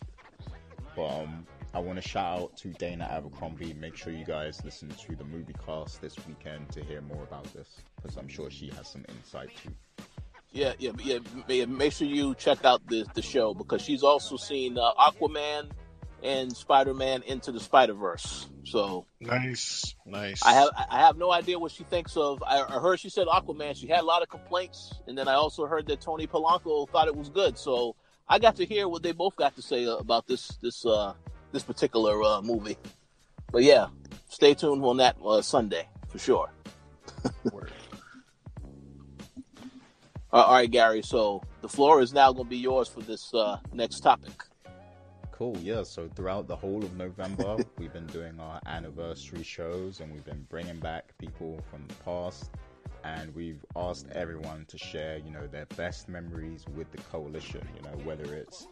[0.95, 3.73] But um, I want to shout out to Dana Abercrombie.
[3.73, 7.51] Make sure you guys listen to the movie cast this weekend to hear more about
[7.53, 9.73] this, because I'm sure she has some insight too.
[10.53, 11.17] Yeah, yeah, yeah.
[11.47, 15.71] yeah, Make sure you check out the the show because she's also seen uh, Aquaman
[16.21, 18.47] and Spider Man into the Spider Verse.
[18.63, 20.43] So Nice, nice.
[20.45, 22.43] I have I have no idea what she thinks of.
[22.43, 23.75] I, I heard she said Aquaman.
[23.75, 27.07] She had a lot of complaints, and then I also heard that Tony Polanco thought
[27.07, 27.57] it was good.
[27.57, 27.95] So
[28.29, 31.13] I got to hear what they both got to say uh, about this this uh,
[31.51, 32.77] this particular uh, movie.
[33.51, 33.87] But yeah,
[34.29, 36.51] stay tuned on that uh, Sunday for sure.
[40.33, 41.03] Uh, all right, Gary.
[41.03, 44.33] So the floor is now going to be yours for this uh, next topic.
[45.31, 45.83] Cool, yeah.
[45.83, 50.43] So throughout the whole of November, we've been doing our anniversary shows and we've been
[50.49, 52.49] bringing back people from the past.
[53.03, 57.63] And we've asked everyone to share, you know, their best memories with the Koalition.
[57.75, 58.67] You know, whether it's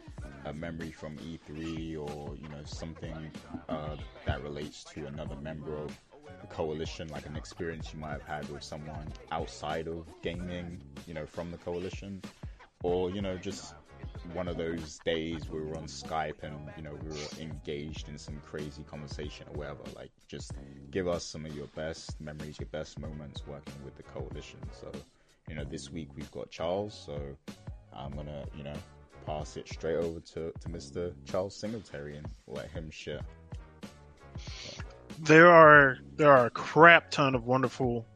[0.46, 3.30] a memory from E3 or you know something
[3.68, 5.96] uh, that relates to another member of
[6.40, 11.14] the Koalition, like an experience you might have had with someone outside of gaming, you
[11.14, 12.22] know, from the Koalition,
[12.82, 13.74] or you know, just
[14.32, 18.16] one of those days we were on Skype and you know we were engaged in
[18.18, 19.82] some crazy conversation or whatever.
[19.96, 20.52] Like, just
[20.90, 24.60] give us some of your best memories, your best moments working with the Koalition.
[24.72, 24.90] So,
[25.48, 27.20] you know, this week we've got Charles, so
[27.92, 28.74] I'm gonna, you know,
[29.26, 31.12] pass it straight over to, to Mr.
[31.24, 33.20] Charles Singletary and let him share.
[35.18, 38.06] There are there are a crap ton of wonderful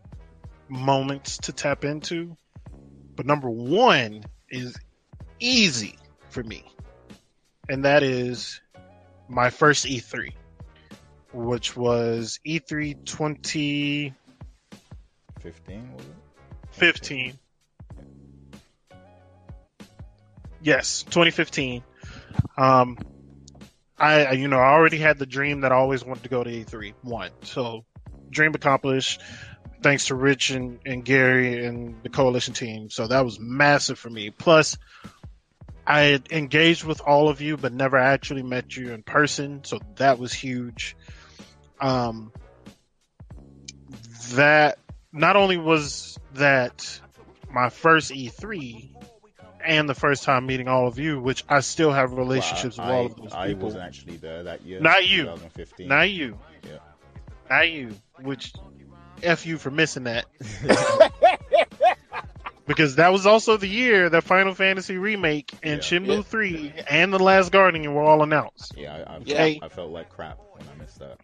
[0.68, 2.36] moments to tap into,
[3.14, 4.76] but number one is
[5.40, 5.98] easy
[6.30, 6.64] for me,
[7.68, 8.60] and that is
[9.28, 10.32] my first E3,
[11.32, 14.14] which was E E3 2015.
[15.40, 16.14] 15 was it?
[20.62, 21.82] Yes, 2015.
[22.58, 22.98] Um,
[23.98, 26.50] I, you know, I already had the dream that I always wanted to go to
[26.50, 26.94] E3.
[27.02, 27.84] One, so
[28.30, 29.20] dream accomplished.
[29.82, 32.90] thanks to Rich and, and Gary and the Koalition team.
[32.90, 34.30] So that was massive for me.
[34.30, 34.76] Plus,
[35.86, 39.64] I engaged with all of you, but never actually met you in person.
[39.64, 40.96] So that was huge.
[41.80, 42.32] Um,
[44.32, 44.78] that
[45.12, 47.00] not only was that
[47.50, 48.90] my first E3
[49.66, 52.94] and the first time meeting all of you, which I still have relationships Well, with
[52.94, 53.64] all of those I people.
[53.64, 54.80] wasn't actually there that year.
[54.80, 55.22] Not you.
[55.24, 55.88] 2015.
[55.88, 56.38] Not you.
[56.64, 56.78] Yeah.
[57.50, 57.94] Not you.
[58.22, 58.52] Which,
[59.22, 60.26] F you for missing that.
[62.66, 65.98] because that was also the year that Final Fantasy Remake and Yeah.
[65.98, 66.22] Shenmue Yeah.
[66.22, 68.74] 3 and The Last Guardian were all announced.
[68.76, 69.58] Yeah, I, I, Yeah.
[69.62, 71.18] I felt like crap when I missed that.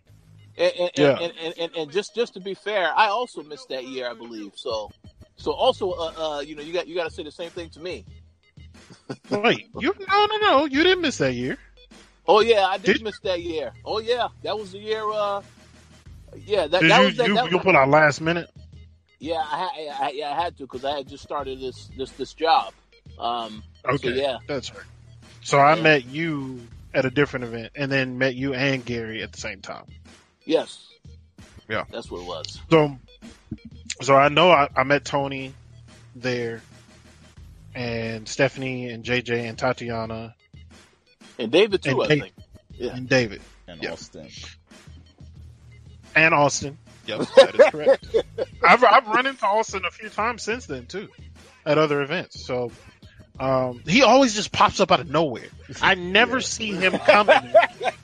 [0.56, 1.18] And, and, Yeah.
[1.18, 4.14] and, and, and, and just just to be fair, I also missed that year, I
[4.14, 4.52] believe.
[4.54, 4.90] So
[5.36, 7.70] so also, uh, uh, you know, you got you got to say the same thing
[7.70, 8.04] to me.
[9.30, 11.58] Wait, you no no no, you didn't miss that year.
[12.26, 13.72] Oh yeah, I did, Did- miss that year.
[13.84, 15.02] Oh yeah, that was the year.
[15.10, 15.42] Uh,
[16.36, 17.26] yeah, that, that you was that.
[17.28, 18.48] you, that you put out last minute?
[19.18, 22.10] yeah, I, had- I, yeah, I had to because I had just started this this
[22.12, 22.72] this job.
[23.18, 24.84] Um, Okay, so yeah, that's right.
[25.42, 25.82] So I Yeah.
[25.82, 26.60] met you
[26.94, 29.84] at a different event, and then met you and Gary at the same time.
[30.44, 30.86] yes,
[31.68, 31.84] Yeah.
[31.90, 32.60] that's what it was.
[32.70, 32.96] So,
[34.02, 35.52] so I know I, I met Tony
[36.14, 36.62] there,
[37.74, 40.34] and Stephanie and JJ and Tatiana
[41.38, 42.34] And David too, And I Dave- think.
[42.72, 42.96] Yeah.
[42.96, 43.92] and David And Yeah.
[43.92, 44.28] Austin.
[46.14, 46.78] and Austin.
[47.06, 48.16] Yep, that is correct.
[48.62, 51.08] I've I've run into Austin a few times since then too,
[51.66, 52.44] at other events.
[52.46, 52.70] So.
[53.40, 55.48] Um, he always just pops up out of nowhere.
[55.80, 56.42] I never Yeah.
[56.44, 57.34] see him coming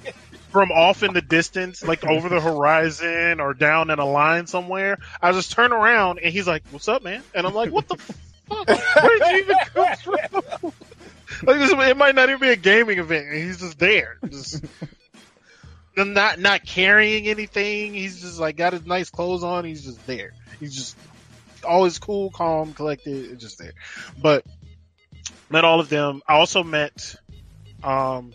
[0.51, 4.97] from off in the distance, like over the horizon or down in a line somewhere.
[5.21, 7.99] I just turn around and he's like, "What's up, man?" And I'm like, "What the
[7.99, 8.17] fuck?
[8.49, 9.97] Where did you even come
[10.61, 10.73] from?"
[11.47, 14.65] like this, it might not even be a gaming event, he's just there, just
[15.97, 17.95] not not carrying anything.
[17.95, 19.65] He's just like got his nice clothes on.
[19.65, 20.33] He's just there.
[20.61, 20.97] He's just
[21.65, 23.73] always cool, calm, collected, just there.
[24.21, 24.45] But
[25.51, 26.23] met all of them.
[26.29, 27.17] I also met
[27.83, 28.33] um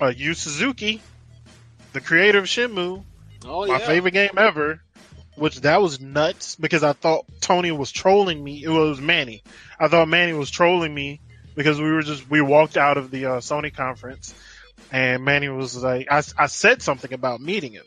[0.00, 1.00] uh, Yu Suzuki,
[1.92, 3.04] the creator of Shenmue,
[3.44, 3.86] Oh my yeah.
[3.86, 4.80] favorite game ever.
[5.36, 8.62] Which that was nuts because I thought Tony was trolling me.
[8.62, 9.42] It was Manny.
[9.80, 11.20] I thought Manny was trolling me
[11.54, 14.34] because we were just we walked out of the uh, Sony conference
[14.92, 17.84] and Manny was like, I, I said something about meeting him,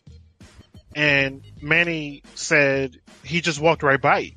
[0.96, 4.32] and Manny said he just walked right by you,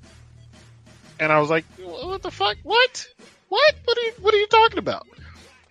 [1.18, 2.58] and I was like, what the fuck?
[2.62, 3.06] What?
[3.48, 3.74] What?
[3.84, 5.06] What are you What are you talking about?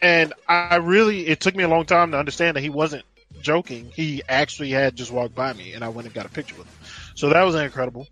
[0.02, 3.04] And I really, it took me a long time to understand that he wasn't
[3.42, 3.92] joking.
[3.96, 6.68] He actually had just walked by me, and I went and got a picture with
[6.68, 6.74] him.
[7.18, 8.08] So that was incredible.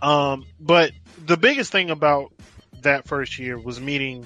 [0.00, 0.92] Um, but
[1.26, 2.32] the biggest thing about
[2.80, 4.24] that first year was meeting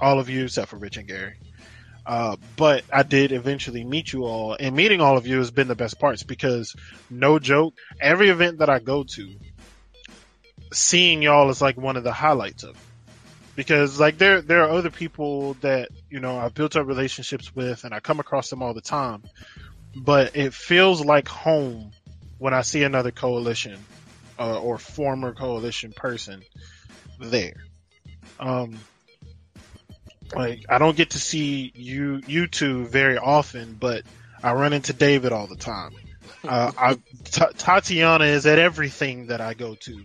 [0.00, 1.34] all of you, except for Rich and Gary.
[2.06, 5.68] Uh, but I did eventually meet you all, and meeting all of you has been
[5.68, 6.74] the best parts because,
[7.10, 9.36] no joke, every event that I go to,
[10.72, 12.76] seeing y'all is like one of the highlights of it.
[13.54, 17.84] Because like there there are other people that you know I've built up relationships with,
[17.84, 19.22] and I come across them all the time,
[19.94, 21.92] but it feels like home
[22.42, 23.78] when I see another Koalition
[24.36, 26.42] uh, or former Koalition person
[27.20, 27.54] there.
[28.40, 28.80] Um,
[30.34, 34.02] like I don't get to see you you two very often, but
[34.42, 35.92] I run into David all the time.
[36.42, 40.04] Uh, I, T- Tatiana is at everything that I go to,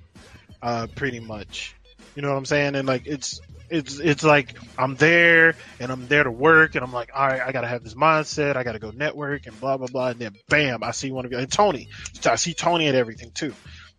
[0.61, 1.73] uh, pretty much.
[2.13, 2.75] You know what I'm saying?
[2.75, 6.93] And like it's it's it's like I'm there and I'm there to work and I'm
[6.93, 9.87] like, all right, I gotta have this mindset, I gotta go network and blah blah
[9.87, 11.89] blah, and then bam, I see one of you and Tony.
[12.25, 13.53] I see Tony at everything too,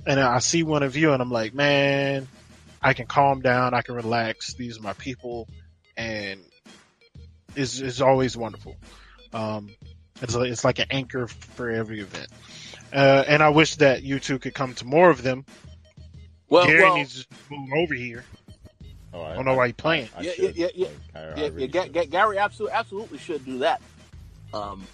[0.06, 2.28] and I see one of you and I'm like, man,
[2.82, 4.54] I can calm down, I can relax.
[4.54, 5.48] These are my people,
[5.96, 6.40] and
[7.54, 8.76] it's it's always wonderful.
[9.32, 9.70] Um,
[10.22, 12.28] it's like, it's like an anchor for every event.
[12.92, 15.44] Uh, and I wish that you two could come to more of them.
[16.48, 18.24] Well, Gary well, needs to move over here.
[19.12, 20.08] Oh, I I don't know why he playing.
[20.16, 20.56] I Yeah, should.
[20.56, 23.80] yeah, yeah, Like, I- I yeah, really yeah, Ga- Gary absolutely, absolutely should do that.
[24.52, 24.86] Um,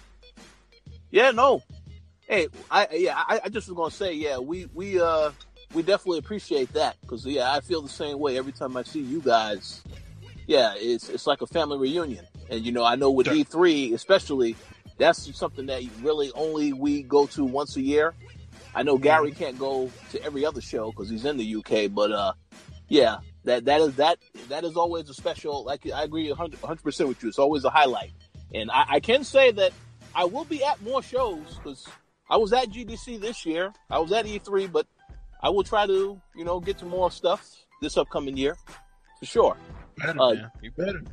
[1.11, 1.61] yeah, no,
[2.27, 5.31] hey, I yeah, I, I just was gonna say, yeah, we we uh
[5.73, 9.01] we definitely appreciate that because yeah, I feel the same way every time I see
[9.01, 9.83] you guys.
[10.47, 13.35] Yeah, it's it's like a family reunion, and you know, I know with Sure.
[13.35, 14.57] E three especially,
[14.97, 18.13] that's something that really only we go to once a year.
[18.73, 22.11] I know Gary can't go to every other show because he's in the UK, but
[22.11, 22.33] uh,
[22.87, 24.17] yeah, that that is that
[24.49, 25.63] that is always a special.
[25.63, 27.29] Like I agree 100 percent with you.
[27.29, 28.11] It's always a highlight,
[28.53, 29.71] and I, I can say that
[30.13, 31.87] I will be at more shows because
[32.29, 33.73] I was at GDC this year.
[33.89, 34.87] I was at E3, but
[35.41, 37.49] I will try to you know get to more stuff
[37.81, 38.55] this upcoming year
[39.19, 39.57] for sure.
[39.97, 40.35] Better, Uh.
[40.61, 41.03] You better.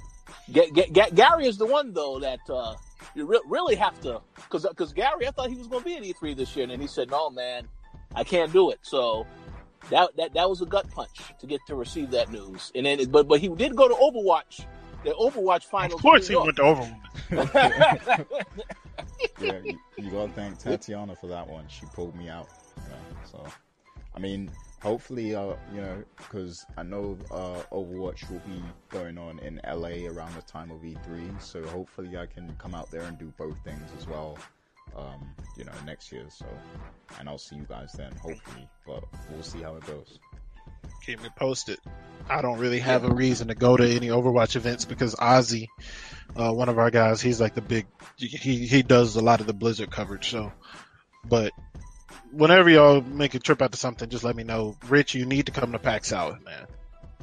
[0.53, 2.75] Ga- Ga- Gary is the one though that uh,
[3.15, 5.97] you re- really have to because because Gary I thought he was going to be
[5.97, 7.69] at E3 this year and then he said no man
[8.15, 8.79] I can't do it.
[8.83, 9.27] So
[9.91, 12.73] that that that was a gut punch to get to receive that news.
[12.75, 14.67] And then, but but he did go to Overwatch,
[15.05, 16.01] the Overwatch finals.
[16.01, 18.27] Of course, he New went to Overwatch.
[19.41, 21.65] Yeah, you, you gotta thank Tatiana for that one.
[21.69, 22.49] She pulled me out.
[22.77, 22.99] You know,
[23.31, 23.45] so,
[24.15, 24.51] I mean,
[24.81, 30.09] hopefully, uh, you know, because I know uh, Overwatch will be going on in LA
[30.11, 31.41] around the time of E3.
[31.41, 34.39] So hopefully, I can come out there and do both things as well.
[34.97, 36.25] Um, you know, next year.
[36.29, 36.47] So,
[37.19, 38.69] and I'll see you guys then, hopefully.
[38.87, 40.19] But we'll see how it goes.
[41.05, 41.79] Keep me posted.
[42.29, 45.67] I don't really have a reason to go to any Overwatch events because Ozzy,
[46.37, 47.87] uh, one of our guys, he's like the big,
[48.17, 50.31] he, he does a lot of the Blizzard coverage.
[50.31, 50.53] So,
[51.25, 51.53] but
[52.31, 54.77] whenever y'all make a trip out to something, just let me know.
[54.89, 56.67] Rich, you need to come to PAX South, man.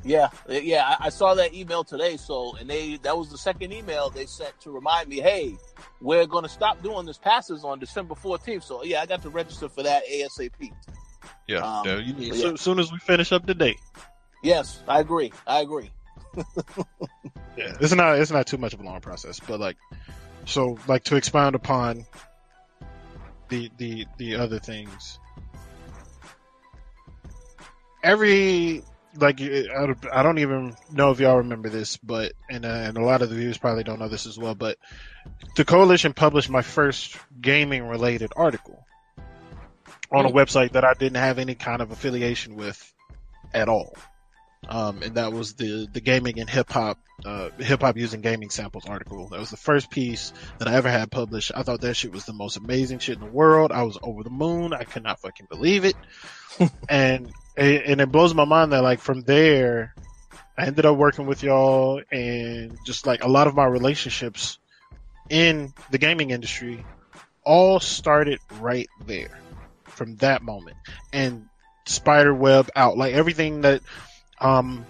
[0.04, 2.18] Yeah, yeah, I, saw that email today.
[2.18, 5.58] So, and they that was the second email they sent to remind me, hey,
[6.02, 8.64] we're going to stop doing this passes on December fourteenth.
[8.64, 10.72] So, yeah, I got to register for that ASAP.
[11.48, 12.34] Yeah, Um, yeah, you yeah.
[12.34, 13.80] so, as soon as we finish up the date.
[14.42, 15.34] Yes, I agree.
[15.46, 15.92] I agree.
[17.58, 19.76] Yeah, it's not it's not too much of a long process, but like,
[20.46, 22.06] so like to expound upon
[23.50, 25.20] the the the other things.
[28.02, 28.82] Every
[29.16, 33.22] like I don't- even know if y'all remember this, but and uh, and a lot
[33.22, 34.56] of the viewers probably don't know this as well.
[34.56, 34.78] But
[35.56, 38.86] the Koalition published my first gaming related article
[40.12, 40.36] on a Hmm.
[40.38, 42.94] website that I didn't have any kind of affiliation with
[43.54, 43.96] at all.
[44.68, 48.50] Um, and that was the the gaming and hip hop uh, hip hop using gaming
[48.50, 49.30] samples article.
[49.30, 51.52] That was the first piece that I ever had published.
[51.56, 53.72] I thought that shit was the most amazing shit in the world.
[53.72, 54.74] I was over the moon.
[54.74, 55.96] I could not fucking believe it.
[56.90, 59.94] and and it blows my mind that like from there,
[60.58, 64.58] I ended up working with y'all and just like a lot of my relationships
[65.30, 66.84] in the gaming industry
[67.44, 69.38] all started right there
[69.86, 70.78] from that moment
[71.14, 71.46] and
[71.86, 73.82] spider web out like everything that
[74.40, 74.86] um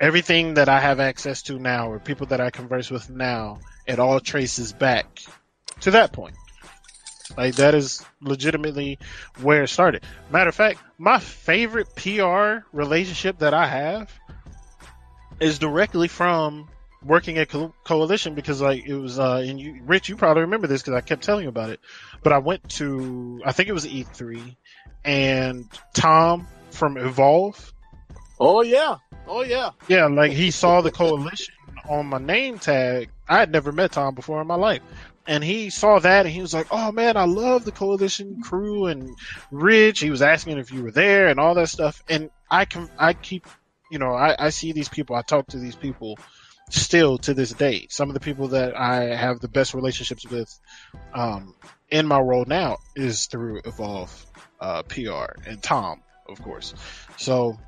[0.00, 3.98] everything that I have access to now or people that I converse with now, it
[3.98, 5.06] all traces back
[5.80, 6.36] to that point.
[7.36, 8.98] Like that is legitimately
[9.40, 10.04] where it started.
[10.30, 14.12] Matter of fact, my favorite PR relationship that I have
[15.40, 16.68] is directly from
[17.04, 20.66] working at Co- Koalition because like it was uh and you Rich you probably remember
[20.66, 21.80] this because I kept telling you about it.
[22.22, 24.56] But I went to I think it was E3
[25.04, 27.72] and Tom from Evolve
[28.40, 28.96] Oh yeah,
[29.26, 29.70] oh yeah.
[29.88, 31.50] yeah, like he saw the Koalition
[31.88, 33.10] on my name tag.
[33.28, 34.80] I had never met Tom before in my life.
[35.28, 38.86] And he saw that and he was like, Oh man, I love the Koalition crew
[38.86, 39.14] and
[39.50, 40.00] Rich.
[40.00, 42.02] He was asking if you were there and all that stuff.
[42.08, 43.46] And I can, I keep,
[43.90, 46.18] you know, I, I see these people, I talk to these people
[46.70, 47.86] still to this day.
[47.90, 50.58] Some of the people that I have the best relationships with,
[51.12, 51.54] um,
[51.90, 54.26] in my role now is through Evolve,
[54.60, 56.72] uh, PR and Tom, of course.
[57.18, 57.58] So,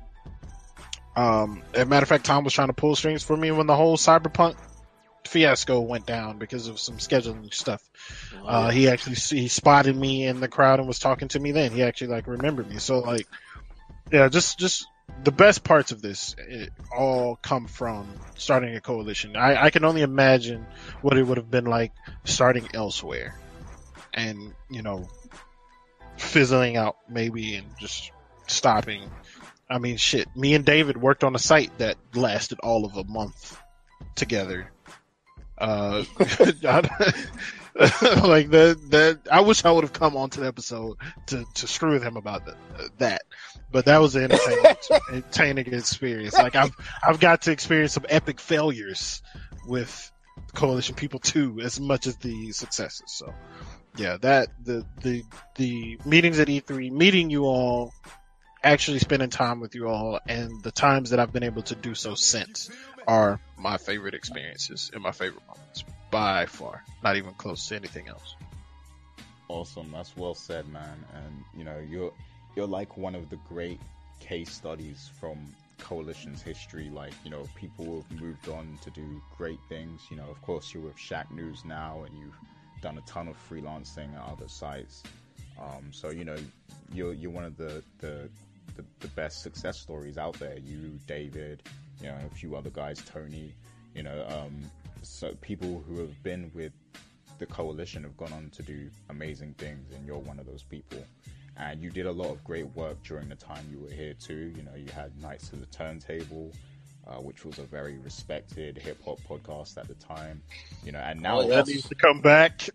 [1.15, 3.67] um, as a matter of fact, Tom was trying to pull strings for me when
[3.67, 4.55] the whole Cyberpunk
[5.25, 7.81] fiasco went down because of some scheduling stuff.
[8.45, 11.71] Uh, he actually he spotted me in the crowd and was talking to me then.
[11.71, 12.77] He actually like remembered me.
[12.79, 13.27] So like,
[14.11, 14.85] yeah, just just
[15.23, 19.35] the best parts of this it all come from starting a Koalition.
[19.35, 20.65] I, I can only imagine
[21.01, 21.91] what it would have been like
[22.23, 23.39] starting elsewhere,
[24.13, 25.07] and you know,
[26.17, 28.11] fizzling out maybe and just
[28.47, 29.09] stopping.
[29.69, 30.27] I mean, shit.
[30.35, 33.57] Me and David worked on a site that lasted all of a month
[34.15, 34.70] together.
[35.61, 36.03] Uh,
[38.23, 38.77] like that.
[38.89, 40.97] That I wish I would have come onto the episode
[41.27, 42.55] to to screw with him about the,
[42.97, 43.21] that.
[43.71, 44.75] But that was an entertaining,
[45.11, 46.33] entertaining experience.
[46.33, 46.71] Like I've
[47.01, 49.21] I've got to experience some epic failures
[49.65, 50.11] with
[50.53, 53.05] Koalition people too, as much as the successes.
[53.07, 53.33] So
[53.95, 55.23] yeah, that the the
[55.55, 57.93] the meetings at E3, meeting you all,
[58.63, 61.95] actually spending time with you all, and the times that I've been able to do
[61.95, 62.69] so since
[63.07, 66.83] are my favorite experiences and my favorite moments by far.
[67.03, 68.35] Not even close to anything else.
[69.47, 71.05] Awesome, that's well said, man.
[71.13, 72.13] And you know, you're
[72.55, 73.79] you're like one of the great
[74.19, 75.37] case studies from
[75.79, 76.89] Koalition's history.
[76.89, 80.01] Like, you know, people have moved on to do great things.
[80.09, 82.37] You know, of course, you're with Shacknews now, and you've
[82.81, 85.03] done a ton of freelancing at other sites.
[85.59, 86.37] Um, so you know,
[86.93, 88.29] you're you're one of the the
[88.75, 90.57] the, the best success stories out there.
[90.57, 91.61] You, David,
[92.01, 93.53] you know, a few other guys, Tony.
[93.95, 94.61] You know, um,
[95.01, 96.71] so people who have been with
[97.39, 100.99] the Koalition have gone on to do amazing things, and you're one of those people.
[101.57, 104.53] And you did a lot of great work during the time you were here too.
[104.55, 106.51] You know, you had Nights to the Turntable,
[107.07, 110.41] uh, which was a very respected hip hop podcast at the time.
[110.83, 112.67] You know, and now Oh, That needs to come back.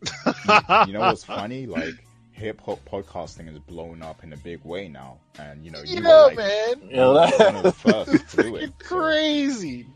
[0.86, 1.66] you know what's funny?
[1.76, 1.94] Like
[2.36, 6.00] hip hop podcasting has blown up in a big way now, and you know, you
[6.02, 6.90] yeah, were like man.
[6.90, 8.78] You know, that- one of the first to do it.
[8.78, 9.86] Freaking so- crazy.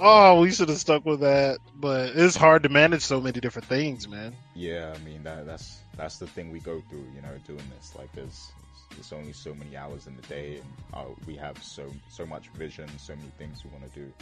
[0.00, 3.66] Oh, we should have stuck with that, but it's hard to manage so many different
[3.66, 4.32] things, man.
[4.54, 7.94] Yeah, I mean that that's that's the thing we go through, you know, doing this.
[7.96, 8.52] Like there's
[8.90, 12.48] there's only so many hours in the day, and uh, we have so so much
[12.50, 14.12] vision, so many things we want to do.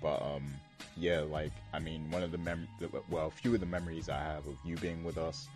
[0.00, 0.46] But um,
[0.96, 2.68] yeah, like I mean, one of the mem
[3.10, 5.48] well, a few of the memories I have of you being with us,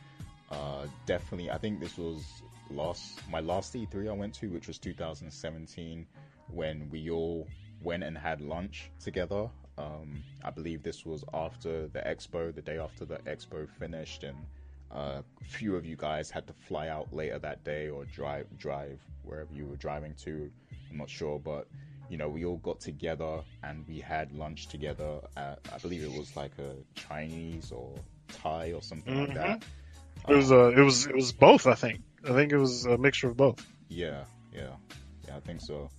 [0.50, 1.50] uh, definitely.
[1.50, 2.24] I think this was
[2.70, 6.06] last my last E3 I went to, which was 2017,
[6.52, 7.46] when we all
[7.82, 9.48] went and had lunch together.
[9.78, 14.36] Um, I believe this was after the expo, the day after the expo finished, and
[14.92, 18.46] uh, a few of you guys had to fly out later that day or drive
[18.58, 20.50] drive wherever you were driving to.
[20.90, 21.66] I'm not sure, but
[22.10, 25.20] you know, we all got together and we had lunch together.
[25.36, 27.94] At, I believe it was like a Chinese or
[28.28, 29.62] Thai or something like that.
[30.28, 31.66] It was uh, it was it was both.
[31.66, 32.02] I think.
[32.24, 33.66] I think it was a mixture of both.
[33.88, 34.74] Yeah, yeah,
[35.26, 35.36] yeah.
[35.36, 35.90] I think so.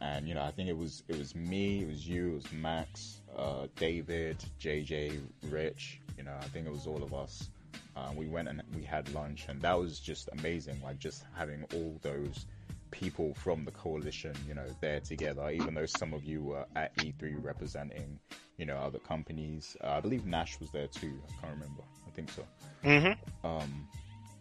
[0.00, 2.52] And you know, I think it was it was me, it was you, it was
[2.52, 6.00] Max, uh, David, JJ, Rich.
[6.16, 7.48] You know, I think it was all of us.
[7.96, 10.80] Uh, we went and we had lunch, and that was just amazing.
[10.82, 12.46] Like just having all those
[12.90, 15.50] people from the Koalition, you know, there together.
[15.50, 18.18] Even though some of you were at E3 representing,
[18.56, 19.76] you know, other companies.
[19.82, 21.20] Uh, I believe Nash was there too.
[21.28, 21.82] I can't remember.
[22.18, 22.42] Think so.
[22.84, 23.46] Mm-hmm.
[23.46, 23.86] Um,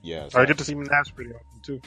[0.01, 0.29] yeah.
[0.29, 1.79] so I get to see Nash pretty often too.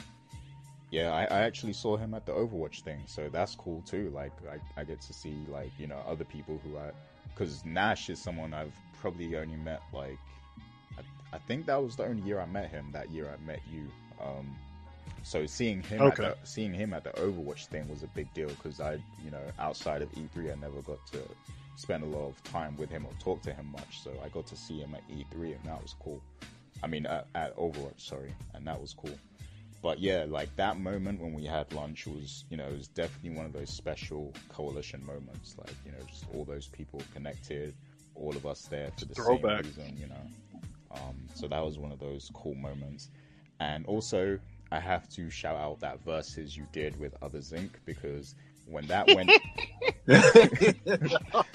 [0.89, 4.09] yeah, I, I actually saw him at the Overwatch thing, so that's cool too.
[4.15, 6.91] Like, I, I get to see like you know other people who I,
[7.27, 10.17] because Nash is someone I've probably only met like,
[10.97, 11.01] I,
[11.35, 12.87] I think that was the only year I met him.
[12.93, 13.89] That year I met you.
[14.23, 14.55] Um,
[15.23, 16.23] so seeing him Okay.
[16.23, 18.93] at the, seeing him at the Overwatch thing was a big deal because I,
[19.25, 21.19] you know, outside of E3, I never got to
[21.81, 24.01] spend a lot of time with him or talk to him much.
[24.03, 26.21] So I got to see him at E3, and that was cool.
[26.83, 29.17] I mean, at, at Overwatch, sorry, and that was cool
[29.81, 33.31] but yeah, like that moment when we had lunch was, you know, it was definitely
[33.31, 35.55] one of those special Koalition moments.
[35.57, 37.73] Like, you know, just all those people connected,
[38.13, 39.63] all of us there for the Throwback.
[39.63, 40.61] same reason, you know.
[40.91, 43.09] Um, so that was one of those cool moments.
[43.59, 44.37] And also,
[44.71, 48.35] I have to shout out that Versus you did with Other Zinc because
[48.71, 49.31] when that went,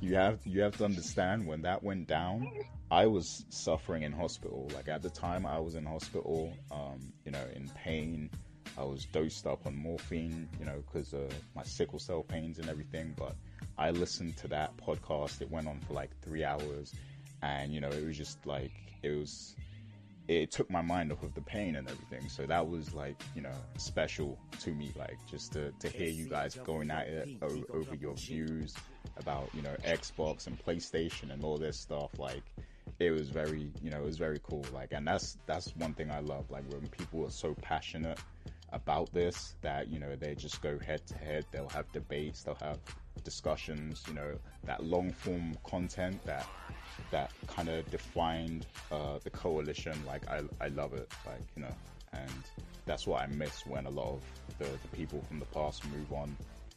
[0.00, 2.50] you have you have to understand when that went down.
[2.90, 4.68] I was suffering in hospital.
[4.74, 6.52] Like at the time, I was in hospital.
[6.70, 8.30] Um, you know, in pain.
[8.76, 10.48] I was dosed up on morphine.
[10.58, 13.14] You know, because of my sickle cell pains and everything.
[13.16, 13.34] But
[13.76, 15.40] I listened to that podcast.
[15.40, 16.92] It went on for like three hours,
[17.42, 18.72] and you know, it was just like
[19.02, 19.54] it was.
[20.28, 22.28] It took my mind off of the pain and everything.
[22.28, 24.92] So that was like, you know, special to me.
[24.96, 28.74] Like just to, to hear you guys going at it o- over your views
[29.16, 32.18] about, you know, Xbox and PlayStation and all this stuff.
[32.18, 32.42] Like
[32.98, 34.64] it was very, you know, it was very cool.
[34.72, 36.50] Like, and that's that's one thing I love.
[36.50, 38.18] Like when people are so passionate
[38.72, 41.46] about this that you know they just go head to head.
[41.50, 42.42] They'll have debates.
[42.42, 42.78] They'll have
[43.24, 44.04] discussions.
[44.08, 46.46] You know, that long form content that
[47.10, 49.94] that kind of defined uh, the Koalition.
[50.06, 51.10] Like I, I love it.
[51.26, 51.74] Like you know,
[52.12, 52.42] and
[52.86, 54.22] that's what I miss when a lot of
[54.58, 56.36] the, the people from the past move on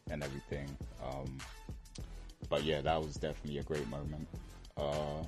[0.10, 0.76] and everything.
[1.04, 1.38] Um,
[2.50, 4.28] but yeah, that was definitely a great moment.
[4.78, 5.24] Uh,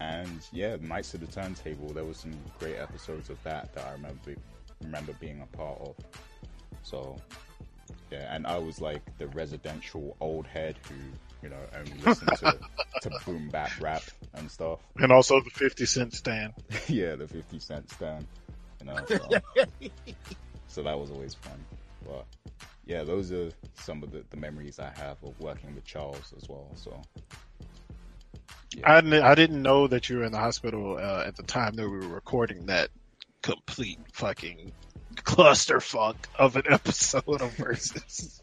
[0.00, 1.88] and yeah, Knights of the Turntable.
[1.88, 4.34] There was some great episodes of that that I remember
[4.82, 5.94] remember being a part of.
[6.82, 7.16] So
[8.10, 10.94] yeah, and I was like the residential old head who
[11.42, 12.58] you know only listened to
[13.02, 14.02] to boom bap rap
[14.34, 14.80] and stuff.
[14.98, 16.52] And also the 50 cent stand.
[16.88, 18.26] yeah, the 50 cent stand.
[18.80, 19.28] You know, so,
[20.68, 21.64] so that was always fun.
[22.06, 22.26] But
[22.84, 26.48] yeah, those are some of the, the memories I have of working with Charles as
[26.48, 26.70] well.
[26.76, 27.02] So
[28.84, 31.74] I didn't, I didn't know that you were in the hospital uh, at the time
[31.76, 32.90] that we were recording that
[33.42, 34.72] complete fucking
[35.26, 38.40] clusterfuck of an episode of Versus.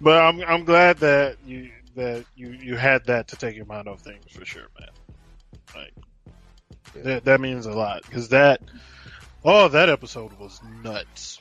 [0.00, 3.88] but I'm I'm glad that you that you you had that to take your mind
[3.88, 4.88] off things for sure, man.
[5.74, 5.92] Like
[6.94, 7.02] Yeah.
[7.02, 8.60] that that means a lot because that
[9.44, 11.40] oh that episode was nuts.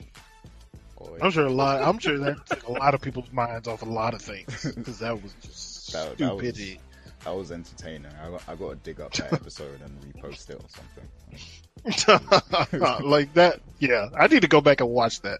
[0.97, 1.83] always- I'm sure a lot.
[1.83, 4.99] I'm sure that took a lot of people's minds off a lot of things because
[4.99, 6.77] that was just That- that was-
[7.23, 8.11] that was entertaining.
[8.23, 11.07] I, got- I got to dig up that episode and repost it or something.
[13.01, 13.59] like that.
[13.79, 15.39] Yeah, I need to go back and watch that.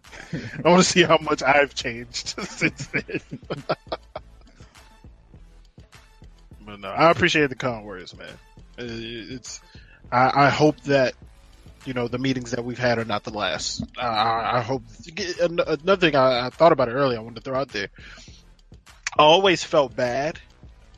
[0.64, 3.22] I want to see how much I've changed since then.
[6.66, 8.30] but no, I appreciate the kind words, man.
[8.80, 9.62] Uh, It's.
[10.12, 11.16] I, I hope that
[11.86, 13.84] you know the meetings that we've had are not the last.
[13.98, 14.84] I, I I hope.
[15.42, 17.18] Another thing I, I thought about it earlier.
[17.18, 17.88] I wanted to throw out there.
[19.18, 20.40] I always felt bad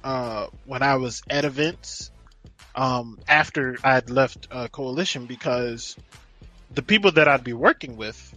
[0.03, 2.11] uh, when I was at events
[2.79, 5.97] um, after I had left uh, Koalition because
[6.73, 8.33] the people that I'd be working with,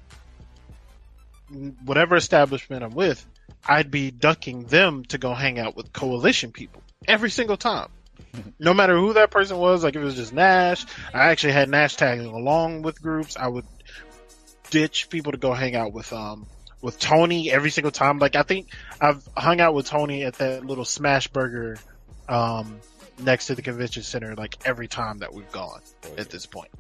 [1.85, 3.24] whatever establishment I'm with,
[3.64, 7.89] I'd be ducking them to go hang out with Koalition people every single time.
[8.59, 11.69] No matter who that person was, like if it was just Nash, I actually had
[11.69, 13.36] Nash tagging along with groups.
[13.36, 13.66] I would
[14.70, 16.47] ditch people to go hang out with um
[16.81, 18.19] with Tony every single time.
[18.19, 18.69] Like I think
[19.01, 21.78] I've hung out with Tony at that little Smashburger
[22.28, 22.81] um
[23.18, 25.80] next to the convention center like every time that we've gone
[26.18, 26.70] at this point.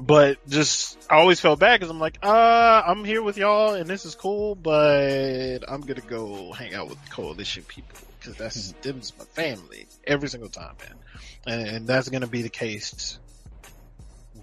[0.00, 3.88] But just I always felt bad because I'm like, uh, I'm here with y'all and
[3.88, 9.12] this is cool, but I'm gonna go hang out with Koalition people because that's them's
[9.18, 10.98] my family every single time, man.
[11.46, 13.18] And, and that's gonna be the case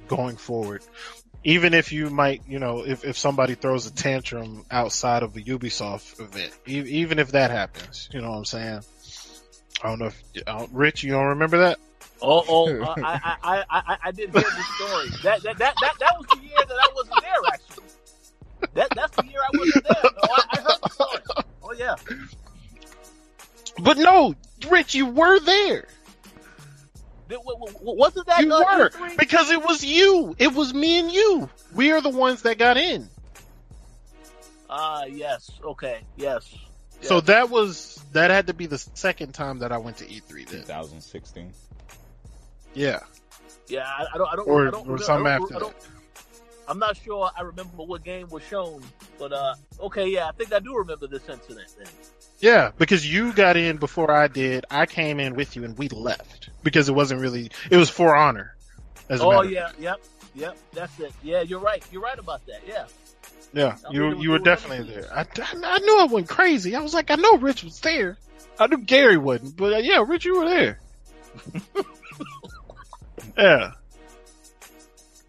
[0.07, 0.83] going forward.
[1.43, 5.41] Even if you might, you know, if, if somebody throws a tantrum outside of a
[5.41, 8.81] Ubisoft event, e- even if that happens, you know what I'm saying?
[9.85, 11.77] I don't know if, uh, Rich, you don't remember that?
[12.19, 15.09] Oh, oh, uh, I, I, I, I, I didn't hear the story.
[15.21, 17.83] That, that, that, that, that was the year that I wasn't there, actually.
[18.73, 19.95] That, that's the year I wasn't there.
[20.03, 21.43] Oh, I, I heard the story.
[21.61, 21.95] Oh, yeah.
[23.83, 24.33] But no,
[24.71, 25.87] Rich, you were there.
[27.29, 29.17] Wasn't that You uh, were E3?
[29.19, 30.35] because it was you.
[30.39, 31.47] It was me and you.
[31.75, 33.07] We are the ones that got in.
[34.67, 35.51] Ah, yes.
[35.63, 36.01] Okay.
[36.17, 36.55] Yes.
[37.07, 40.47] So that was that had to be the second time that I went to E3
[40.47, 40.61] then.
[40.61, 41.53] 2016.
[42.73, 42.99] Yeah.
[43.67, 45.55] Yeah, I, I don't, I don't, Or- I don't, or something I don't, after.
[45.55, 45.75] I don't,
[46.67, 48.81] I'm not sure I remember what game was shown,
[49.19, 51.67] but uh, okay, yeah, I think I do remember this incident.
[51.77, 51.87] Then.
[52.39, 54.65] Yeah, because you got in before I did.
[54.69, 57.51] I came in with you and we left because it wasn't really.
[57.69, 58.55] It was For Honor.
[59.09, 60.01] As a Oh matter yeah, yep,
[60.33, 61.13] yep, that's it.
[61.21, 61.83] Yeah, you're right.
[61.91, 62.61] You're right about that.
[62.67, 62.85] Yeah.
[63.53, 65.07] Yeah, I you mean, it was- you were definitely there.
[65.13, 65.25] I, I,
[65.63, 66.75] I knew I went crazy.
[66.75, 68.17] I was like, I know Rich was there.
[68.59, 70.79] I knew Gary wasn't, but uh, yeah, Rich, you were there.
[73.37, 73.71] yeah,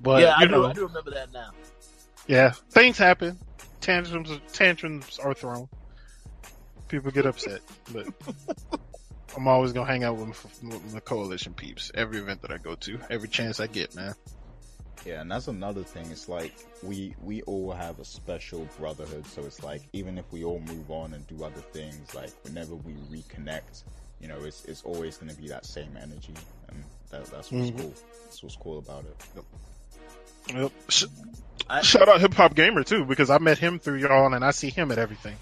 [0.00, 0.50] but yeah, I do.
[0.52, 1.50] know, I do remember that now.
[2.26, 3.38] yeah, things happen.
[3.80, 5.68] Tantrums, tantrums are thrown.
[6.88, 7.60] People get upset,
[7.92, 8.06] but
[9.36, 10.28] I'm always gonna hang out with
[10.62, 13.94] my, with my Koalition peeps every event that I go to, every chance I get,
[13.96, 14.14] man.
[15.06, 16.10] Yeah, and that's another thing.
[16.10, 16.52] It's like
[16.82, 19.24] we we all have a special brotherhood.
[19.26, 22.74] So it's like even if we all move on and do other things, like whenever
[22.74, 23.84] we reconnect,
[24.20, 26.34] you know, it's it's always going to be that same energy,
[26.68, 27.78] and that, that's what's Mhm.
[27.78, 27.94] cool.
[28.24, 29.44] That's what's cool about it.
[30.54, 30.72] Yep.
[30.88, 31.04] Sh-
[31.68, 34.50] I- Shout out Hip Hop Gamer too, because I met him through y'all, and I
[34.50, 35.36] see him at everything.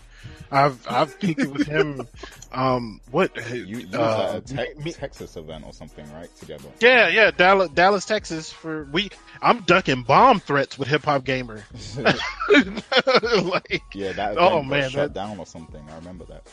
[0.50, 2.06] I've I've peeked with him.
[2.52, 3.34] Um, what?
[3.52, 6.28] You, you uh, te- me- Texas event or something, right?
[6.36, 6.68] Together.
[6.80, 8.52] yeah, yeah, Dallas, Dallas, Texas.
[8.52, 9.10] For we,
[9.42, 11.64] I'm ducking bomb threats with Hip Hop Gamer.
[11.98, 15.84] like, yeah, that Oh, man, shut that- down or something.
[15.90, 16.46] I remember that.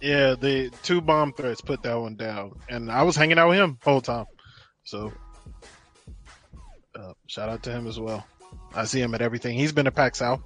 [0.00, 3.58] yeah, the two bomb threats put that one down, and I was hanging out with
[3.58, 4.26] him the whole time.
[4.84, 5.12] So,
[6.94, 8.24] uh, shout out to him as well.
[8.74, 9.56] I see him at everything.
[9.58, 10.40] He's been to PAX South.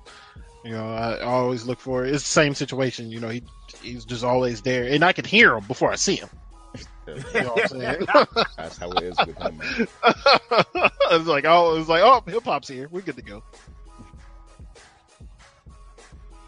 [0.65, 3.11] You know, I always look for it's the same situation.
[3.11, 3.43] You know, he
[3.83, 6.29] he's just always there, and I can hear him before I see him.
[7.07, 8.07] You know what I'm saying?
[8.57, 9.59] that's how it is with him.
[9.59, 9.89] Man.
[11.11, 12.89] it's like oh, it's like oh, hip hop's here.
[12.91, 13.43] We're good to go.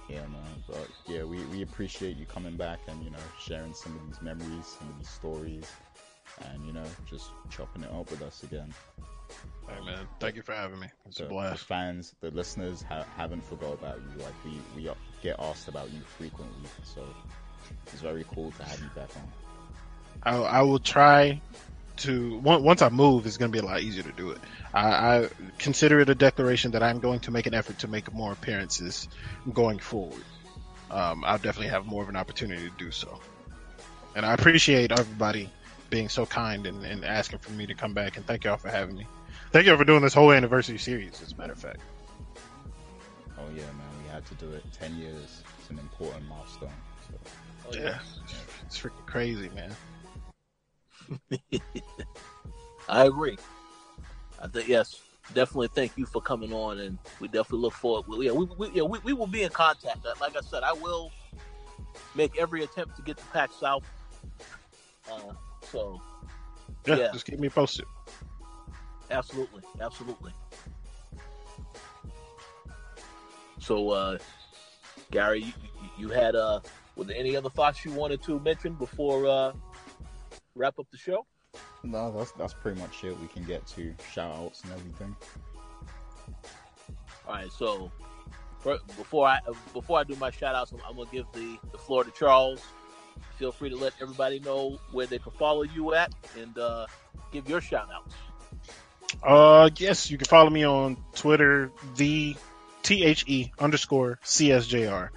[0.08, 0.62] Yeah, man.
[0.68, 4.22] But yeah, we, we appreciate you coming back and you know sharing some of these
[4.22, 5.64] memories, some of these stories,
[6.52, 8.72] and you know just chopping it up with us again.
[9.68, 10.88] Hey man, thank you for having me.
[11.06, 11.64] It's The, a the blast.
[11.64, 14.22] fans, the listeners ha- haven't forgot about you.
[14.22, 14.90] Like we we
[15.22, 17.02] get asked about you frequently, so
[17.92, 19.32] it's very cool to have you back on.
[20.22, 21.40] I, I will try
[21.98, 24.38] to once I move, it's going to be a lot easier to do it.
[24.72, 25.28] I, I
[25.58, 29.08] consider it a declaration that I'm going to make an effort to make more appearances
[29.52, 30.24] going forward.
[30.90, 33.20] Um, I'll definitely have more of an opportunity to do so,
[34.14, 35.50] and I appreciate everybody
[35.94, 38.16] being so kind and, and asking for me to come back.
[38.16, 39.06] And thank y'all for having me.
[39.52, 41.22] Thank y'all for doing this whole anniversary series.
[41.22, 41.78] As a matter of fact,
[43.38, 44.64] Oh yeah, man, we had to do it.
[44.72, 45.42] Ten years.
[45.60, 46.70] It's an important milestone.
[47.08, 47.14] So,
[47.66, 47.98] Oh, yeah,
[48.66, 49.72] it's freaking crazy, man.
[52.88, 53.38] I agree.
[54.42, 55.00] I think yes,
[55.32, 55.68] definitely.
[55.68, 58.06] Thank you for coming on, and we definitely look forward.
[58.08, 60.04] Well, yeah, we, we, yeah, we, we will be in contact.
[60.20, 61.12] Like I said, I will
[62.16, 63.84] make every attempt to get to PAX South.
[65.10, 65.34] Uh,
[65.74, 66.00] so
[66.86, 67.12] Yeah, Yeah.
[67.12, 67.84] just keep me posted.
[69.10, 70.32] absolutely, absolutely.
[73.58, 74.18] So, uh,
[75.10, 76.60] Gary, you, you- you had uh,
[76.96, 79.52] were there any other thoughts you wanted to mention before uh,
[80.54, 81.26] wrap up the show?
[81.84, 83.18] no, that's that's pretty much it.
[83.20, 85.16] We can get to shout outs and everything.
[87.28, 87.90] All right, so
[88.96, 89.38] before I
[89.72, 92.60] before I do my shout outs, I'm, I'm gonna give the, the floor to Charles.
[93.38, 96.86] Feel free to let everybody know where they can follow you at and uh,
[97.32, 98.14] give your shout outs.
[99.22, 102.36] Uh, yes, you can follow me on Twitter, the
[102.82, 105.10] T H E underscore CSJR.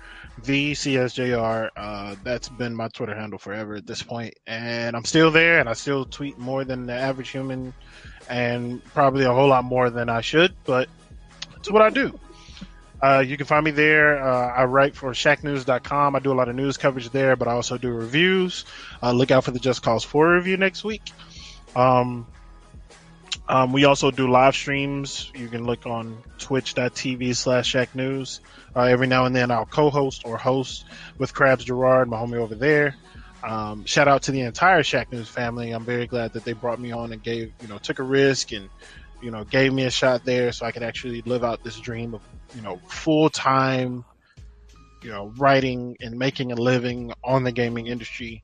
[0.44, 1.69] The CSJR.
[1.76, 5.68] Uh, that's been my Twitter handle forever at this point, and I'm still there, and
[5.68, 7.74] I still tweet more than the average human,
[8.30, 10.90] and probably a whole lot more than I should, but
[11.57, 12.18] it's what I do.
[13.02, 14.24] Uh, you can find me there.
[14.24, 16.15] Uh, I write for Shacknews.com.
[16.15, 18.65] I do a lot of news coverage there, but I also do reviews.
[19.02, 21.03] Uh, look out for the Just Cause 4 review next week.
[21.76, 22.26] Um,
[23.49, 25.32] um, we also do live streams.
[25.36, 28.40] You can look on twitch.tv slash Shacknews.
[28.76, 30.86] Uh, every now and then I'll co-host or host
[31.18, 32.95] with Crabs Gerard, my homie over there.
[33.44, 35.72] Um, shout out to the entire Shacknews family.
[35.72, 38.52] I'm very glad that they brought me on and gave, you know, took a risk
[38.52, 38.69] and,
[39.22, 42.15] you know, gave me a shot there so I could actually live out this dream
[42.15, 42.22] of,
[42.56, 44.06] you know, full time,
[45.03, 48.44] you know, writing and making a living on the gaming industry.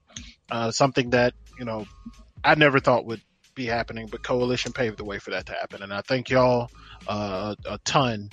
[0.52, 1.86] Uh, something that, you know,
[2.44, 3.22] I never thought would
[3.56, 5.82] be happening, but Koalition paved the way for that to happen.
[5.84, 6.70] And I thank y'all
[7.08, 8.30] uh, a ton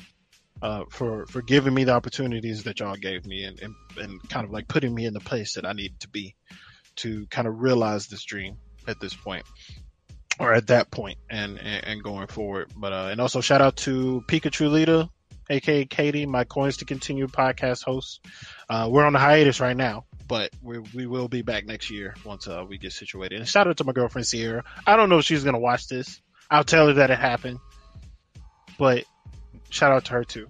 [0.63, 4.45] uh, for for giving me the opportunities that y'all gave me and, and, and kind
[4.45, 6.35] of like putting me in the place that I needed to be
[6.97, 9.45] to kind of realize this dream at this point
[10.39, 12.71] or at that point and, and, and going forward.
[12.77, 15.09] But uh, and also shout out to Pikachu Lita,
[15.51, 18.25] aka Katie, my Coins to Continue podcast host.
[18.69, 22.15] Uh, we're on a hiatus right now, but we we will be back next year
[22.25, 23.39] once uh, we get situated.
[23.39, 24.65] And shout out to my girlfriend Sierra.
[24.87, 26.21] I don't know if she's gonna watch this.
[26.51, 27.59] I'll tell her that it happened,
[28.79, 29.05] but
[29.69, 30.49] shout out to her too.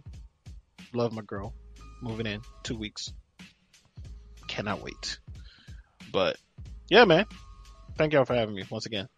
[0.93, 1.55] Love my girl.
[2.02, 3.12] Moving in two weeks.
[4.47, 5.18] Cannot wait.
[6.12, 6.36] But
[6.89, 7.27] yeah, man.
[7.97, 9.09] Thank y'all for having me once again.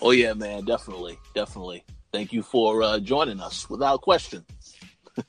[0.00, 1.84] Oh yeah, man, definitely, definitely.
[2.12, 4.44] Thank you for uh, joining us, without question.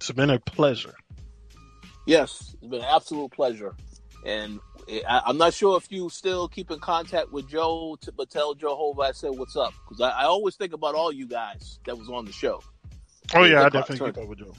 [0.00, 0.94] It's been a pleasure.
[2.06, 3.74] Yes, it's been an absolute pleasure,
[4.24, 8.54] and I, I'm not sure if you still keep in contact with Joe, but tell
[8.54, 11.80] Joe Hova I said what's up because I, I always think about all you guys
[11.84, 12.62] that was on the show.
[13.34, 14.54] Oh yeah, I definitely keep up with Joe.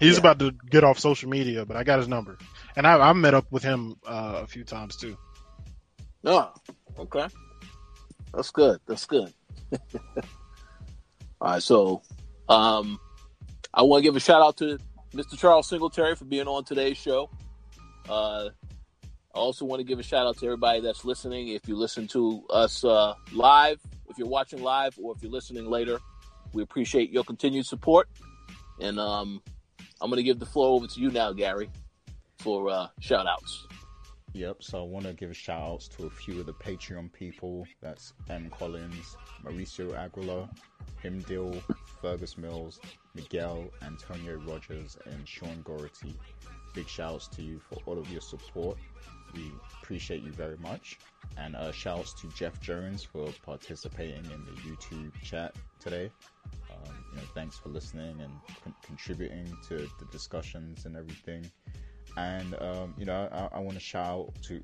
[0.00, 0.18] He's Yeah.
[0.18, 2.36] about to get off social media, but I got his number,
[2.76, 5.16] and I, I met up with him uh, a few times too.
[6.24, 6.52] Oh,
[6.98, 7.28] okay.
[8.34, 8.80] That's good.
[8.86, 9.32] That's good.
[11.40, 12.02] All right, so
[12.48, 12.98] um,
[13.72, 14.78] I want to give a shout out to
[15.14, 15.38] Mr.
[15.38, 17.30] Charles Singletary for being on today's show.
[18.08, 18.50] Uh,
[19.34, 21.48] I also want to give a shout out to everybody that's listening.
[21.48, 25.66] If you listen to us uh, live, if you're watching live, or if you're listening
[25.66, 25.98] later,
[26.52, 28.08] we appreciate your continued support.
[28.80, 29.40] And um,
[30.00, 31.70] I'm going to give the floor over to you now, Gary,
[32.38, 33.66] for uh, shout outs.
[34.32, 37.66] Yep, so I want to give shout outs to a few of the Patreon people.
[37.80, 38.48] That's M.
[38.56, 40.48] Collins, Mauricio Aguilar,
[41.02, 41.60] Himdil,
[42.00, 42.78] Fergus Mills,
[43.16, 46.14] Miguel, Antonio Rogers, and Sean Gority.
[46.74, 48.78] Big shout outs to you for all of your support.
[49.34, 49.50] We
[49.82, 51.00] appreciate you very much.
[51.36, 56.08] And uh, shout outs to Jeff Jones for participating in the YouTube chat today.
[56.70, 58.32] Um, you know, thanks for listening and
[58.62, 61.50] con- contributing to the discussions and everything
[62.16, 64.62] and um, you know I, I want to shout out to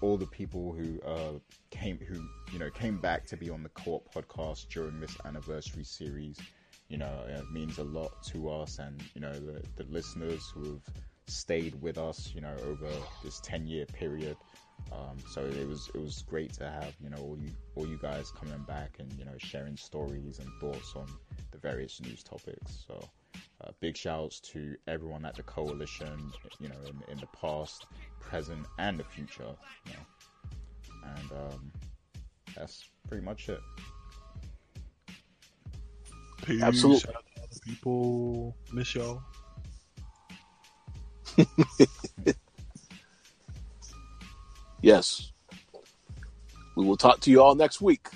[0.00, 1.38] all the people who uh,
[1.70, 2.20] came who
[2.52, 6.38] you know came back to be on the co-op podcast during this anniversary series.
[6.88, 10.64] You know it means a lot to us and you know the, the listeners who
[10.64, 10.94] have
[11.26, 12.88] stayed with us you know over
[13.22, 14.36] this 10 year period
[14.92, 17.98] um, so it was it was great to have you know all you all you
[18.00, 21.06] guys coming back and you know sharing stories and thoughts on
[21.50, 23.08] the various news topics so
[23.62, 26.18] uh, big shouts to everyone at the Koalition,
[26.60, 27.86] you know, in, in the past,
[28.20, 29.54] present, and the future.
[29.86, 31.72] You know, and um,
[32.54, 33.60] that's pretty much it.
[36.44, 36.62] Peace.
[36.62, 38.56] Absolute- Shout out to other people.
[38.72, 39.22] Miss y'all.
[44.86, 45.32] Yes.
[46.76, 48.06] We will talk to you all next week.